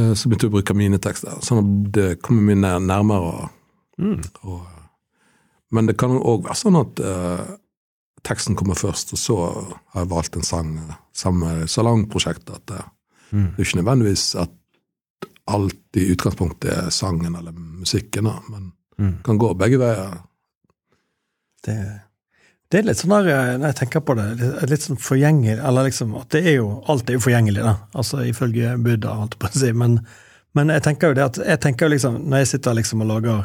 uh, 0.01 0.15
Så 0.15 0.29
begynte 0.29 0.49
vi 0.49 0.53
å 0.53 0.57
bruke 0.57 0.77
mine 0.77 1.01
tekster, 1.03 1.39
sånn 1.45 1.63
at 1.63 1.95
det 1.97 2.09
kommer 2.25 2.57
mye 2.57 2.81
nærmere. 2.81 3.49
Mm. 4.01 4.21
Og, 4.49 4.67
men 5.77 5.91
det 5.91 5.99
kan 6.01 6.17
òg 6.17 6.47
være 6.49 6.61
sånn 6.63 6.81
at 6.81 7.03
uh, 7.05 7.57
teksten 8.25 8.57
kommer 8.59 8.79
først, 8.79 9.13
og 9.13 9.21
så 9.21 9.39
har 9.93 10.07
jeg 10.07 10.13
valgt 10.13 10.41
en 10.41 10.47
sang 10.47 10.73
sammen 11.17 11.45
med 11.45 11.73
salongprosjektet. 11.73 12.63
At 12.63 12.73
det, 12.73 12.85
mm. 13.31 13.51
det 13.53 13.61
er 13.61 13.69
ikke 13.69 13.83
nødvendigvis 13.83 14.31
at 14.41 14.58
alt 15.49 15.97
i 15.97 16.11
utgangspunktet 16.13 16.71
er 16.73 16.91
sangen 16.95 17.37
eller 17.37 17.53
musikken, 17.53 18.29
da. 18.29 18.37
men 18.49 18.71
mm. 18.99 19.15
kan 19.25 19.39
gå 19.41 19.53
begge 19.59 19.81
veier. 19.81 20.19
Det, 21.65 21.77
det, 22.71 22.81
er 22.81 22.87
litt 22.87 23.01
sånn 23.01 23.15
der, 23.17 23.31
eh, 23.35 23.57
når 23.59 23.73
jeg 23.73 23.79
tenker 23.81 24.05
på 24.07 24.17
det, 24.19 24.29
litt 24.71 24.85
sånn 24.85 25.01
forgjengelig 25.03 25.57
Eller 25.67 25.89
liksom 25.89 26.13
at 26.21 26.29
det 26.31 26.45
er 26.47 26.55
jo 26.61 26.69
Alt 26.93 27.11
er 27.11 27.19
jo 27.19 27.25
forgjengelig, 27.25 27.65
da, 27.67 27.75
altså 27.99 28.23
ifølge 28.29 28.77
Buddha, 28.79 29.17
holdt 29.19 29.35
jeg 29.35 29.43
på 29.43 29.51
å 29.51 29.63
si. 29.65 29.73
Men, 29.83 29.99
men, 30.55 30.71
jeg 30.77 30.87
tenker 30.87 31.11
jo 31.11 31.19
det 31.19 31.27
at 31.27 31.43
jeg 31.43 31.63
tenker 31.65 31.89
jo 31.89 31.97
liksom, 31.97 32.23
når 32.29 32.45
jeg 32.45 32.53
sitter 32.55 32.79
liksom 32.79 33.05
og 33.05 33.11
lager 33.11 33.45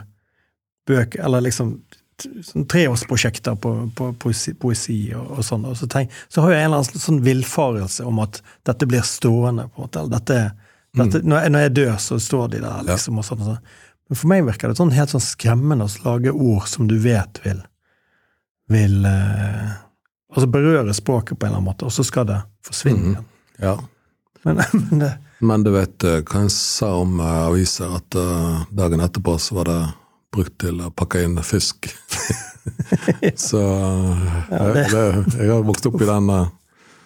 bøker, 0.87 1.23
eller 1.25 1.47
liksom 1.47 1.77
sånn 2.23 2.67
treårsprosjekter 2.69 3.55
på, 3.59 3.71
på 3.97 4.11
poesi, 4.21 4.53
poesi, 4.59 4.97
og, 5.17 5.39
og 5.39 5.47
sånn, 5.47 5.65
og 5.67 5.77
så, 5.79 5.87
tenk, 5.89 6.13
så, 6.29 6.43
har 6.43 6.53
jeg 6.53 6.61
en 6.61 6.69
eller 6.69 6.83
annen 6.83 7.05
sånn 7.07 7.23
villfarelse 7.25 8.05
om 8.07 8.21
at 8.23 8.39
dette 8.69 8.87
blir 8.89 9.05
stående. 9.07 9.65
på 9.71 9.81
en 9.81 9.87
måte, 9.87 10.03
eller 10.03 10.19
dette 10.19 10.37
dette, 10.93 11.23
mm. 11.23 11.29
når, 11.29 11.37
jeg, 11.41 11.53
når, 11.53 11.65
jeg, 11.65 11.75
dør, 11.79 11.93
så 12.05 12.21
står 12.21 12.55
de 12.55 12.63
der, 12.63 12.87
liksom. 12.87 13.19
og 13.19 13.27
sånn, 13.27 13.43
og 13.43 13.51
sånn. 13.51 13.75
Men 14.09 14.19
for 14.19 14.29
meg 14.29 14.47
virker 14.47 14.69
det 14.69 14.77
sånn 14.77 14.93
helt 14.93 15.13
sånn 15.13 15.23
skremmende 15.23 15.87
å 15.87 15.93
lage 16.05 16.33
ord 16.33 16.67
som 16.69 16.89
du 16.89 16.97
vet 17.01 17.39
vil 17.45 17.63
vil 18.73 19.05
eh, 19.05 19.71
altså 20.33 20.47
berøre 20.47 20.93
språket 20.93 21.39
på 21.39 21.45
en 21.45 21.51
eller 21.51 21.59
annen 21.59 21.71
måte, 21.71 21.87
og 21.87 21.93
så 21.93 22.05
skal 22.07 22.27
det 22.29 22.39
forsvinne 22.65 23.11
igjen. 23.11 23.25
Mm, 23.25 23.65
ja. 23.65 23.75
Men, 24.43 24.61
men, 24.73 25.03
det, 25.03 25.11
men, 25.39 25.65
du 25.65 25.73
vet 25.75 26.07
eh, 26.07 26.21
hva 26.23 26.45
jeg 26.45 26.55
sa 26.55 26.93
om 27.01 27.19
uh, 27.21 27.49
aviser, 27.49 27.91
at 27.99 28.17
uh, 28.19 28.63
dagen 28.71 29.03
etterpå 29.03 29.37
så 29.39 29.59
var 29.59 29.71
det 29.71 29.77
brukt 30.33 30.57
til 30.63 30.81
å 30.81 30.89
pakke 30.95 31.23
inn 31.25 31.37
fisk. 31.45 31.91
så 33.49 33.61
uh, 33.61 34.27
ja, 34.49 34.65
det. 34.73 34.87
Jeg, 34.87 35.23
jeg, 35.37 35.49
har 35.51 35.63
vokst 35.67 35.87
opp 35.89 35.99
i 36.01 36.09
den 36.09 36.31
uh, 36.31 36.51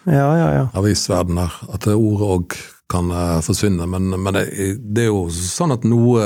ja, 0.08 0.26
ja, 0.38 0.66
avisverdenen 0.78 1.44
her. 1.44 1.56
at 1.74 1.86
det 1.86 1.98
ordet 1.98 2.34
òg 2.36 2.58
kan 2.88 3.10
uh, 3.12 3.40
forsvinne. 3.44 3.86
Men, 3.90 4.10
men 4.16 4.38
det, 4.38 5.02
er 5.04 5.10
jo 5.10 5.26
sånn 5.34 5.74
at 5.74 5.84
noe 5.88 6.24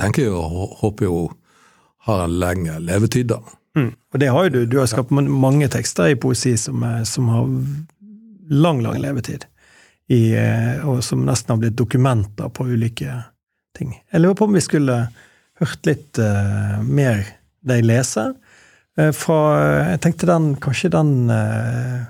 tenker 0.00 0.26
jeg 0.26 0.34
og 0.34 0.76
håper 0.82 1.06
jo 1.06 1.22
har 2.08 2.24
en 2.24 2.36
lenge 2.40 2.78
levetid, 2.82 3.30
da. 3.30 3.40
Mm. 3.78 3.92
Og 4.12 4.20
det 4.20 4.30
har 4.32 4.46
jo 4.46 4.52
du. 4.54 4.60
Du 4.66 4.78
har 4.80 4.88
skapt 4.90 5.12
mange 5.14 5.68
tekster 5.70 6.10
i 6.10 6.18
poesi 6.18 6.56
som, 6.58 6.82
som 7.06 7.28
har 7.30 7.48
lang, 8.50 8.80
lang 8.82 8.98
levetid. 8.98 9.46
I, 10.10 10.34
eh, 10.34 10.86
og 10.88 11.04
som 11.06 11.22
nesten 11.26 11.54
har 11.54 11.60
blitt 11.62 11.76
dokumenter 11.78 12.50
på 12.50 12.66
ulike 12.66 13.20
ting. 13.78 13.94
Jeg 14.10 14.24
lurer 14.24 14.38
på 14.38 14.48
om 14.48 14.56
vi 14.56 14.64
skulle 14.64 14.96
hørt 15.60 15.86
litt 15.86 16.18
uh, 16.18 16.80
mer 16.82 17.22
deg 17.68 17.84
lese. 17.86 18.32
Uh, 18.98 19.12
fra 19.14 19.36
Jeg 19.92 20.00
tenkte 20.02 20.30
den, 20.30 20.54
kanskje 20.58 20.90
den 20.90 21.12
uh, 21.30 22.08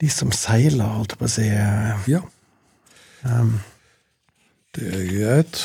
De 0.00 0.08
som 0.08 0.32
seiler, 0.32 0.94
holdt 0.94 1.16
jeg 1.16 1.20
på 1.20 1.28
å 1.28 1.34
si. 1.34 1.50
ja. 2.08 2.22
Um, 3.24 3.58
det 4.76 4.88
er 4.92 5.04
greit. 5.08 5.60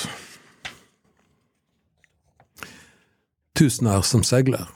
Tusener 3.58 4.02
som 4.08 4.24
seiler. 4.24 4.70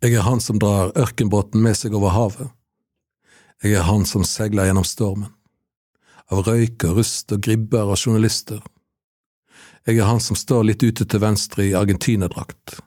Jeg 0.00 0.16
er 0.16 0.24
han 0.24 0.40
som 0.40 0.56
drar 0.56 0.94
ørkenbåten 0.96 1.60
med 1.60 1.76
seg 1.76 1.92
over 1.98 2.14
havet. 2.16 2.48
Jeg 3.60 3.76
er 3.76 3.84
han 3.84 4.06
som 4.08 4.24
seiler 4.24 4.70
gjennom 4.70 4.86
stormen. 4.88 5.28
Av 6.32 6.46
røyk 6.46 6.86
og 6.88 7.00
rust 7.00 7.34
og 7.34 7.42
gribber 7.44 7.90
og 7.90 7.98
journalister. 8.00 8.62
Jeg 9.84 9.98
er 9.98 10.08
han 10.08 10.22
som 10.24 10.38
står 10.38 10.64
litt 10.70 10.84
ute 10.86 11.04
til 11.04 11.20
venstre 11.20 11.66
i 11.66 11.76
argentinerdrakt. 11.76 12.78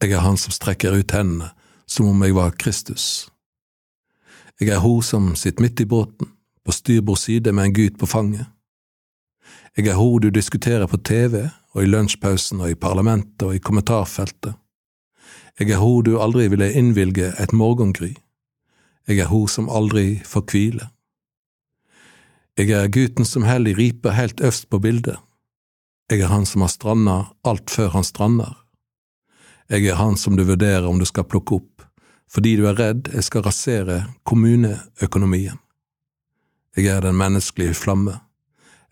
Jeg 0.00 0.14
er 0.16 0.24
han 0.24 0.38
som 0.40 0.54
strekker 0.54 0.96
ut 0.96 1.12
hendene 1.12 1.50
som 1.84 2.08
om 2.08 2.24
jeg 2.24 2.36
var 2.36 2.56
Kristus. 2.56 3.28
Jeg 4.60 4.72
er 4.72 4.80
hun 4.80 5.02
som 5.04 5.34
sitter 5.36 5.66
midt 5.66 5.82
i 5.82 5.88
båten, 5.88 6.30
på 6.64 6.72
styrbord 6.72 7.18
side 7.18 7.52
med 7.52 7.64
en 7.64 7.74
gutt 7.74 7.98
på 7.98 8.06
fanget. 8.06 8.46
Jeg 9.76 9.88
er 9.88 9.96
hun 9.96 10.20
du 10.20 10.30
diskuterer 10.30 10.86
på 10.86 10.96
TV 10.96 11.48
og 11.72 11.82
i 11.82 11.88
lunsjpausen 11.88 12.60
og 12.60 12.70
i 12.70 12.78
parlamentet 12.78 13.42
og 13.46 13.54
i 13.56 13.62
kommentarfeltet. 13.62 14.54
Jeg 15.60 15.70
er 15.70 15.80
hun 15.80 16.04
du 16.04 16.18
aldri 16.20 16.48
ville 16.48 16.72
innvilge 16.72 17.32
et 17.40 17.52
morgengry. 17.52 18.14
Jeg 19.08 19.18
er 19.18 19.30
hun 19.32 19.48
som 19.48 19.70
aldri 19.70 20.20
får 20.24 20.44
hvile. 20.50 20.88
Jeg 22.58 22.70
er 22.76 22.90
gutten 22.92 23.24
som 23.24 23.46
heller 23.48 23.76
riper 23.76 24.12
helt 24.12 24.40
øverst 24.40 24.68
på 24.68 24.78
bildet. 24.78 25.16
Jeg 26.10 26.20
er 26.20 26.28
han 26.28 26.44
som 26.46 26.60
har 26.60 26.68
stranda 26.68 27.16
alt 27.48 27.70
før 27.70 27.94
han 27.96 28.04
strander. 28.04 28.52
Jeg 29.70 29.86
er 29.88 29.96
han 29.96 30.18
som 30.20 30.36
du 30.36 30.44
vurderer 30.44 30.84
om 30.84 30.98
du 31.00 31.08
skal 31.08 31.24
plukke 31.24 31.62
opp, 31.62 31.84
fordi 32.28 32.58
du 32.60 32.66
er 32.68 32.76
redd 32.76 33.08
jeg 33.14 33.24
skal 33.24 33.46
rasere 33.46 34.02
kommuneøkonomien. 34.28 35.61
Jeg 36.76 36.86
er 36.86 37.00
den 37.00 37.16
menneskelige 37.16 37.74
flamme. 37.74 38.18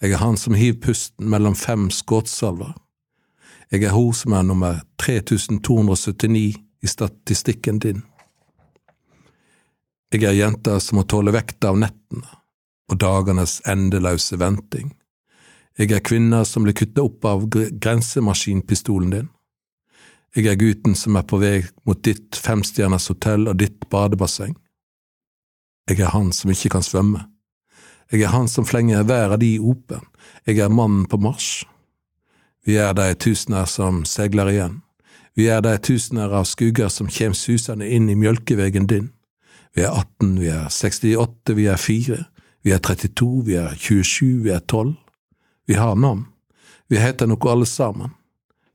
Jeg 0.01 0.13
er 0.13 0.21
han 0.21 0.37
som 0.37 0.55
hiver 0.55 0.81
pusten 0.81 1.29
mellom 1.29 1.55
fem 1.57 1.91
skuddsalver. 1.91 2.75
Jeg 3.73 3.85
er 3.85 3.95
hun 3.95 4.15
som 4.15 4.33
er 4.33 4.43
nummer 4.43 4.81
3279 4.99 6.57
i 6.83 6.87
statistikken 6.87 7.79
din. 7.79 8.03
Jeg 10.13 10.25
er 10.25 10.37
jenta 10.37 10.81
som 10.81 10.99
må 10.99 11.07
tåle 11.07 11.33
vekta 11.33 11.71
av 11.71 11.79
nettene 11.79 12.27
og 12.91 12.99
dagenes 12.99 13.61
endeløse 13.71 14.39
venting. 14.41 14.91
Jeg 15.79 15.93
er 15.95 16.03
kvinna 16.05 16.43
som 16.45 16.67
blir 16.67 16.75
kutta 16.77 17.05
opp 17.07 17.25
av 17.25 17.47
grensemaskinpistolen 17.49 19.13
din. 19.15 19.29
Jeg 20.37 20.47
er 20.51 20.59
gutten 20.59 20.97
som 20.99 21.17
er 21.17 21.25
på 21.27 21.39
vei 21.41 21.63
mot 21.87 22.03
ditt 22.05 22.37
femstjerners 22.37 23.09
hotell 23.09 23.49
og 23.49 23.57
ditt 23.63 23.87
badebasseng. 23.91 24.57
Jeg 25.89 26.03
er 26.03 26.13
han 26.13 26.35
som 26.35 26.51
ikke 26.53 26.75
kan 26.77 26.85
svømme. 26.87 27.25
Jeg 28.11 28.23
er 28.27 28.33
han 28.35 28.49
som 28.49 28.67
flenger 28.67 29.05
hver 29.07 29.37
av 29.37 29.39
de 29.39 29.53
open. 29.63 30.03
Jeg 30.47 30.59
er 30.59 30.73
mannen 30.73 31.07
på 31.07 31.19
marsj. 31.23 31.67
Vi 32.67 32.77
er 32.77 32.93
de 32.99 33.15
tusener 33.15 33.69
som 33.71 34.03
seiler 34.05 34.51
igjen. 34.51 34.81
Vi 35.39 35.47
er 35.47 35.63
de 35.63 35.77
tusener 35.79 36.33
av 36.35 36.49
skugger 36.51 36.91
som 36.91 37.09
kjem 37.09 37.37
susende 37.39 37.87
inn 37.87 38.11
i 38.11 38.19
mjølkevegen 38.19 38.89
din. 38.91 39.13
Vi 39.75 39.87
er 39.87 39.95
18, 39.95 40.35
vi 40.43 40.51
er 40.51 40.67
68, 40.69 41.55
vi 41.55 41.69
er 41.71 41.79
4, 41.79 42.19
vi 42.67 42.75
er 42.75 42.83
32, 42.83 43.29
vi 43.47 43.55
er 43.55 43.79
27, 43.79 44.43
vi 44.45 44.51
er 44.51 44.61
12. 44.67 44.97
Vi 45.71 45.79
har 45.79 45.95
navn. 45.95 46.27
Vi 46.91 46.99
heter 46.99 47.31
noe 47.31 47.53
alle 47.53 47.67
sammen. 47.67 48.11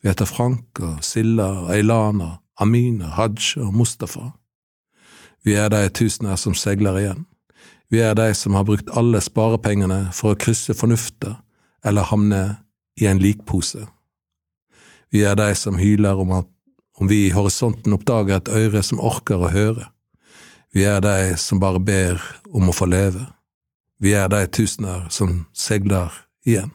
Vi 0.02 0.10
heter 0.10 0.30
Frank 0.30 0.80
og 0.80 1.04
Silla 1.04 1.50
og 1.66 1.74
Eilana, 1.76 2.38
Amina, 2.62 3.12
Haj 3.18 3.58
og 3.60 3.74
Mustafa. 3.76 4.32
Vi 5.44 5.54
er 5.60 5.70
de 5.70 5.90
tusener 5.90 6.40
som 6.40 6.56
seiler 6.56 6.98
igjen. 7.02 7.26
Vi 7.90 8.02
er 8.02 8.16
de 8.18 8.34
som 8.34 8.56
har 8.58 8.66
brukt 8.66 8.90
alle 8.98 9.22
sparepengene 9.22 10.10
for 10.14 10.34
å 10.34 10.40
krysse 10.40 10.74
fornufta 10.78 11.38
eller 11.86 12.10
havne 12.10 12.44
i 13.00 13.08
en 13.10 13.22
likpose. 13.22 13.86
Vi 15.14 15.24
er 15.24 15.38
de 15.38 15.52
som 15.56 15.78
hyler 15.80 16.20
om, 16.20 16.32
at, 16.32 16.48
om 17.00 17.08
vi 17.08 17.28
i 17.28 17.34
horisonten 17.36 17.94
oppdager 17.94 18.40
et 18.40 18.50
øre 18.50 18.82
som 18.84 19.00
orker 19.04 19.46
å 19.46 19.52
høre. 19.54 19.90
Vi 20.76 20.84
er 20.84 21.00
de 21.06 21.38
som 21.40 21.62
bare 21.62 21.80
ber 21.80 22.24
om 22.52 22.68
å 22.68 22.76
få 22.76 22.90
leve. 22.90 23.28
Vi 24.02 24.12
er 24.18 24.28
de 24.28 24.42
tusener 24.52 25.06
som 25.14 25.46
seiler 25.56 26.12
igjen. 26.44 26.74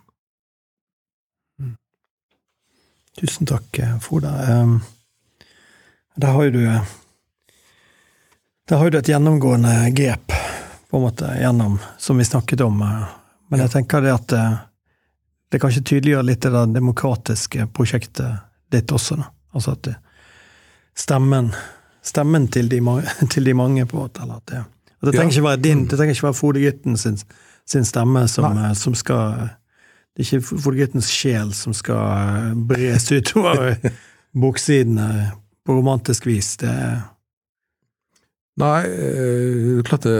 Tusen 3.21 3.45
takk, 3.51 3.77
Frode. 4.01 4.31
Um, 4.49 4.81
der 6.17 6.33
har 6.33 6.49
jo 6.49 6.51
du 6.51 6.65
Der 8.71 8.77
har 8.77 8.91
du 8.91 8.99
et 8.99 9.09
gjennomgående 9.09 9.91
grep, 9.99 10.33
på 10.91 10.97
en 10.97 11.03
måte, 11.03 11.30
gjennom, 11.41 11.78
som 11.99 12.18
vi 12.18 12.24
snakket 12.24 12.61
om. 12.61 12.80
Men 13.49 13.61
jeg 13.61 13.70
tenker 13.70 14.03
det 14.03 14.14
at 14.14 14.32
eh, 14.34 14.59
det 15.51 15.61
kanskje 15.62 15.82
tydeliggjør 15.86 16.26
litt 16.26 16.47
det 16.47 16.64
demokratiske 16.74 17.66
prosjektet 17.74 18.43
ditt 18.70 18.93
også, 18.95 19.18
da. 19.18 19.30
Altså 19.55 19.74
at 19.74 19.88
stemmen, 20.99 21.51
stemmen 22.07 22.47
til, 22.55 22.68
de, 22.70 22.80
til 23.34 23.47
de 23.47 23.55
mange, 23.55 23.86
på 23.86 23.97
en 23.97 24.03
måte. 24.05 24.22
Eller 24.22 24.43
at 24.43 24.53
det, 24.53 24.64
at 25.01 25.09
det 25.09 25.14
trenger 25.16 25.34
ikke 25.34 25.47
være 25.49 25.62
din, 25.64 25.86
det 25.86 25.99
trenger 25.99 26.14
ikke 26.14 26.28
være 26.28 26.38
Frode 26.38 26.97
sin, 26.99 27.18
sin 27.66 27.88
stemme 27.88 28.26
som, 28.28 28.59
som, 28.74 28.95
skal 28.95 29.49
Det 30.16 30.22
er 30.22 30.26
ikke 30.26 30.59
Frode 30.62 30.82
Gyttens 30.82 31.11
sjel 31.11 31.55
som 31.55 31.74
skal 31.74 32.55
bres 32.68 33.11
utover 33.12 33.78
boksidene 34.43 35.30
på 35.66 35.78
romantisk 35.78 36.26
vis. 36.26 36.57
Det 36.61 36.70
er 36.70 37.01
Nei, 38.59 38.80
det 38.82 39.76
er 39.78 39.84
klart 39.86 40.05
det, 40.05 40.16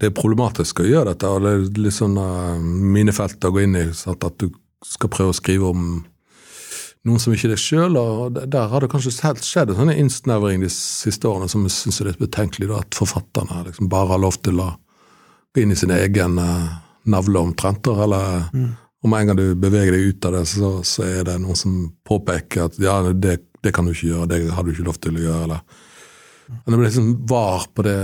det, 0.00 0.08
er 0.08 0.16
problematisk 0.16 0.80
å 0.82 0.88
gjøre 0.88 1.12
dette. 1.12 1.28
og 1.30 1.44
Det 1.44 1.52
er 1.52 1.82
litt 1.84 1.96
sånn 1.96 2.16
uh, 2.18 2.56
minefelt 2.58 3.44
å 3.44 3.52
gå 3.54 3.66
inn 3.66 3.76
i. 3.78 3.84
Sant? 3.94 4.24
At 4.24 4.38
du 4.40 4.48
skal 4.86 5.12
prøve 5.12 5.34
å 5.34 5.36
skrive 5.36 5.68
om 5.68 5.84
noen 7.06 7.22
som 7.22 7.34
ikke 7.34 7.48
er 7.50 7.54
deg 7.54 7.62
sjøl. 7.62 8.00
Der 8.40 8.72
har 8.72 8.82
det 8.82 8.90
kanskje 8.92 9.14
skjedd 9.14 9.72
en 9.72 9.78
sånn 9.78 9.94
innsnevring 9.94 10.64
de 10.64 10.72
siste 10.72 11.28
årene 11.30 11.50
som 11.50 11.64
jeg 11.66 11.76
syns 11.76 12.00
er 12.02 12.10
litt 12.10 12.22
betenkelig. 12.22 12.70
Da, 12.72 12.82
at 12.82 12.98
forfatterne 12.98 13.64
liksom 13.68 13.90
bare 13.92 14.14
har 14.14 14.24
lov 14.24 14.40
til 14.42 14.60
å 14.64 14.72
gå 15.54 15.62
inn 15.62 15.74
i 15.74 15.78
sin 15.78 15.94
egen 15.94 16.40
navle 17.08 17.44
omtrent. 17.44 17.86
Eller 17.94 18.48
mm. 18.50 18.70
om 19.06 19.14
en 19.14 19.30
gang 19.30 19.38
du 19.38 19.52
beveger 19.60 19.94
deg 19.94 20.08
ut 20.08 20.30
av 20.30 20.40
det, 20.40 20.46
så, 20.50 20.72
så 20.86 21.06
er 21.06 21.28
det 21.28 21.38
noen 21.44 21.58
som 21.58 21.84
påpeker 22.08 22.66
at 22.66 22.80
ja, 22.82 23.00
det, 23.12 23.38
det 23.62 23.74
kan 23.76 23.86
du 23.86 23.94
ikke 23.94 24.10
gjøre, 24.10 24.32
det 24.32 24.48
har 24.56 24.66
du 24.66 24.74
ikke 24.74 24.88
lov 24.88 24.98
til 24.98 25.20
å 25.20 25.28
gjøre. 25.28 25.44
eller 25.50 25.84
men 26.48 26.72
det 26.72 26.78
ble 26.78 26.88
liksom 26.88 27.08
var 27.28 27.66
på 27.74 27.84
det 27.84 27.98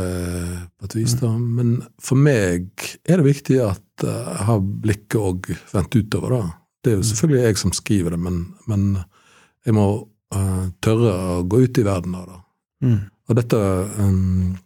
på 0.79 0.89
et 0.89 0.97
vis. 0.99 1.15
da. 1.21 1.31
Men 1.37 1.77
for 2.03 2.21
meg 2.21 2.69
er 3.05 3.21
det 3.21 3.27
viktig 3.29 3.61
at 3.65 4.05
eh, 4.05 4.27
jeg 4.35 4.49
har 4.51 4.67
blikket 4.85 5.21
òg 5.21 5.49
vendt 5.73 5.97
utover. 5.97 6.37
da. 6.37 6.51
Det 6.85 6.93
er 6.93 6.99
jo 6.99 7.07
selvfølgelig 7.09 7.47
jeg 7.47 7.63
som 7.63 7.73
skriver 7.77 8.15
det, 8.15 8.21
men, 8.21 8.43
men 8.69 8.91
jeg 9.65 9.77
må 9.77 9.87
uh, 10.37 10.67
tørre 10.85 11.15
å 11.15 11.39
gå 11.49 11.63
ut 11.65 11.81
i 11.81 11.87
verden 11.87 12.19
da. 12.19 12.43
Mm. 12.85 12.99
Og 13.25 13.39
dette 13.39 13.61
um, 13.97 14.59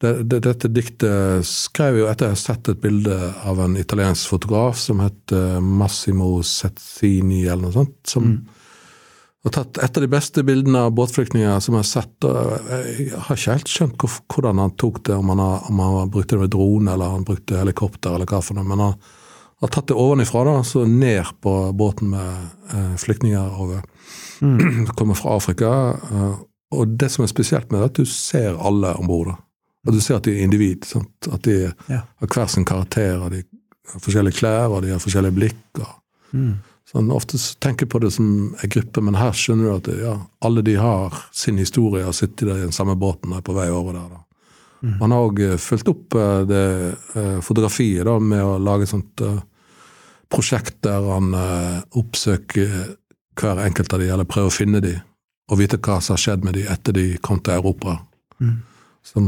det, 0.00 0.12
det, 0.30 0.38
dette 0.46 0.70
diktet 0.70 1.48
skrev 1.48 1.98
jeg 1.98 2.04
jo 2.04 2.12
etter 2.12 2.30
jeg 2.30 2.36
har 2.36 2.44
sett 2.44 2.70
et 2.70 2.78
bilde 2.80 3.16
av 3.50 3.58
en 3.60 3.74
italiensk 3.76 4.30
fotograf 4.30 4.78
som 4.80 5.02
het 5.02 5.34
Massimo 5.60 6.38
Sezzini, 6.46 7.42
eller 7.42 7.66
noe 7.66 7.74
sånt. 7.74 7.98
som 8.08 8.30
mm 8.30 8.59
og 9.40 9.52
tatt 9.54 9.78
et 9.80 9.96
av 9.96 10.04
de 10.04 10.08
beste 10.12 10.42
bildene 10.44 10.82
av 10.84 10.92
båtflyktninger 10.92 11.62
som 11.64 11.76
jeg 11.76 11.80
har 11.80 11.88
sett. 11.88 12.26
Jeg 12.26 13.06
har 13.14 13.38
ikke 13.38 13.54
helt 13.54 13.72
skjønt 13.72 14.02
hvordan 14.04 14.60
han 14.60 14.74
tok 14.76 15.00
det, 15.08 15.16
om 15.16 15.32
han, 15.32 15.40
har, 15.40 15.62
om 15.70 15.80
han 15.80 16.12
brukte 16.12 16.36
det 16.36 16.42
med 16.42 16.52
drone 16.52 16.92
eller 16.92 17.14
han 17.14 17.24
brukte 17.24 17.56
helikopter 17.56 18.18
eller 18.18 18.28
hva 18.28 18.42
for 18.44 18.58
noe. 18.58 18.68
Men 18.68 18.84
han 18.84 18.98
har 19.64 19.72
tatt 19.72 19.88
det 19.88 19.96
ovenifra, 19.96 20.44
da, 20.44 20.58
så 20.64 20.84
ned 20.84 21.32
på 21.40 21.54
båten 21.72 22.12
med 22.12 22.74
eh, 22.74 22.94
flyktninger 23.00 23.56
over. 23.64 23.80
Mm. 24.44 24.86
kommer 24.98 25.16
fra 25.16 25.36
Afrika. 25.40 25.72
Eh, 26.10 26.34
og 26.76 26.96
det 27.00 27.08
som 27.12 27.24
er 27.24 27.32
spesielt 27.32 27.72
med 27.72 27.80
det, 27.80 27.86
er 27.86 27.92
at 27.94 28.00
du 28.00 28.12
ser 28.12 28.60
alle 28.60 28.92
om 29.00 29.08
bord. 29.08 29.32
Du 29.88 30.00
ser 30.04 30.20
at 30.20 30.28
de 30.28 30.36
er 30.36 30.44
individ. 30.44 30.84
Sant? 30.88 31.28
At 31.32 31.48
de 31.48 31.62
ja. 31.64 32.04
har 32.04 32.28
hver 32.28 32.52
sin 32.52 32.68
karakter, 32.68 33.16
og 33.24 33.32
de 33.32 33.40
har 33.88 34.04
forskjellige 34.04 34.36
klær 34.36 34.68
og 34.68 34.84
de 34.84 34.92
har 34.92 35.00
forskjellige 35.02 35.36
blikk. 35.36 35.80
og 35.80 36.36
mm. 36.36 36.52
Sånn, 36.90 37.10
ofte 37.14 37.38
tenker 37.62 37.86
jeg 37.86 37.92
på 37.92 38.00
det 38.02 38.10
som 38.16 38.26
en 38.50 38.70
gruppe, 38.74 39.02
men 39.06 39.14
her 39.14 39.36
skjønner 39.36 39.68
du 39.68 39.74
at 39.76 39.90
ja, 40.00 40.14
alle 40.42 40.62
de 40.66 40.74
har 40.80 41.14
sin 41.30 41.60
historie 41.62 42.02
og 42.02 42.16
sitter 42.18 42.50
i 42.50 42.64
den 42.64 42.74
samme 42.74 42.96
båten 42.98 43.30
og 43.30 43.38
er 43.38 43.44
på 43.46 43.54
vei 43.54 43.68
over 43.70 43.94
der. 43.94 44.08
da. 44.10 44.22
Mm. 44.80 44.96
Han 45.02 45.14
har 45.14 45.26
òg 45.28 45.42
eh, 45.44 45.60
fulgt 45.60 45.90
opp 45.92 46.16
uh, 46.16 46.40
det 46.48 46.64
uh, 47.14 47.38
fotografiet 47.44 48.08
da, 48.08 48.16
med 48.18 48.42
å 48.42 48.56
lage 48.58 48.88
et 48.88 48.94
sånt 48.94 49.22
prosjekt 50.30 50.76
der 50.86 51.06
han 51.10 51.32
oppsøker 51.98 52.74
hver 53.40 53.62
enkelt 53.64 53.92
av 53.96 53.98
de, 53.98 54.10
eller 54.14 54.28
prøver 54.30 54.46
å 54.46 54.54
finne 54.54 54.80
de, 54.82 54.92
og 55.50 55.58
vite 55.58 55.78
hva 55.82 55.96
som 55.98 56.14
har 56.14 56.22
skjedd 56.22 56.44
med 56.46 56.54
de 56.54 56.62
etter 56.70 56.94
de 56.94 57.06
kom 57.18 57.40
til 57.42 57.56
Europa. 57.56 57.96
Mm. 58.38 58.60
Som 59.02 59.24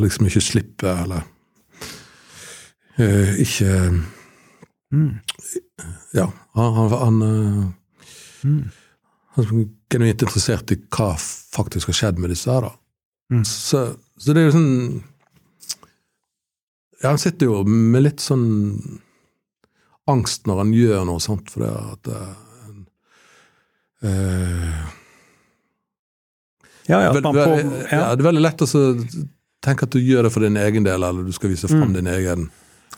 liksom 0.00 0.30
ikke 0.30 0.40
slipper, 0.46 1.02
eller 1.04 1.28
ikke 3.44 3.68
mm. 4.92 5.18
Ja, 6.16 6.26
han, 6.58 6.74
han, 6.74 6.92
han, 6.92 7.18
mm. 8.42 8.62
han 9.34 9.44
er 9.44 9.66
genuint 9.92 10.24
interessert 10.26 10.72
i 10.74 10.78
hva 10.80 11.12
faktisk 11.18 11.92
har 11.92 11.98
skjedd 12.00 12.20
med 12.22 12.32
disse 12.34 12.52
her. 12.52 12.70
Mm. 13.32 13.44
Så, 13.44 13.84
så, 14.16 14.32
det 14.32 14.40
er 14.42 14.48
jo 14.48 14.56
sånn 14.56 15.02
Ja, 17.02 17.10
han 17.10 17.20
sitter 17.20 17.50
jo 17.50 17.62
med 17.68 18.06
litt 18.06 18.22
sånn 18.24 18.46
angst 20.08 20.48
når 20.48 20.62
han 20.62 20.70
gjør 20.72 21.02
noe 21.04 21.20
sånt, 21.20 21.50
for 21.52 21.66
det 21.66 21.72
at 21.76 22.08
uh, 24.08 24.86
ja, 26.88 27.02
ja, 27.04 27.10
veld, 27.12 27.28
ja. 27.28 27.44
ja, 27.92 28.04
Det 28.16 28.22
er 28.22 28.28
veldig 28.30 28.42
lett 28.46 28.64
å 28.64 28.68
tenke 29.64 29.84
at 29.84 29.92
du 29.92 30.00
gjør 30.00 30.24
det 30.24 30.32
for 30.32 30.46
din 30.46 30.56
egen 30.56 30.86
del, 30.86 31.04
eller 31.04 31.26
du 31.26 31.34
skal 31.36 31.52
vise 31.52 31.68
fram 31.68 31.90
mm. 31.90 31.96
din 31.98 32.08
egen 32.14 32.48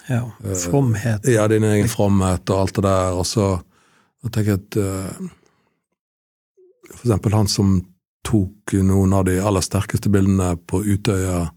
ja, 0.09 0.33
eh, 0.45 0.55
Fromhet. 0.55 1.29
Ja, 1.29 1.49
din 1.49 1.65
egen 1.65 1.89
fromhet 1.89 2.51
og 2.51 2.65
alt 2.65 2.75
det 2.75 2.85
der. 2.87 3.19
Og 3.19 3.27
så 3.29 3.51
jeg 4.25 4.35
tenker 4.35 4.59
at 4.59 4.77
uh, 4.77 5.29
For 6.91 7.07
eksempel 7.07 7.37
han 7.37 7.49
som 7.49 7.79
tok 8.27 8.75
noen 8.85 9.15
av 9.17 9.25
de 9.29 9.39
aller 9.41 9.65
sterkeste 9.65 10.11
bildene 10.13 10.53
på 10.69 10.83
Utøya. 10.85 11.49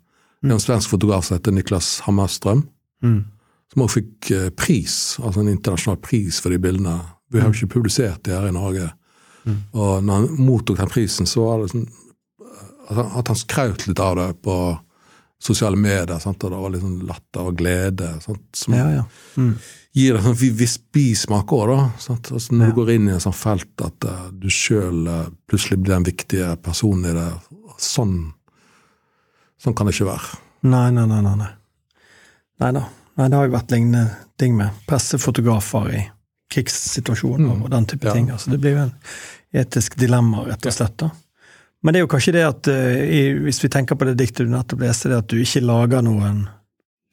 Mm. 0.43 0.53
En 0.55 0.61
svensk 0.63 0.93
fotograf 0.93 1.27
som 1.27 1.37
heter 1.37 1.55
Niklas 1.55 1.97
Hammerstrøm. 2.05 2.63
Mm. 3.03 3.19
Som 3.73 3.85
også 3.85 3.99
fikk 3.99 4.31
uh, 4.31 4.49
pris, 4.55 5.17
altså 5.19 5.43
en 5.43 5.51
internasjonal 5.51 5.99
pris 6.03 6.39
for 6.39 6.53
de 6.53 6.61
bildene. 6.61 6.99
Vi 7.33 7.41
har 7.41 7.49
jo 7.49 7.55
mm. 7.55 7.59
ikke 7.59 7.75
publisert 7.79 8.23
de 8.25 8.35
her 8.35 8.47
i 8.47 8.55
Norge. 8.55 8.87
Mm. 9.43 9.59
Og 9.75 10.05
når 10.05 10.21
han 10.21 10.39
mottok 10.39 10.79
den 10.79 10.91
prisen, 10.91 11.27
så 11.27 11.49
var 11.49 11.63
det 11.63 11.73
sånn 11.73 11.89
at 12.93 13.29
han 13.31 13.37
skraut 13.39 13.85
litt 13.87 13.99
av 14.03 14.17
det 14.19 14.29
på 14.43 14.55
sosiale 15.43 15.79
medier, 15.79 16.19
sant? 16.23 16.43
og 16.43 16.53
det 16.53 16.59
var 16.61 16.73
litt 16.73 16.83
sånn 16.83 16.99
latter 17.07 17.49
og 17.49 17.57
glede 17.59 18.09
sant? 18.23 18.45
som 18.55 18.75
ja, 18.77 18.85
ja. 18.95 19.03
Mm. 19.35 19.51
gir 19.97 20.19
en 20.19 20.37
viss 20.39 20.77
bismak 20.95 21.51
òg, 21.55 21.65
da. 21.73 21.89
Sant? 22.01 22.31
Altså, 22.31 22.55
når 22.55 22.69
ja. 22.69 22.71
du 22.71 22.79
går 22.79 22.93
inn 22.95 23.09
i 23.09 23.15
en 23.17 23.23
sånn 23.23 23.35
felt 23.35 23.83
at 23.85 24.07
uh, 24.07 24.29
du 24.31 24.47
sjøl 24.53 25.03
uh, 25.09 25.27
plutselig 25.49 25.81
blir 25.81 25.97
den 25.97 26.07
viktige 26.07 26.53
personen 26.63 27.11
i 27.11 27.15
det. 27.17 27.27
Sånn, 27.83 28.17
sånn 29.59 29.75
kan 29.75 29.89
det 29.89 29.97
ikke 29.97 30.11
være. 30.13 30.41
Nei, 30.69 30.87
nei, 30.95 31.07
nei. 31.11 31.21
Nei, 31.27 31.37
nei. 31.43 32.73
da. 32.79 32.87
Nei, 33.13 33.29
det 33.29 33.37
har 33.37 33.45
jo 33.45 33.53
vært 33.53 33.73
lignende 33.75 34.05
ting 34.41 34.55
med 34.57 34.83
pressefotografer 34.89 35.89
i 35.93 36.03
krigssituasjoner 36.53 37.51
mm. 37.51 37.65
og 37.65 37.73
den 37.73 37.89
type 37.89 38.13
ting. 38.13 38.31
Altså, 38.33 38.53
det 38.53 38.61
blir 38.63 38.77
jo 38.77 38.85
en 38.87 38.95
etisk 39.63 39.97
dilemma, 39.99 40.47
rett 40.47 40.65
og 40.69 40.75
slett. 40.75 40.95
da. 41.03 41.11
Men 41.83 41.93
det 41.93 41.99
er 41.99 42.05
jo 42.05 42.11
kanskje 42.13 42.33
det 42.37 42.43
at 42.47 42.67
uh, 42.71 43.43
hvis 43.43 43.59
vi 43.63 43.69
tenker 43.71 43.99
på 43.99 44.07
det 44.07 44.15
diktet 44.19 44.47
du 44.47 44.53
nettopp 44.53 44.85
leste, 44.85 45.11
det 45.11 45.21
at 45.23 45.31
du 45.31 45.41
ikke 45.43 45.63
lager 45.65 46.05
noen 46.05 46.45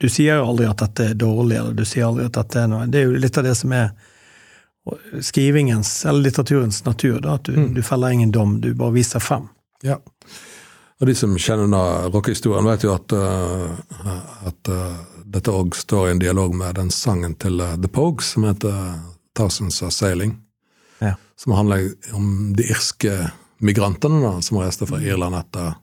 Du 0.01 0.09
sier 0.09 0.39
jo 0.39 0.47
aldri 0.53 0.69
at 0.71 0.81
dette 0.81 1.11
er 1.11 1.19
dårlig, 1.19 1.59
eller 1.59 1.75
du 1.77 1.85
sier 1.85 2.07
aldri 2.07 2.29
at 2.31 2.39
dette 2.39 2.63
er 2.63 2.71
noe 2.71 2.87
Det 2.89 3.03
er 3.03 3.11
jo 3.11 3.19
litt 3.21 3.39
av 3.39 3.45
det 3.45 3.57
som 3.59 3.75
er 3.77 3.91
skrivingens, 5.21 6.05
eller 6.09 6.25
litteraturens 6.25 6.85
natur, 6.87 7.19
da, 7.21 7.35
at 7.37 7.45
du, 7.45 7.53
mm. 7.53 7.75
du 7.77 7.83
feller 7.85 8.15
ingen 8.17 8.31
dom, 8.33 8.55
du 8.65 8.73
bare 8.75 8.95
viser 8.95 9.21
frem. 9.23 9.45
Ja. 9.85 9.99
Og 11.01 11.07
de 11.07 11.15
som 11.15 11.37
kjenner 11.39 12.09
rockehistorien, 12.13 12.67
vet 12.69 12.85
jo 12.85 12.93
at, 12.93 13.13
uh, 13.13 14.17
at 14.49 14.73
uh, 14.73 14.97
dette 15.25 15.53
òg 15.53 15.77
står 15.77 16.09
i 16.09 16.15
en 16.15 16.21
dialog 16.21 16.57
med 16.57 16.77
den 16.77 16.91
sangen 16.93 17.37
til 17.41 17.61
uh, 17.61 17.77
The 17.81 17.89
Pogues 17.89 18.35
som 18.35 18.45
heter 18.49 18.99
Thousands 19.37 19.81
of 19.83 19.95
Sailing. 19.97 20.35
Ja. 21.01 21.15
Som 21.41 21.57
handler 21.57 21.93
om 22.13 22.53
de 22.57 22.67
irske 22.69 23.17
migrantene 23.61 24.21
da, 24.25 24.33
som 24.43 24.61
reiste 24.61 24.89
fra 24.89 25.01
Irland 25.03 25.37
etter 25.39 25.75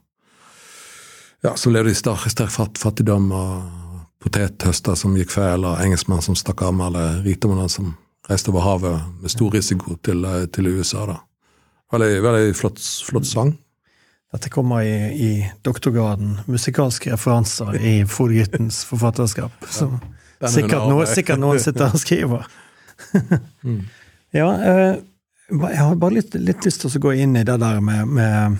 ja, 1.46 1.54
Som 1.56 1.74
levde 1.74 1.92
i 1.94 1.96
sterk, 1.96 2.24
sterk 2.34 2.50
fattigdom, 2.52 3.30
og 3.32 3.98
potethøster 4.24 4.98
som 4.98 5.14
gikk 5.16 5.36
feil, 5.36 5.68
og 5.70 5.78
engelskmenn 5.84 6.24
som 6.26 6.36
stakk 6.36 6.64
av 6.66 6.74
med 6.74 6.88
alle 6.90 7.04
rikdommene 7.28 7.70
som 7.70 7.94
reiste 8.28 8.52
over 8.52 8.66
havet 8.66 9.22
med 9.22 9.32
stor 9.32 9.54
risiko 9.54 9.96
til, 10.04 10.26
til 10.52 10.68
USA. 10.74 11.06
da. 11.06 11.20
Veldig, 11.94 12.24
veldig 12.26 12.56
flott, 12.58 12.82
flott 13.08 13.30
sang. 13.30 13.54
Dette 14.34 14.50
kommer 14.52 14.84
i, 14.84 14.96
i, 15.14 15.30
doktorgraden. 15.64 16.40
Musikalske 16.52 17.14
referanser 17.14 17.78
i 17.80 17.94
Fodgyttens 18.12 18.82
forfatterskap. 18.90 19.54
Som 19.72 20.02
sikkert, 20.44 20.90
noe, 20.92 21.06
sikkert, 21.08 21.40
noen 21.40 21.62
sitter 21.64 21.94
og 21.94 22.02
skriver. 22.02 22.50
mm. 23.68 23.80
Ja, 24.36 24.50
eh, 24.68 24.98
jeg 25.50 25.84
har 25.84 25.96
bare 25.96 26.18
litt, 26.20 26.34
litt 26.36 26.66
lyst 26.66 26.84
til 26.84 26.98
å 26.98 27.04
gå 27.08 27.14
inn 27.24 27.38
i 27.40 27.46
det 27.48 27.58
der 27.62 27.80
med, 27.82 28.08
med, 28.08 28.58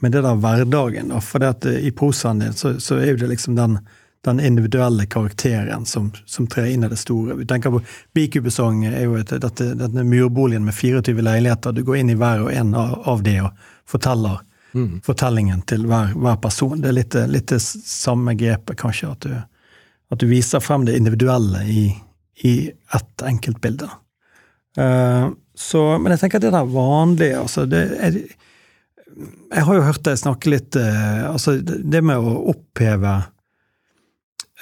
med 0.00 0.12
det 0.12 0.22
der 0.26 0.40
hverdagen. 0.42 1.14
For 1.24 1.40
det 1.40 1.54
at 1.54 1.68
i 1.70 1.92
prosaen 1.96 2.42
din 2.42 2.56
så, 2.56 2.76
så, 2.80 2.98
er 3.00 3.14
jo 3.14 3.22
det 3.22 3.30
liksom 3.32 3.56
den, 3.56 3.78
den 4.26 4.42
individuelle 4.44 5.06
karakteren 5.08 5.86
som, 5.88 6.10
som, 6.26 6.46
trer 6.46 6.68
inn 6.72 6.84
i 6.84 6.90
det 6.92 7.00
store. 7.00 7.38
Vi 7.38 7.46
tenker 7.48 7.72
på 7.72 7.80
Bikubesong 8.14 8.84
er 8.90 9.06
jo 9.06 9.16
et, 9.20 9.32
dette, 9.40 9.70
denne 9.78 10.04
murboligen 10.04 10.68
med 10.68 10.76
24 10.76 11.24
leiligheter. 11.24 11.72
Du 11.72 11.82
går 11.86 12.02
inn 12.02 12.12
i 12.12 12.18
hver 12.18 12.44
og 12.44 12.52
en 12.52 12.76
av, 12.76 12.98
av 13.08 13.24
de 13.24 13.38
og 13.46 13.72
forteller 13.88 14.42
mm. 14.74 15.00
fortellingen 15.06 15.64
til 15.70 15.86
hver, 15.88 16.12
hver, 16.12 16.36
person. 16.44 16.76
Det 16.82 16.92
er 16.92 16.98
litt, 17.00 17.16
litt 17.32 17.48
det 17.54 17.62
samme 17.62 18.36
grepet, 18.36 18.76
kanskje, 18.80 19.14
at 19.16 19.24
du, 19.24 19.32
at 20.12 20.20
du 20.20 20.28
viser 20.28 20.60
frem 20.60 20.84
det 20.84 20.96
individuelle 21.00 21.64
i, 21.64 21.88
i 22.44 22.54
ett 22.68 23.24
enkeltbilde. 23.24 23.88
Uh, 24.78 25.32
så, 25.58 25.80
men 25.98 26.14
jeg 26.14 26.22
tenker 26.22 26.38
at 26.38 26.44
det 26.46 26.54
der 26.54 26.68
vanlige 26.70 27.40
altså 27.40 27.64
det 27.66 27.80
jeg, 27.96 28.28
Jeg 29.50 29.64
har 29.66 29.74
jo 29.74 29.86
hørt 29.88 30.04
deg 30.06 30.20
snakke 30.20 30.52
litt 30.52 30.78
uh, 30.78 31.32
altså 31.32 31.56
Det 31.58 32.02
med 32.04 32.22
å 32.22 32.34
oppheve 32.52 33.14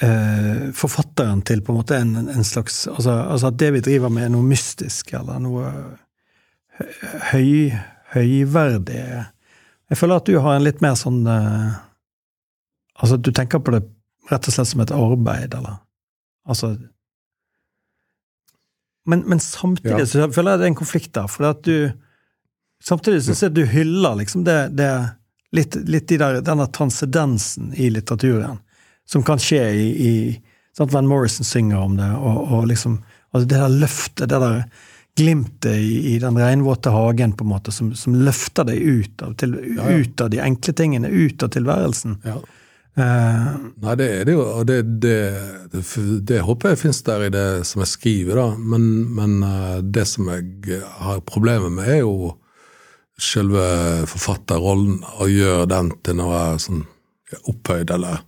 eh, 0.01 0.73
forfatteren 0.77 1.43
til 1.45 1.61
på 1.65 1.75
en 1.75 1.81
måte 1.83 1.99
en, 2.01 2.17
en 2.17 2.45
slags 2.45 2.87
altså, 2.89 3.13
altså, 3.13 3.51
at 3.51 3.59
det 3.61 3.71
vi 3.77 3.85
driver 3.91 4.13
med, 4.13 4.25
er 4.25 4.33
noe 4.33 4.47
mystisk, 4.47 5.13
eller 5.19 5.41
noe 5.43 5.73
høy, 7.33 7.73
høyverdig 8.15 9.03
Jeg 9.03 10.01
føler 10.01 10.21
at 10.21 10.29
du 10.29 10.39
har 10.41 10.57
en 10.57 10.65
litt 10.65 10.81
mer 10.85 10.97
sånn 10.97 11.23
Altså, 12.97 13.17
du 13.21 13.29
tenker 13.37 13.61
på 13.61 13.77
det 13.77 13.83
rett 14.31 14.49
og 14.49 14.55
slett 14.55 14.71
som 14.73 14.81
et 14.83 14.93
arbeid, 14.97 15.53
eller? 15.55 15.83
Altså 16.49 16.77
men, 19.07 19.23
men 19.27 19.41
samtidig 19.43 20.03
ja. 20.03 20.09
så 20.11 20.27
føler 20.35 20.55
jeg 20.55 20.61
det 20.61 20.67
er 20.67 20.73
en 20.75 20.79
konflikt 20.83 21.13
der. 21.17 21.31
For 21.31 21.53
at 21.53 21.65
du 21.67 21.91
Samtidig 22.85 23.23
så 23.25 23.35
ser 23.35 23.49
du 23.57 23.63
hyller 23.65 24.19
liksom 24.19 24.43
det, 24.45 24.69
det 24.77 24.91
litt, 25.57 25.79
litt 25.89 26.05
de 26.11 26.19
der, 26.21 26.43
denne 26.45 26.67
transcendensen 26.69 27.71
i 27.75 27.89
litteraturen 27.91 28.59
som 29.09 29.25
kan 29.25 29.41
skje 29.41 29.63
i, 29.73 29.87
i 30.07 30.13
sant? 30.77 30.93
Van 30.93 31.09
Morrison 31.09 31.49
synger 31.49 31.81
om 31.81 31.97
det, 31.97 32.11
og, 32.15 32.53
og 32.53 32.67
liksom 32.69 32.99
altså 33.33 33.49
Det 33.49 33.59
der 33.63 33.81
løftet, 33.81 34.29
det 34.29 34.41
der 34.41 34.61
glimtet 35.17 35.81
i, 35.81 36.15
i 36.15 36.19
den 36.21 36.39
regnvåte 36.39 36.93
hagen, 36.93 37.33
på 37.33 37.45
en 37.45 37.51
måte, 37.51 37.73
som, 37.73 37.95
som 37.97 38.15
løfter 38.15 38.69
deg 38.69 38.81
ut 38.81 39.23
av, 39.25 39.35
til, 39.41 39.57
ja, 39.77 39.89
ja. 39.91 39.97
ut 39.97 40.21
av 40.21 40.31
de 40.33 40.41
enkle 40.45 40.73
tingene, 40.77 41.09
ut 41.09 41.43
av 41.43 41.53
tilværelsen. 41.57 42.19
Ja. 42.25 42.37
Uh, 42.97 43.73
Nei, 43.85 43.95
det 44.01 44.07
er 44.09 44.23
det 44.25 44.33
jo, 44.33 44.45
og 44.57 44.63
det, 44.71 44.79
det, 45.05 45.17
det, 45.69 45.83
det 46.25 46.39
håper 46.47 46.73
jeg 46.73 46.81
finnes 46.81 47.03
der 47.05 47.27
i 47.27 47.33
det 47.33 47.49
som 47.69 47.83
jeg 47.85 47.91
skriver, 47.93 48.39
da. 48.41 48.47
Men, 48.57 48.87
men 49.19 49.35
uh, 49.45 49.83
det 49.85 50.07
som 50.09 50.31
jeg 50.33 50.79
har 51.03 51.21
problemer 51.29 51.69
med, 51.69 51.91
er 51.93 51.99
jo 52.01 52.33
selve 53.21 53.67
forfatterrollen, 54.09 55.03
og 55.21 55.33
gjøre 55.33 55.67
den 55.69 55.91
til 56.05 56.17
noe 56.23 56.41
sånn 56.61 56.87
opphøyd, 57.51 57.93
eller 57.93 58.23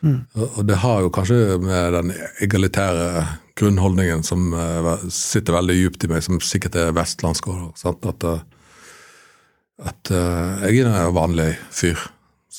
mm. 0.00 0.16
Og 0.46 0.62
det 0.68 0.78
har 0.80 1.02
jo 1.04 1.10
kanskje 1.12 1.58
med 1.60 1.96
den 1.98 2.12
egalitære 2.40 3.26
grunnholdningen 3.60 4.24
som 4.24 4.54
uh, 4.56 4.94
sitter 5.12 5.58
veldig 5.58 5.76
djupt 5.76 6.08
i 6.08 6.10
meg, 6.14 6.24
som 6.24 6.40
sikkert 6.40 6.78
er 6.80 6.96
vestlandsk 6.96 7.50
òg, 7.52 7.84
at, 7.84 8.32
at 9.92 10.12
jeg 10.64 10.80
er 10.80 10.88
en 10.88 11.12
vanlig 11.16 11.50
fyr 11.68 12.00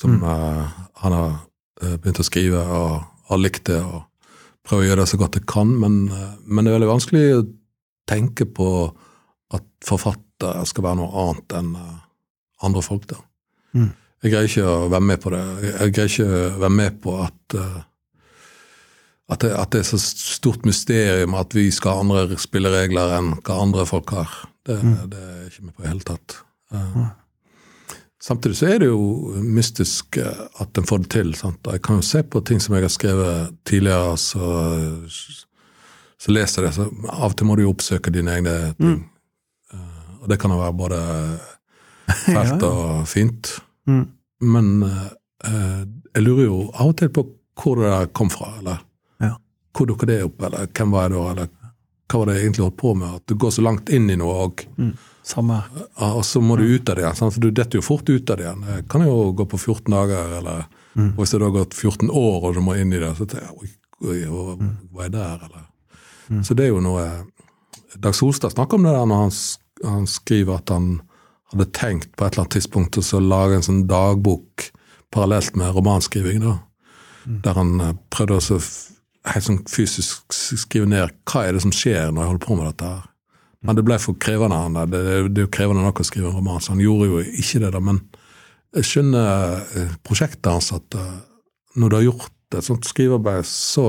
som 0.02 0.18
mm 0.18 0.82
han 1.02 1.14
har 1.16 1.30
uh, 1.82 1.96
begynt 1.98 2.20
å 2.22 2.26
skrive 2.26 2.62
og 2.62 3.02
har 3.30 3.40
likt 3.40 3.66
det 3.70 3.80
og 3.82 4.04
prøver 4.66 4.84
å 4.84 4.88
gjøre 4.90 5.02
det 5.02 5.10
så 5.10 5.18
godt 5.18 5.38
jeg 5.40 5.48
kan, 5.50 5.72
men, 5.82 6.04
uh, 6.12 6.36
men, 6.46 6.64
det 6.64 6.70
er 6.70 6.78
veldig 6.78 6.92
vanskelig 6.92 7.24
å 7.38 7.46
tenke 8.10 8.46
på 8.46 8.68
at 9.56 9.66
forfatter 9.86 10.62
skal 10.68 10.86
være 10.86 11.00
noe 11.00 11.24
annet 11.24 11.56
enn 11.58 11.72
uh, 11.74 11.96
andre 12.66 12.84
folk. 12.86 13.08
da. 13.10 13.18
Mm. 13.74 13.88
Jeg 14.22 14.34
greier 14.34 14.50
ikke 14.50 14.68
å 14.70 14.90
være 14.92 15.06
med 15.08 15.22
på 15.22 15.32
det. 15.34 15.40
Jeg 15.66 15.94
greier 15.96 16.12
ikke 16.12 16.28
å 16.28 16.60
være 16.62 16.76
med 16.78 17.00
på 17.02 17.16
at 17.24 17.56
at 19.32 19.40
det, 19.40 19.52
at 19.56 19.70
det, 19.72 19.80
er 19.80 19.86
så 19.86 19.98
stort 20.02 20.66
mysterium 20.68 21.34
at 21.38 21.54
vi 21.56 21.70
skal 21.72 21.94
ha 21.94 22.02
andre 22.04 22.36
spilleregler 22.38 23.14
enn 23.16 23.30
hva 23.40 23.58
andre 23.64 23.86
folk 23.88 24.12
har. 24.12 24.34
Det, 24.66 24.76
mm. 24.76 24.96
det 25.10 25.22
er 25.24 25.44
ikke 25.48 25.64
med 25.64 25.72
på 25.72 25.82
i 25.82 25.86
det 25.86 25.92
hele 25.94 26.06
tatt. 26.06 26.36
Uh, 26.74 26.98
Samtidig 28.22 28.56
så 28.56 28.68
er 28.70 28.82
det 28.82 28.88
jo 28.90 29.32
mystisk 29.42 30.16
eh, 30.22 30.42
at 30.62 30.78
en 30.78 30.86
får 30.86 31.04
det 31.04 31.10
til. 31.16 31.32
Sant? 31.34 31.58
Jeg 31.66 31.82
kan 31.82 31.98
jo 31.98 32.06
se 32.06 32.22
på 32.22 32.42
ting 32.46 32.60
som 32.62 32.76
jeg 32.76 32.86
har 32.86 32.92
skrevet 32.94 33.56
tidligere, 33.66 34.16
så, 34.20 34.50
så 36.22 36.34
leser 36.34 36.62
jeg 36.62 36.70
det. 36.70 36.76
Så 36.76 36.86
av 37.10 37.32
og 37.32 37.38
til 37.38 37.48
må 37.50 37.56
du 37.58 37.64
jo 37.64 37.72
oppsøke 37.74 38.14
dine 38.14 38.36
egne 38.38 38.54
ting. 38.78 39.00
Mm. 39.02 39.08
Og 40.22 40.30
det 40.30 40.38
kan 40.38 40.54
jo 40.54 40.60
være 40.60 40.78
både 40.78 41.00
fælt 42.28 42.62
og 42.62 43.08
fint. 43.10 43.56
Mm. 43.90 44.04
Men 44.54 44.70
uh, 44.86 45.82
jeg 46.14 46.22
lurer 46.22 46.44
jo 46.44 46.58
av 46.70 46.92
og 46.92 46.98
til 47.00 47.10
på 47.14 47.26
hvor 47.58 47.80
det 47.80 47.90
der 47.90 48.06
kom 48.16 48.30
fra, 48.32 48.54
eller 48.58 48.78
ja. 49.20 49.34
hvor 49.74 49.90
dukka 49.90 50.06
det 50.08 50.22
opp, 50.24 50.46
eller 50.46 50.70
hvem 50.70 50.94
var 50.94 51.08
jeg 51.08 51.14
da, 51.14 51.24
eller 51.32 51.50
hva 52.10 52.20
var 52.20 52.28
det 52.28 52.36
jeg 52.36 52.46
egentlig 52.46 52.64
holdt 52.66 52.80
på 52.82 52.92
med? 52.98 53.16
At 53.18 53.26
du 53.30 53.34
går 53.40 53.54
så 53.54 53.64
langt 53.64 53.90
inn 53.92 54.10
i 54.12 54.18
noe 54.20 54.36
og 54.46 54.64
mm. 54.76 54.92
Og 56.02 56.24
så 56.26 56.40
må 56.42 56.56
du 56.58 56.64
ut 56.66 56.88
av 56.90 56.96
det 56.98 57.04
igjen, 57.04 57.30
for 57.30 57.40
du 57.40 57.52
detter 57.54 57.78
jo 57.78 57.84
fort 57.86 58.08
ut 58.10 58.30
av 58.30 58.40
det 58.40 58.42
igjen. 58.42 58.64
Det 58.66 58.78
kan 58.90 59.04
jo 59.06 59.30
gå 59.38 59.46
på 59.46 59.58
14 59.58 59.94
dager, 59.94 60.32
eller 60.40 60.64
mm. 60.98 61.12
hvis 61.14 61.30
det 61.30 61.40
har 61.44 61.54
gått 61.54 61.76
14 61.78 62.10
år 62.10 62.48
og 62.48 62.56
du 62.56 62.60
må 62.66 62.74
inn 62.74 62.92
i 62.92 62.98
det, 62.98 63.12
så 63.14 63.26
tenker 63.30 63.46
jeg 63.46 63.54
oi, 63.54 63.70
oi, 64.02 64.16
oi 64.26 64.56
mm. 64.58 64.72
hva 64.90 65.06
er 65.06 65.14
der, 65.14 65.46
eller 65.46 65.62
mm. 66.26 66.42
Så 66.42 66.58
det 66.58 66.66
er 66.66 66.72
jo 66.74 66.82
noe 66.82 67.06
Dag 68.02 68.16
Solstad 68.16 68.56
snakker 68.56 68.80
om 68.80 68.88
det 68.88 68.96
der 68.96 69.06
når 69.06 69.22
han, 69.22 69.32
han, 69.84 70.06
skriver 70.10 70.58
at 70.58 70.72
han 70.72 70.90
hadde 71.52 71.68
tenkt 71.76 72.14
på 72.16 72.24
et 72.24 72.32
eller 72.32 72.46
annet 72.46 72.56
tidspunkt 72.56 72.98
å 72.98 73.20
lage 73.22 73.58
en 73.58 73.66
sånn 73.66 73.82
dagbok 73.86 74.72
parallelt 75.12 75.54
med 75.60 75.74
romanskriving, 75.76 76.40
da. 76.40 76.56
Mm. 77.28 77.40
Der 77.44 77.58
han 77.60 77.72
eh, 77.84 77.98
prøvde 78.10 78.40
å 78.40 78.60
helt 79.30 79.46
sånn 79.46 79.62
fysisk 79.70 80.34
skrive 80.34 80.88
ned 80.90 81.12
hva 81.30 81.46
er 81.46 81.56
det 81.56 81.62
som 81.64 81.74
skjer 81.74 82.10
når 82.10 82.24
jeg 82.24 82.30
holder 82.32 82.46
på 82.46 82.58
med 82.58 82.68
dette 82.70 82.90
her. 82.90 83.08
Men 83.62 83.78
det 83.78 83.84
ble 83.86 83.98
for 84.02 84.18
krevende. 84.18 84.58
han 84.58 84.74
Det, 84.90 85.02
det, 85.30 85.38
er 85.38 85.46
jo 85.46 85.54
krevende 85.54 85.84
nok 85.84 86.02
å 86.02 86.06
skrive 86.06 86.32
en 86.32 86.38
roman, 86.40 86.60
så 86.60 86.74
han 86.74 86.82
gjorde 86.82 87.10
jo 87.12 87.20
ikke 87.22 87.60
det. 87.62 87.70
da, 87.76 87.80
Men 87.80 88.00
jeg 88.74 88.88
skjønner 88.88 89.60
eh, 89.78 89.92
prosjektet 90.02 90.50
hans 90.50 90.72
at 90.74 90.96
eh, 90.98 91.12
når 91.78 91.92
du 91.92 91.96
har 91.96 92.08
gjort 92.08 92.56
et 92.58 92.66
sånt 92.66 92.88
skrivearbeid, 92.88 93.46
så 93.46 93.86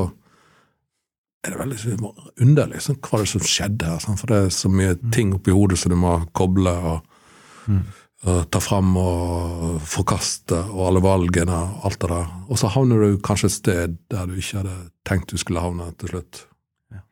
er 1.43 1.55
det 1.55 1.59
veldig 1.59 1.97
underlig. 2.45 2.83
Sånn, 2.85 3.01
hva 3.03 3.23
det 3.23 3.31
som 3.33 3.43
skjedde 3.43 3.89
her? 3.89 4.05
For 4.05 4.29
det 4.29 4.37
er 4.37 4.53
så 4.55 4.71
mye 4.71 4.93
mm. 4.93 5.09
ting 5.15 5.33
oppi 5.35 5.55
hodet 5.55 5.81
som 5.81 5.91
du 5.91 5.97
må 5.99 6.13
koble 6.37 6.71
og, 6.93 7.17
mm. 7.65 7.81
Og 8.23 8.45
ta 8.51 8.59
fram 8.63 8.95
og 8.99 9.79
forkaste, 9.89 10.55
og 10.71 10.87
alle 10.87 11.03
valgene 11.03 11.57
og 11.57 11.87
alt 11.89 11.99
det 11.99 12.09
der. 12.13 12.33
Og 12.47 12.59
så 12.61 12.71
havner 12.71 13.03
du 13.03 13.17
kanskje 13.23 13.49
et 13.49 13.55
sted 13.57 13.95
der 14.13 14.29
du 14.29 14.37
ikke 14.39 14.61
hadde 14.61 14.75
tenkt 15.07 15.33
du 15.33 15.41
skulle 15.41 15.63
havne 15.63 15.89
til 15.99 16.13
slutt. 16.13 16.45
Ja. 16.93 17.03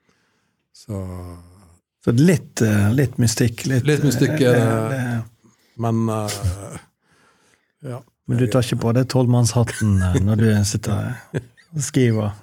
Så 0.72 1.01
så 2.01 2.12
litt, 2.18 2.62
eh, 2.66 2.88
litt 2.97 3.20
mystikk. 3.22 3.68
Litt, 3.70 3.86
litt 3.86 4.01
mystikk 4.01 4.39
er 4.39 4.55
det, 4.55 4.70
det, 4.89 5.49
men 5.84 6.07
uh, 6.09 6.80
ja. 7.86 7.99
Men 8.26 8.39
du 8.39 8.47
tar 8.49 8.66
ikke 8.66 8.80
på 8.82 8.93
deg 8.97 9.05
tolvmannshatten 9.12 9.99
eh, 10.07 10.18
når 10.26 10.41
du 10.41 10.47
sitter 10.66 11.12
og 11.36 11.86
skriver? 11.86 12.34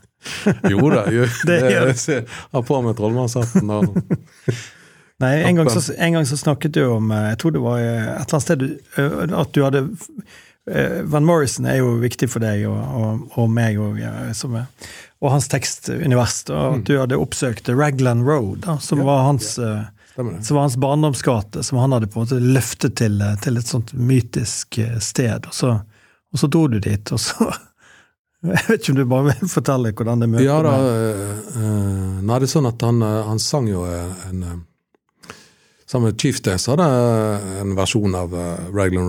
jo 0.70 0.90
da, 0.92 1.04
jeg, 1.14 1.30
det, 1.48 1.58
jeg 1.72 2.22
har 2.52 2.64
på 2.66 2.80
meg 2.84 2.96
trollmannshatten. 2.98 3.70
Nei, 5.18 5.32
en 5.42 5.58
gang, 5.58 5.70
så, 5.74 5.82
en 5.98 6.14
gang, 6.14 6.26
så, 6.30 6.36
snakket 6.38 6.76
du 6.76 6.84
om 6.86 7.10
Jeg 7.10 7.40
tror 7.42 7.50
det 7.56 7.62
var 7.64 7.80
et 7.82 7.88
eller 7.88 8.36
annet 8.38 8.44
sted 8.44 9.32
at 9.34 9.50
du 9.56 9.64
hadde 9.64 9.80
Van 11.08 11.24
Morrison 11.24 11.66
er 11.66 11.80
jo 11.80 11.94
viktig 11.98 12.28
for 12.28 12.44
deg 12.44 12.66
og, 12.68 12.76
og, 12.76 13.22
og 13.40 13.50
meg 13.50 13.80
som 14.36 14.54
er 14.60 14.68
og 15.20 15.30
hans 15.34 15.48
tekstunivers. 15.50 16.42
Og 16.50 16.56
at 16.56 16.74
mm. 16.74 16.82
du 16.84 16.96
hadde 16.98 17.20
oppsøkt 17.20 17.68
Raglan 17.68 18.24
Road, 18.26 18.62
da, 18.66 18.78
som, 18.82 19.02
ja, 19.02 19.08
var 19.08 19.24
hans, 19.26 19.54
ja. 19.58 19.78
Eh, 20.18 20.42
som 20.42 20.54
var 20.54 20.66
hans 20.66 20.76
barndomsgate, 20.76 21.62
som 21.62 21.78
han 21.78 21.92
hadde 21.92 22.10
på 22.10 22.20
en 22.20 22.26
måte 22.26 22.40
løftet 22.42 22.98
til, 23.00 23.20
eh, 23.22 23.38
til 23.42 23.58
et 23.58 23.70
sånt 23.70 23.92
mytisk 23.94 24.78
eh, 24.82 24.98
sted. 25.02 25.48
Og 25.50 25.54
så, 25.54 25.74
og 26.32 26.42
så 26.42 26.50
dro 26.50 26.66
du 26.70 26.78
dit, 26.82 27.12
og 27.12 27.22
så 27.22 27.50
Jeg 28.38 28.62
vet 28.68 28.84
ikke 28.84 28.92
om 28.92 28.98
du 29.00 29.08
bare 29.10 29.32
vil 29.32 29.48
fortelle 29.50 29.90
hvordan 29.98 30.20
det 30.22 30.26
møtet 30.30 30.44
Ja 30.46 30.60
da, 30.62 30.74
Nei, 31.58 32.36
det 32.38 32.46
er 32.46 32.50
sånn 32.52 32.68
at 32.70 32.84
han, 32.86 33.02
han 33.02 33.40
sang 33.42 33.66
jo 33.66 33.80
en 33.82 34.44
Sammen 35.88 36.10
med 36.10 36.20
Chief 36.20 36.40
Days 36.44 36.66
hadde 36.68 36.86
en 37.62 37.74
versjon 37.78 38.14
av 38.14 38.34
Raglan 38.74 39.08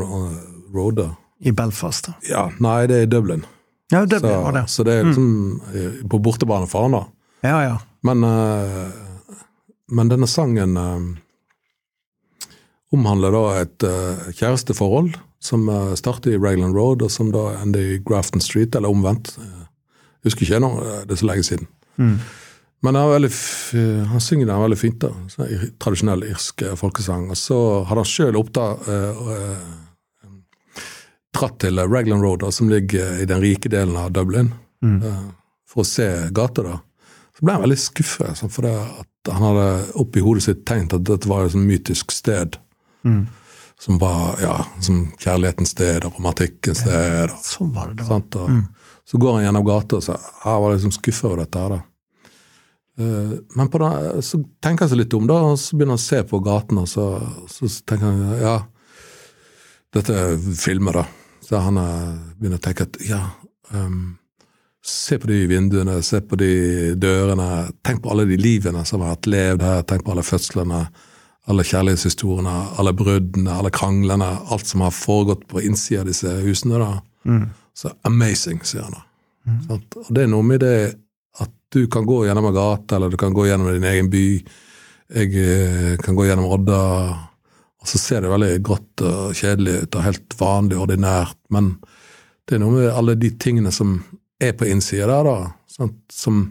Road. 0.74 1.02
I 1.40 1.52
Belfast? 1.52 2.08
da? 2.08 2.14
Ja, 2.30 2.44
Nei, 2.64 2.88
det 2.88 2.96
er 3.02 3.08
i 3.08 3.10
Dublin. 3.12 3.44
Ja, 3.92 4.06
Dublin 4.06 4.32
så, 4.32 4.42
var 4.46 4.56
det. 4.56 4.64
Så 4.72 4.86
det 4.88 4.94
er 4.96 5.10
liksom 5.10 5.28
mm. 5.60 6.10
på 6.10 6.20
bortebane 6.24 6.70
for 6.72 6.88
han, 6.88 6.96
da. 6.96 7.04
Ja, 7.44 7.58
ja. 7.66 7.76
Men, 8.08 8.24
men 9.92 10.12
denne 10.12 10.28
sangen 10.32 10.78
omhandler 12.96 13.36
da 13.36 13.44
et 13.60 13.88
kjæresteforhold 14.40 15.18
som 15.44 15.68
starter 16.00 16.36
i 16.36 16.40
Raglan 16.40 16.76
Road, 16.76 17.04
og 17.04 17.12
som 17.12 17.32
da 17.36 17.50
ender 17.60 17.96
i 17.96 18.00
Grafton 18.04 18.44
Street, 18.44 18.76
eller 18.76 18.92
omvendt. 18.92 19.34
Jeg 19.40 20.32
husker 20.32 20.48
ikke 20.48 20.64
nå, 20.64 20.72
det 21.08 21.16
er 21.16 21.22
så 21.22 21.28
lenge 21.28 21.48
siden. 21.48 21.68
Mm. 22.00 22.18
Men 22.82 22.96
han, 22.96 23.10
veldig, 23.12 23.32
han 24.08 24.22
synger 24.24 24.48
den 24.48 24.62
veldig 24.62 24.80
fint. 24.80 25.02
da, 25.04 25.12
sånn 25.32 25.72
Tradisjonell 25.82 26.24
irsk 26.30 26.64
folkesang. 26.80 27.28
Og 27.34 27.40
så 27.40 27.58
hadde 27.90 28.06
han 28.06 28.12
sjøl 28.14 28.40
opptatt 28.40 28.88
uh, 28.88 29.24
uh, 29.34 30.30
dratt 31.36 31.60
til 31.60 31.82
Raglan 31.84 32.24
Road, 32.24 32.44
da, 32.46 32.52
som 32.56 32.72
ligger 32.72 33.20
i 33.20 33.28
den 33.30 33.44
rike 33.44 33.72
delen 33.72 33.98
av 34.00 34.14
Dublin, 34.16 34.54
mm. 34.86 35.02
uh, 35.04 35.28
for 35.70 35.84
å 35.84 35.90
se 35.90 36.08
gata. 36.36 36.66
da. 36.66 36.78
Så 37.36 37.46
ble 37.46 37.58
han 37.58 37.66
veldig 37.66 37.80
skuffet, 37.80 38.40
sånn, 38.40 38.52
for 38.54 38.68
han 38.68 39.46
hadde 39.46 39.68
oppi 40.00 40.24
hodet 40.24 40.48
sitt 40.48 40.66
tenkt 40.68 40.96
at 40.96 41.06
dette 41.08 41.30
var 41.30 41.46
et 41.46 41.54
sånn 41.56 41.68
mytisk 41.68 42.16
sted. 42.16 42.58
Mm. 43.08 43.28
Som 43.80 44.00
var 44.00 44.42
ja, 44.44 44.56
som 44.84 45.06
kjærlighetens 45.20 45.72
sted 45.72 46.04
og 46.08 46.18
romantikkens 46.18 46.82
sted. 46.84 47.32
Og, 47.32 47.46
sånn 47.48 47.72
var 47.76 47.94
det 47.94 48.08
da. 48.08 48.18
Og, 48.20 48.58
mm. 48.58 48.66
Så 49.08 49.18
går 49.18 49.38
han 49.38 49.46
gjennom 49.48 49.64
gata 49.66 49.98
og 49.98 50.04
så, 50.06 50.18
jeg 50.20 50.64
var 50.64 50.74
liksom 50.76 50.92
skuffa 50.94 51.30
over 51.30 51.40
dette. 51.42 51.62
her 51.64 51.72
da. 51.74 51.80
Eh, 53.00 53.36
men 53.56 53.72
den, 53.72 54.22
så 54.26 54.42
tenker 54.60 54.86
han 54.86 54.92
seg 54.92 55.02
litt 55.04 55.16
om, 55.16 55.28
da, 55.30 55.40
og 55.52 55.60
så 55.62 55.78
begynner 55.78 55.96
han 55.96 56.02
å 56.02 56.08
se 56.08 56.22
på 56.28 56.42
gaten, 56.44 56.82
og 56.82 56.90
så, 56.92 57.10
så 57.52 57.70
tenker 57.88 58.10
han 58.10 58.42
ja, 58.42 58.56
dette 59.96 60.16
er 60.16 60.40
filmer, 60.60 61.02
da. 61.02 61.06
Så 61.46 61.62
han 61.64 61.80
begynner 62.38 62.60
å 62.60 62.64
tenke 62.64 62.86
at 62.86 63.00
ja, 63.08 63.24
um, 63.74 64.20
se 64.86 65.18
på 65.20 65.30
de 65.32 65.40
vinduene, 65.50 65.98
se 66.06 66.22
på 66.22 66.38
de 66.40 66.52
dørene, 67.00 67.70
tenk 67.86 68.04
på 68.04 68.12
alle 68.14 68.28
de 68.30 68.38
livene 68.40 68.84
som 68.86 69.02
har 69.02 69.16
vært 69.16 69.30
levd 69.32 69.66
her, 69.66 69.86
tenk 69.88 70.06
på 70.06 70.14
alle 70.14 70.26
fødslene, 70.26 70.84
alle 71.50 71.66
kjærlighetshistoriene, 71.66 72.56
alle 72.78 72.94
bruddene, 72.94 73.56
alle 73.56 73.72
kranglene, 73.74 74.30
alt 74.54 74.70
som 74.70 74.84
har 74.86 74.94
foregått 74.94 75.48
på 75.50 75.64
innsida 75.66 76.04
av 76.04 76.12
disse 76.12 76.36
husene. 76.44 76.80
da. 76.84 76.92
Mm. 77.26 77.46
Så 77.74 77.92
amazing, 78.04 78.62
sier 78.68 78.86
han 78.86 78.98
da. 78.98 79.06
Mm. 79.48 79.62
Og 79.74 80.12
det 80.14 80.24
er 80.24 80.30
noe 80.30 80.46
med 80.46 80.62
det 80.62 80.76
du 81.70 81.88
kan 81.88 82.06
gå 82.06 82.24
gjennom 82.26 82.50
en 82.50 82.54
gate, 82.54 82.96
eller 82.96 83.10
du 83.10 83.18
kan 83.18 83.34
gå 83.34 83.46
gjennom 83.48 83.72
din 83.74 83.84
egen 83.84 84.10
by. 84.10 84.26
Jeg 85.16 85.34
eh, 85.38 85.98
kan 86.02 86.18
gå 86.18 86.26
gjennom 86.26 86.50
Odda, 86.50 86.84
og 87.80 87.90
så 87.90 88.02
ser 88.02 88.24
det 88.24 88.32
veldig 88.34 88.54
grått 88.66 89.04
og 89.06 89.36
kjedelig 89.38 89.84
ut 89.84 89.98
og 89.98 90.06
helt 90.06 90.36
vanlig, 90.40 90.80
ordinært. 90.82 91.38
Men 91.54 91.76
det 92.46 92.58
er 92.58 92.64
noe 92.64 92.76
med 92.80 92.90
alle 92.92 93.16
de 93.20 93.32
tingene 93.42 93.72
som 93.74 94.00
er 94.42 94.56
på 94.58 94.68
innsida 94.70 95.08
der, 95.12 95.30
da, 95.30 95.52
sant? 95.70 96.00
som 96.14 96.42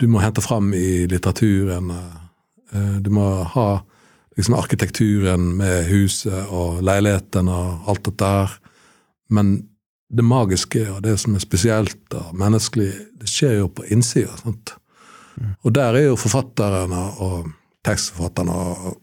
du 0.00 0.06
må 0.10 0.20
hente 0.20 0.42
fram 0.44 0.72
i 0.76 1.06
litteraturen. 1.10 1.90
Eh, 1.94 2.96
du 3.00 3.10
må 3.14 3.26
ha 3.54 3.68
liksom 4.36 4.56
arkitekturen 4.58 5.54
med 5.56 5.86
huset 5.88 6.50
og 6.50 6.82
leiligheten 6.84 7.48
og 7.48 7.90
alt 7.90 8.04
dette 8.10 8.32
her. 8.36 8.56
Men 9.32 9.56
det 10.08 10.24
magiske 10.24 10.84
og 10.92 11.02
det 11.02 11.16
som 11.20 11.34
er 11.34 11.42
spesielt 11.42 12.16
og 12.16 12.34
menneskelig, 12.38 12.90
det 13.20 13.30
skjer 13.30 13.58
jo 13.62 13.70
på 13.72 13.86
innsida. 13.94 14.34
Mm. 14.44 15.54
Og 15.62 15.74
der 15.74 15.96
er 15.98 16.08
jo 16.10 16.18
forfatterne 16.20 17.04
og 17.24 17.48
tekstforfatterne 17.84 18.54
og 18.54 18.98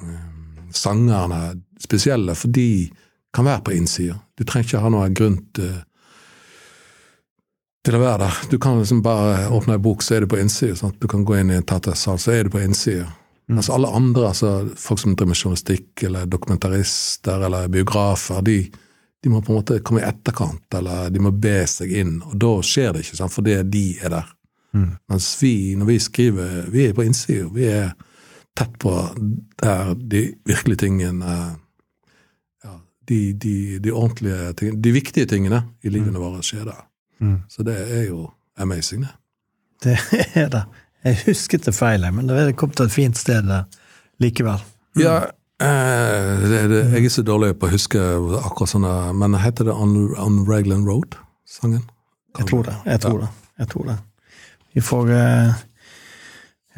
um, 0.00 0.66
sangerne 0.72 1.60
spesielle, 1.80 2.34
for 2.34 2.52
de 2.52 2.90
kan 3.34 3.46
være 3.46 3.64
på 3.66 3.76
innsida. 3.76 4.18
Du 4.38 4.44
trenger 4.44 4.68
ikke 4.68 4.82
ha 4.82 4.90
noen 4.92 5.16
grunn 5.16 5.38
til, 5.56 5.72
til 7.86 7.96
å 7.96 8.02
være 8.02 8.26
der. 8.26 8.42
Du 8.50 8.58
kan 8.62 8.78
liksom 8.80 9.02
bare 9.06 9.48
åpne 9.54 9.78
ei 9.78 9.82
bok, 9.82 10.04
så 10.04 10.16
er 10.16 10.24
du 10.24 10.30
på 10.30 10.40
innsida. 10.42 10.92
Du 11.00 11.08
kan 11.10 11.24
gå 11.24 11.38
inn 11.40 11.54
i 11.54 11.58
en 11.58 11.66
tattersal, 11.66 12.20
så 12.20 12.34
er 12.34 12.46
du 12.46 12.54
på 12.54 12.62
innsida. 12.62 13.08
Mm. 13.50 13.58
Altså 13.58 13.74
alle 13.78 13.90
andre, 13.96 14.28
altså 14.28 14.52
folk 14.78 15.02
som 15.02 15.14
driver 15.14 15.32
med 15.32 15.40
journalistikk, 15.40 15.90
eller 16.06 16.30
dokumentarister 16.30 17.46
eller 17.48 17.70
biografer, 17.72 18.42
de, 18.46 18.60
de 19.22 19.28
må 19.28 19.42
på 19.44 19.52
en 19.52 19.58
måte 19.60 19.80
komme 19.84 20.00
i 20.00 20.08
etterkant, 20.08 20.64
eller 20.74 21.10
de 21.12 21.20
må 21.22 21.32
be 21.36 21.58
seg 21.68 21.92
inn. 21.92 22.18
Og 22.24 22.36
da 22.40 22.52
skjer 22.64 22.94
det 22.94 23.04
ikke, 23.04 23.18
sant? 23.20 23.34
fordi 23.34 23.58
de 23.68 23.84
er 24.00 24.14
der. 24.14 24.30
Mm. 24.72 24.92
Mens 25.10 25.26
vi, 25.42 25.54
når 25.76 25.90
vi 25.90 25.98
skriver, 26.00 26.54
vi 26.72 26.86
er 26.88 26.94
på 26.96 27.04
innsida. 27.04 27.48
Vi 27.52 27.66
er 27.68 27.90
tett 28.56 28.76
på 28.80 28.92
der 29.60 29.94
de 29.94 30.22
virkelige 30.48 30.84
tingene 30.84 31.34
ja, 32.64 32.76
de, 33.08 33.20
de, 33.32 33.54
de, 33.82 33.92
ordentlige 33.92 34.52
tingene, 34.58 34.82
de 34.82 34.92
viktige 34.94 35.30
tingene 35.30 35.62
i 35.82 35.92
livene 35.92 36.16
mm. 36.16 36.22
våre 36.22 36.44
skjer 36.46 36.68
der. 36.70 36.84
Mm. 37.20 37.36
Så 37.52 37.66
det 37.66 37.76
er 37.76 38.06
jo 38.08 38.24
amazing, 38.60 39.04
det. 39.04 39.16
Det 39.84 39.96
er 40.36 40.48
det. 40.52 40.64
Jeg 41.04 41.22
husket 41.26 41.64
det 41.64 41.72
feil, 41.72 42.04
men 42.12 42.28
det 42.28 42.56
kom 42.60 42.72
til 42.76 42.88
et 42.88 42.92
fint 42.92 43.16
sted 43.16 43.48
likevel. 44.20 44.60
Mm. 44.96 45.02
Ja, 45.02 45.14
Eh, 45.60 46.40
det, 46.50 46.60
det, 46.68 46.84
jeg 46.94 47.04
er 47.04 47.12
så 47.12 47.22
dårlig 47.26 47.50
på 47.60 47.68
å 47.68 47.74
huske 47.74 48.00
akkurat 48.40 48.70
sånne 48.70 48.92
Men 49.20 49.34
heter 49.42 49.66
det 49.68 49.74
On, 49.76 49.92
On 50.16 50.38
Raglan 50.48 50.86
Road? 50.88 51.18
Sangen? 51.44 51.82
Jeg 52.38 52.46
tror 52.48 52.64
det. 52.64 52.76
Jeg 52.86 53.02
tror, 53.02 53.18
ja. 53.20 53.26
det. 53.26 53.50
jeg 53.60 53.68
tror 53.74 53.90
det. 53.90 53.96
Vi 54.72 54.84
får 54.86 55.10
uh, 55.10 55.58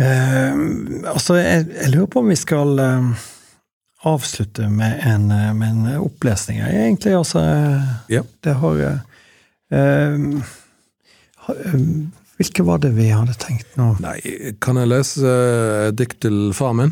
uh, 0.00 0.56
Altså, 1.12 1.36
jeg, 1.38 1.68
jeg, 1.76 1.92
lurer 1.92 2.08
på 2.10 2.24
om 2.24 2.32
vi 2.32 2.38
skal 2.40 2.82
avslutte 4.02 4.66
med 4.66 4.98
en, 5.06 5.28
med 5.30 5.68
en, 5.68 5.86
opplesning, 6.02 6.58
egentlig. 6.66 7.12
Altså, 7.14 7.44
ja. 8.10 8.24
det 8.42 8.56
har 8.58 8.80
Hvilke 12.40 12.66
var 12.66 12.82
det 12.82 12.90
vi 12.96 13.12
hadde 13.12 13.36
tenkt 13.38 13.76
nå? 13.78 13.92
Nei, 14.02 14.16
kan 14.58 14.80
jeg 14.80 14.90
lese 14.90 15.36
dikt 15.94 16.18
til 16.26 16.50
far 16.56 16.74
min? 16.74 16.90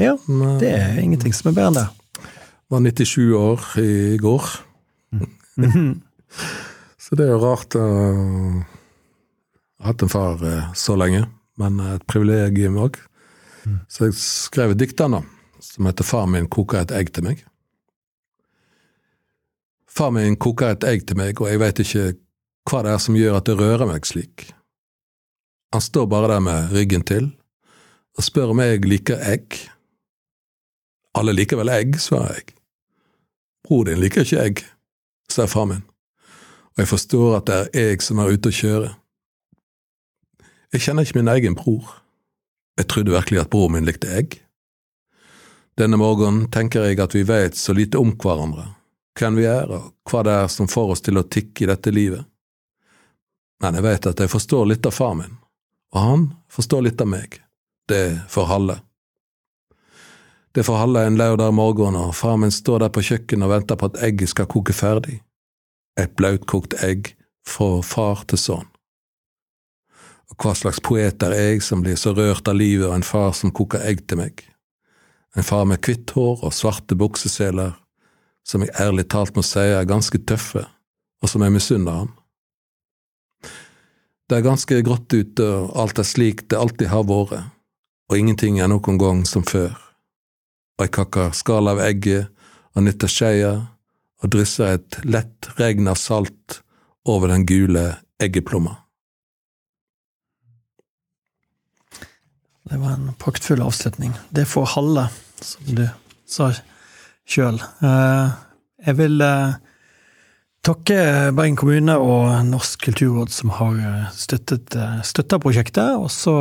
Ja, 0.00 0.16
det 0.60 0.70
er 0.74 0.98
ingenting 0.98 1.34
som 1.36 1.52
er 1.52 1.56
bedre 1.56 1.70
enn 1.70 1.78
det. 1.78 2.30
Var 2.72 2.80
97 2.82 3.34
år 3.38 3.66
i 3.78 4.16
går. 4.18 4.48
Mm. 5.60 6.00
så 7.04 7.18
det 7.18 7.28
er 7.28 7.34
jo 7.34 7.42
rart 7.44 7.76
å 7.78 7.84
ha 9.84 9.90
hatt 9.92 10.02
en 10.02 10.10
far 10.10 10.42
uh, 10.42 10.72
så 10.74 10.96
lenge, 10.98 11.26
men 11.60 11.78
et 11.92 12.06
privilegium 12.10 12.80
òg. 12.82 12.98
Mm. 13.64 13.78
Så 13.88 14.08
jeg 14.08 14.18
skrev 14.18 14.74
et 14.74 14.80
dikt 14.80 14.98
da, 14.98 15.22
som 15.62 15.86
heter 15.86 16.04
'Far 16.04 16.26
min 16.26 16.48
koker 16.48 16.82
et 16.82 16.92
egg 16.92 17.12
til 17.14 17.24
meg'. 17.28 17.44
Far 19.86 20.10
min 20.10 20.36
koker 20.36 20.74
et 20.74 20.84
egg 20.84 21.06
til 21.06 21.16
meg, 21.16 21.40
og 21.40 21.48
jeg 21.48 21.60
veit 21.62 21.78
ikke 21.78 22.04
hva 22.66 22.82
det 22.82 22.92
er 22.96 22.98
som 22.98 23.16
gjør 23.16 23.38
at 23.38 23.46
det 23.46 23.58
rører 23.60 23.86
meg 23.86 24.06
slik. 24.08 24.50
Han 25.72 25.80
står 25.80 26.06
bare 26.10 26.32
der 26.34 26.40
med 26.40 26.72
ryggen 26.72 27.04
til 27.06 27.30
og 28.14 28.24
spør 28.24 28.52
om 28.54 28.62
jeg 28.62 28.84
liker 28.86 29.18
egg. 29.22 29.58
Alle 31.14 31.34
liker 31.34 31.60
vel 31.60 31.70
egg, 31.70 31.98
svarer 32.02 32.38
jeg. 32.38 32.54
Bror 33.64 33.86
din 33.88 34.00
liker 34.02 34.26
ikke 34.26 34.42
egg, 34.42 34.62
sier 35.30 35.48
far 35.48 35.68
min, 35.70 35.84
og 36.74 36.82
jeg 36.82 36.90
forstår 36.90 37.36
at 37.38 37.48
det 37.48 37.58
er 37.72 37.92
jeg 37.92 38.02
som 38.04 38.20
er 38.20 38.34
ute 38.34 38.50
å 38.50 38.56
kjøre. 38.58 38.90
Jeg 40.74 40.84
kjenner 40.84 41.06
ikke 41.06 41.20
min 41.20 41.30
egen 41.30 41.54
bror. 41.54 42.00
Jeg 42.74 42.88
trodde 42.90 43.14
virkelig 43.14 43.44
at 43.44 43.50
broren 43.52 43.76
min 43.76 43.86
likte 43.86 44.10
egg. 44.10 44.40
Denne 45.78 45.98
morgenen 45.98 46.48
tenker 46.54 46.86
jeg 46.86 46.98
at 47.02 47.14
vi 47.14 47.22
vet 47.26 47.56
så 47.58 47.74
lite 47.74 47.98
om 47.98 48.12
hverandre, 48.18 48.66
hvem 49.18 49.38
vi 49.38 49.46
er 49.50 49.70
og 49.70 49.92
hva 50.10 50.22
det 50.26 50.34
er 50.42 50.50
som 50.50 50.70
får 50.70 50.96
oss 50.96 51.04
til 51.06 51.18
å 51.18 51.26
tikke 51.26 51.64
i 51.64 51.70
dette 51.70 51.94
livet. 51.94 52.26
Men 53.62 53.78
jeg 53.78 53.86
vet 53.86 54.10
at 54.10 54.20
jeg 54.20 54.30
forstår 54.30 54.66
litt 54.70 54.86
av 54.86 54.94
far 54.94 55.14
min, 55.18 55.38
og 55.94 56.00
han 56.02 56.26
forstår 56.52 56.84
litt 56.88 57.00
av 57.00 57.10
meg. 57.10 57.38
Det 57.88 58.26
får 58.30 58.50
Halle. 58.50 58.76
Det 60.54 60.62
får 60.62 60.76
halve 60.76 61.02
en 61.02 61.16
lørdag 61.16 61.54
morgen, 61.54 61.96
og 61.98 62.14
far 62.14 62.36
min 62.38 62.52
står 62.54 62.84
der 62.84 62.90
på 62.94 63.02
kjøkkenet 63.02 63.48
og 63.48 63.50
venter 63.50 63.78
på 63.78 63.88
at 63.90 63.96
egget 64.06 64.30
skal 64.30 64.46
koke 64.46 64.72
ferdig. 64.72 65.16
Et 65.98 66.12
blautkokt 66.14 66.76
egg 66.86 67.10
fra 67.46 67.80
far 67.82 68.22
til 68.30 68.38
sønn. 68.38 68.68
Og 70.30 70.38
hva 70.38 70.52
slags 70.54 70.78
poet 70.78 71.26
er 71.26 71.34
jeg 71.34 71.62
som 71.66 71.82
blir 71.82 71.98
så 71.98 72.14
rørt 72.14 72.46
av 72.46 72.54
livet 72.54 72.86
av 72.86 72.94
en 72.94 73.06
far 73.06 73.34
som 73.34 73.50
koker 73.50 73.82
egg 73.82 74.06
til 74.06 74.22
meg? 74.22 74.46
En 75.34 75.42
far 75.42 75.66
med 75.66 75.82
hvitt 75.82 76.14
hår 76.14 76.46
og 76.46 76.54
svarte 76.54 76.94
bukseseler, 76.94 77.74
som 78.46 78.62
jeg 78.62 78.76
ærlig 78.78 79.08
talt 79.10 79.34
må 79.34 79.42
si 79.42 79.58
er 79.58 79.90
ganske 79.90 80.22
tøffe, 80.22 80.62
og 81.18 81.30
som 81.30 81.42
jeg 81.42 81.56
misunner 81.56 82.04
ham. 82.04 82.12
Det 84.30 84.38
er 84.38 84.46
ganske 84.46 84.84
grått 84.86 85.10
ute, 85.10 85.42
og 85.50 85.74
alt 85.82 85.98
er 85.98 86.06
slik 86.06 86.46
det 86.46 86.62
alltid 86.62 86.94
har 86.94 87.08
vært, 87.10 87.50
og 88.06 88.20
ingenting 88.20 88.62
er 88.62 88.70
noen 88.70 89.02
gang 89.02 89.26
som 89.26 89.42
før 89.42 89.74
og 90.74 90.86
jeg 90.86 90.94
kakker 90.96 91.34
skallet 91.36 91.76
av 91.76 91.82
egget 91.84 92.46
og 92.74 92.86
nytter 92.86 93.10
skeia 93.10 93.52
og 94.24 94.32
drysser 94.32 94.78
et 94.78 94.98
lett 95.06 95.50
regn 95.58 95.90
av 95.90 95.98
salt 96.00 96.60
over 97.06 97.30
den 97.30 97.44
gule 97.46 97.84
eggeplomma. 98.22 98.78
Det 102.64 102.80
var 102.80 102.96
en 102.96 103.12
praktfull 103.20 103.60
avslutning. 103.62 104.14
Det 104.32 104.46
får 104.48 104.70
Halle, 104.72 105.08
som 105.44 105.76
du 105.76 105.84
sa 106.24 106.48
sjøl. 107.28 107.60
Eh, 107.60 108.30
jeg 108.88 108.96
vil 108.98 109.20
eh, 109.20 109.58
takke 110.64 110.96
Bergen 111.36 111.58
kommune 111.60 111.98
og 112.00 112.32
Norsk 112.48 112.86
kulturråd 112.88 113.34
som 113.36 113.52
har 113.58 113.76
eh, 113.76 114.06
støttet 114.16 114.78
støtta 115.04 115.38
prosjektet. 115.44 116.00
Og 116.00 116.08
så 116.10 116.34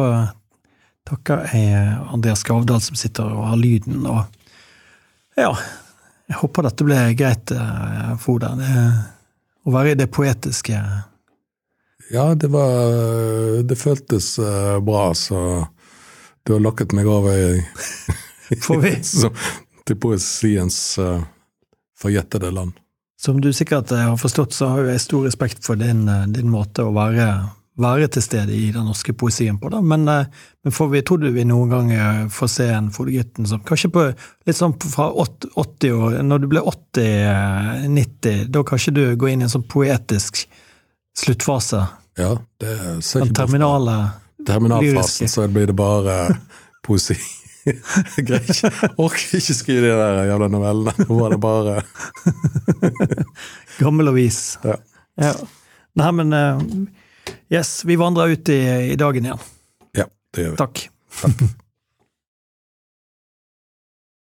takker 1.09 1.47
jeg 1.51 1.97
Andreas 2.13 2.43
Skavdal, 2.45 2.81
som 2.81 2.97
sitter 2.99 3.27
og 3.27 3.49
har 3.51 3.59
lyden. 3.59 4.05
Og 4.07 4.23
ja, 5.39 5.51
jeg 6.29 6.39
håper 6.39 6.69
dette 6.69 6.87
ble 6.87 7.01
greit, 7.19 7.53
Frode. 8.23 8.53
Foda. 8.53 8.53
Å 9.63 9.71
være 9.71 9.93
i 9.93 9.99
det 9.99 10.09
poetiske 10.11 10.75
Ja, 12.11 12.25
det 12.35 12.49
var 12.51 13.63
Det 13.63 13.77
føltes 13.79 14.35
uh, 14.39 14.79
bra, 14.83 15.13
så 15.15 15.39
du 16.43 16.57
har 16.57 16.59
lokket 16.59 16.91
meg 16.91 17.07
over 17.07 17.37
i, 17.39 17.61
Får 18.65 18.81
vi? 18.83 18.97
så, 19.07 19.29
til 19.87 19.95
poesiens 19.95 20.97
uh, 20.99 21.23
forjettede 21.95 22.49
land. 22.51 22.73
Som 23.15 23.39
du 23.39 23.53
sikkert 23.55 23.93
har 23.95 24.17
forstått, 24.19 24.51
så 24.51 24.73
har 24.73 24.89
jeg 24.91 24.99
stor 24.99 25.23
respekt 25.23 25.63
for 25.63 25.79
din, 25.79 26.03
din 26.35 26.51
måte 26.51 26.83
å 26.83 26.91
være 26.91 27.29
være 27.79 28.07
til 28.13 28.21
stede 28.21 28.53
i 28.53 28.67
den 28.73 28.85
norske 28.85 29.15
poesien 29.17 29.57
på. 29.59 29.69
Da. 29.73 29.81
Men, 29.81 30.07
eh, 30.07 30.25
men 30.63 30.75
får 30.75 30.91
vi, 30.91 31.01
tror 31.01 31.21
du 31.23 31.29
vi 31.33 31.45
noen 31.47 31.71
gang 31.71 31.93
får 32.31 32.51
se 32.51 32.67
en 32.69 32.91
Fodegutten 32.93 33.47
som 33.49 33.63
kanskje 33.65 33.89
på 33.93 34.05
litt 34.11 34.57
sånn 34.57 34.75
fra 34.79 35.09
80 35.09 35.91
år, 35.91 36.19
når 36.23 36.43
du 36.43 36.47
blir 36.51 36.69
80-90, 36.69 38.45
da 38.53 38.63
kanskje 38.67 38.95
du 38.95 39.03
går 39.17 39.33
inn 39.33 39.43
i 39.43 39.49
en 39.49 39.55
sånn 39.55 39.67
poetisk 39.67 40.45
sluttfase? 41.17 41.85
Ja, 42.17 42.35
det 42.61 42.75
ser 43.05 43.25
Den 43.25 43.33
terminale 43.33 43.97
Terminalfasen, 44.45 45.29
så 45.29 45.47
blir 45.47 45.67
det 45.67 45.73
bare 45.73 46.35
poesi. 46.85 47.15
Jeg 48.17 48.25
greier 48.27 48.49
ikke, 48.51 48.71
orker 48.99 49.37
ikke 49.39 49.55
skrive 49.55 49.87
de 49.87 49.93
der 49.95 50.25
jævla 50.27 50.49
novellene. 50.51 51.05
Nå 51.07 51.19
var 51.19 51.31
det 51.31 51.39
bare 51.43 51.75
Gammel 53.79 54.11
og 54.11 54.17
vis. 54.17 54.41
Ja. 54.67 54.75
ja. 55.23 55.31
Nei, 55.99 56.09
men 56.17 56.35
Yes, 57.53 57.85
vi 57.85 57.95
vandrer 57.95 58.33
ut 58.33 58.49
i, 58.49 58.61
i 58.91 58.95
dagen 58.97 59.25
igjen. 59.27 59.43
Ja, 59.93 60.07
det 60.33 60.47
gjør 60.47 60.55
vi. 60.55 60.57
Takk. 60.63 60.87
Takk. 61.21 61.43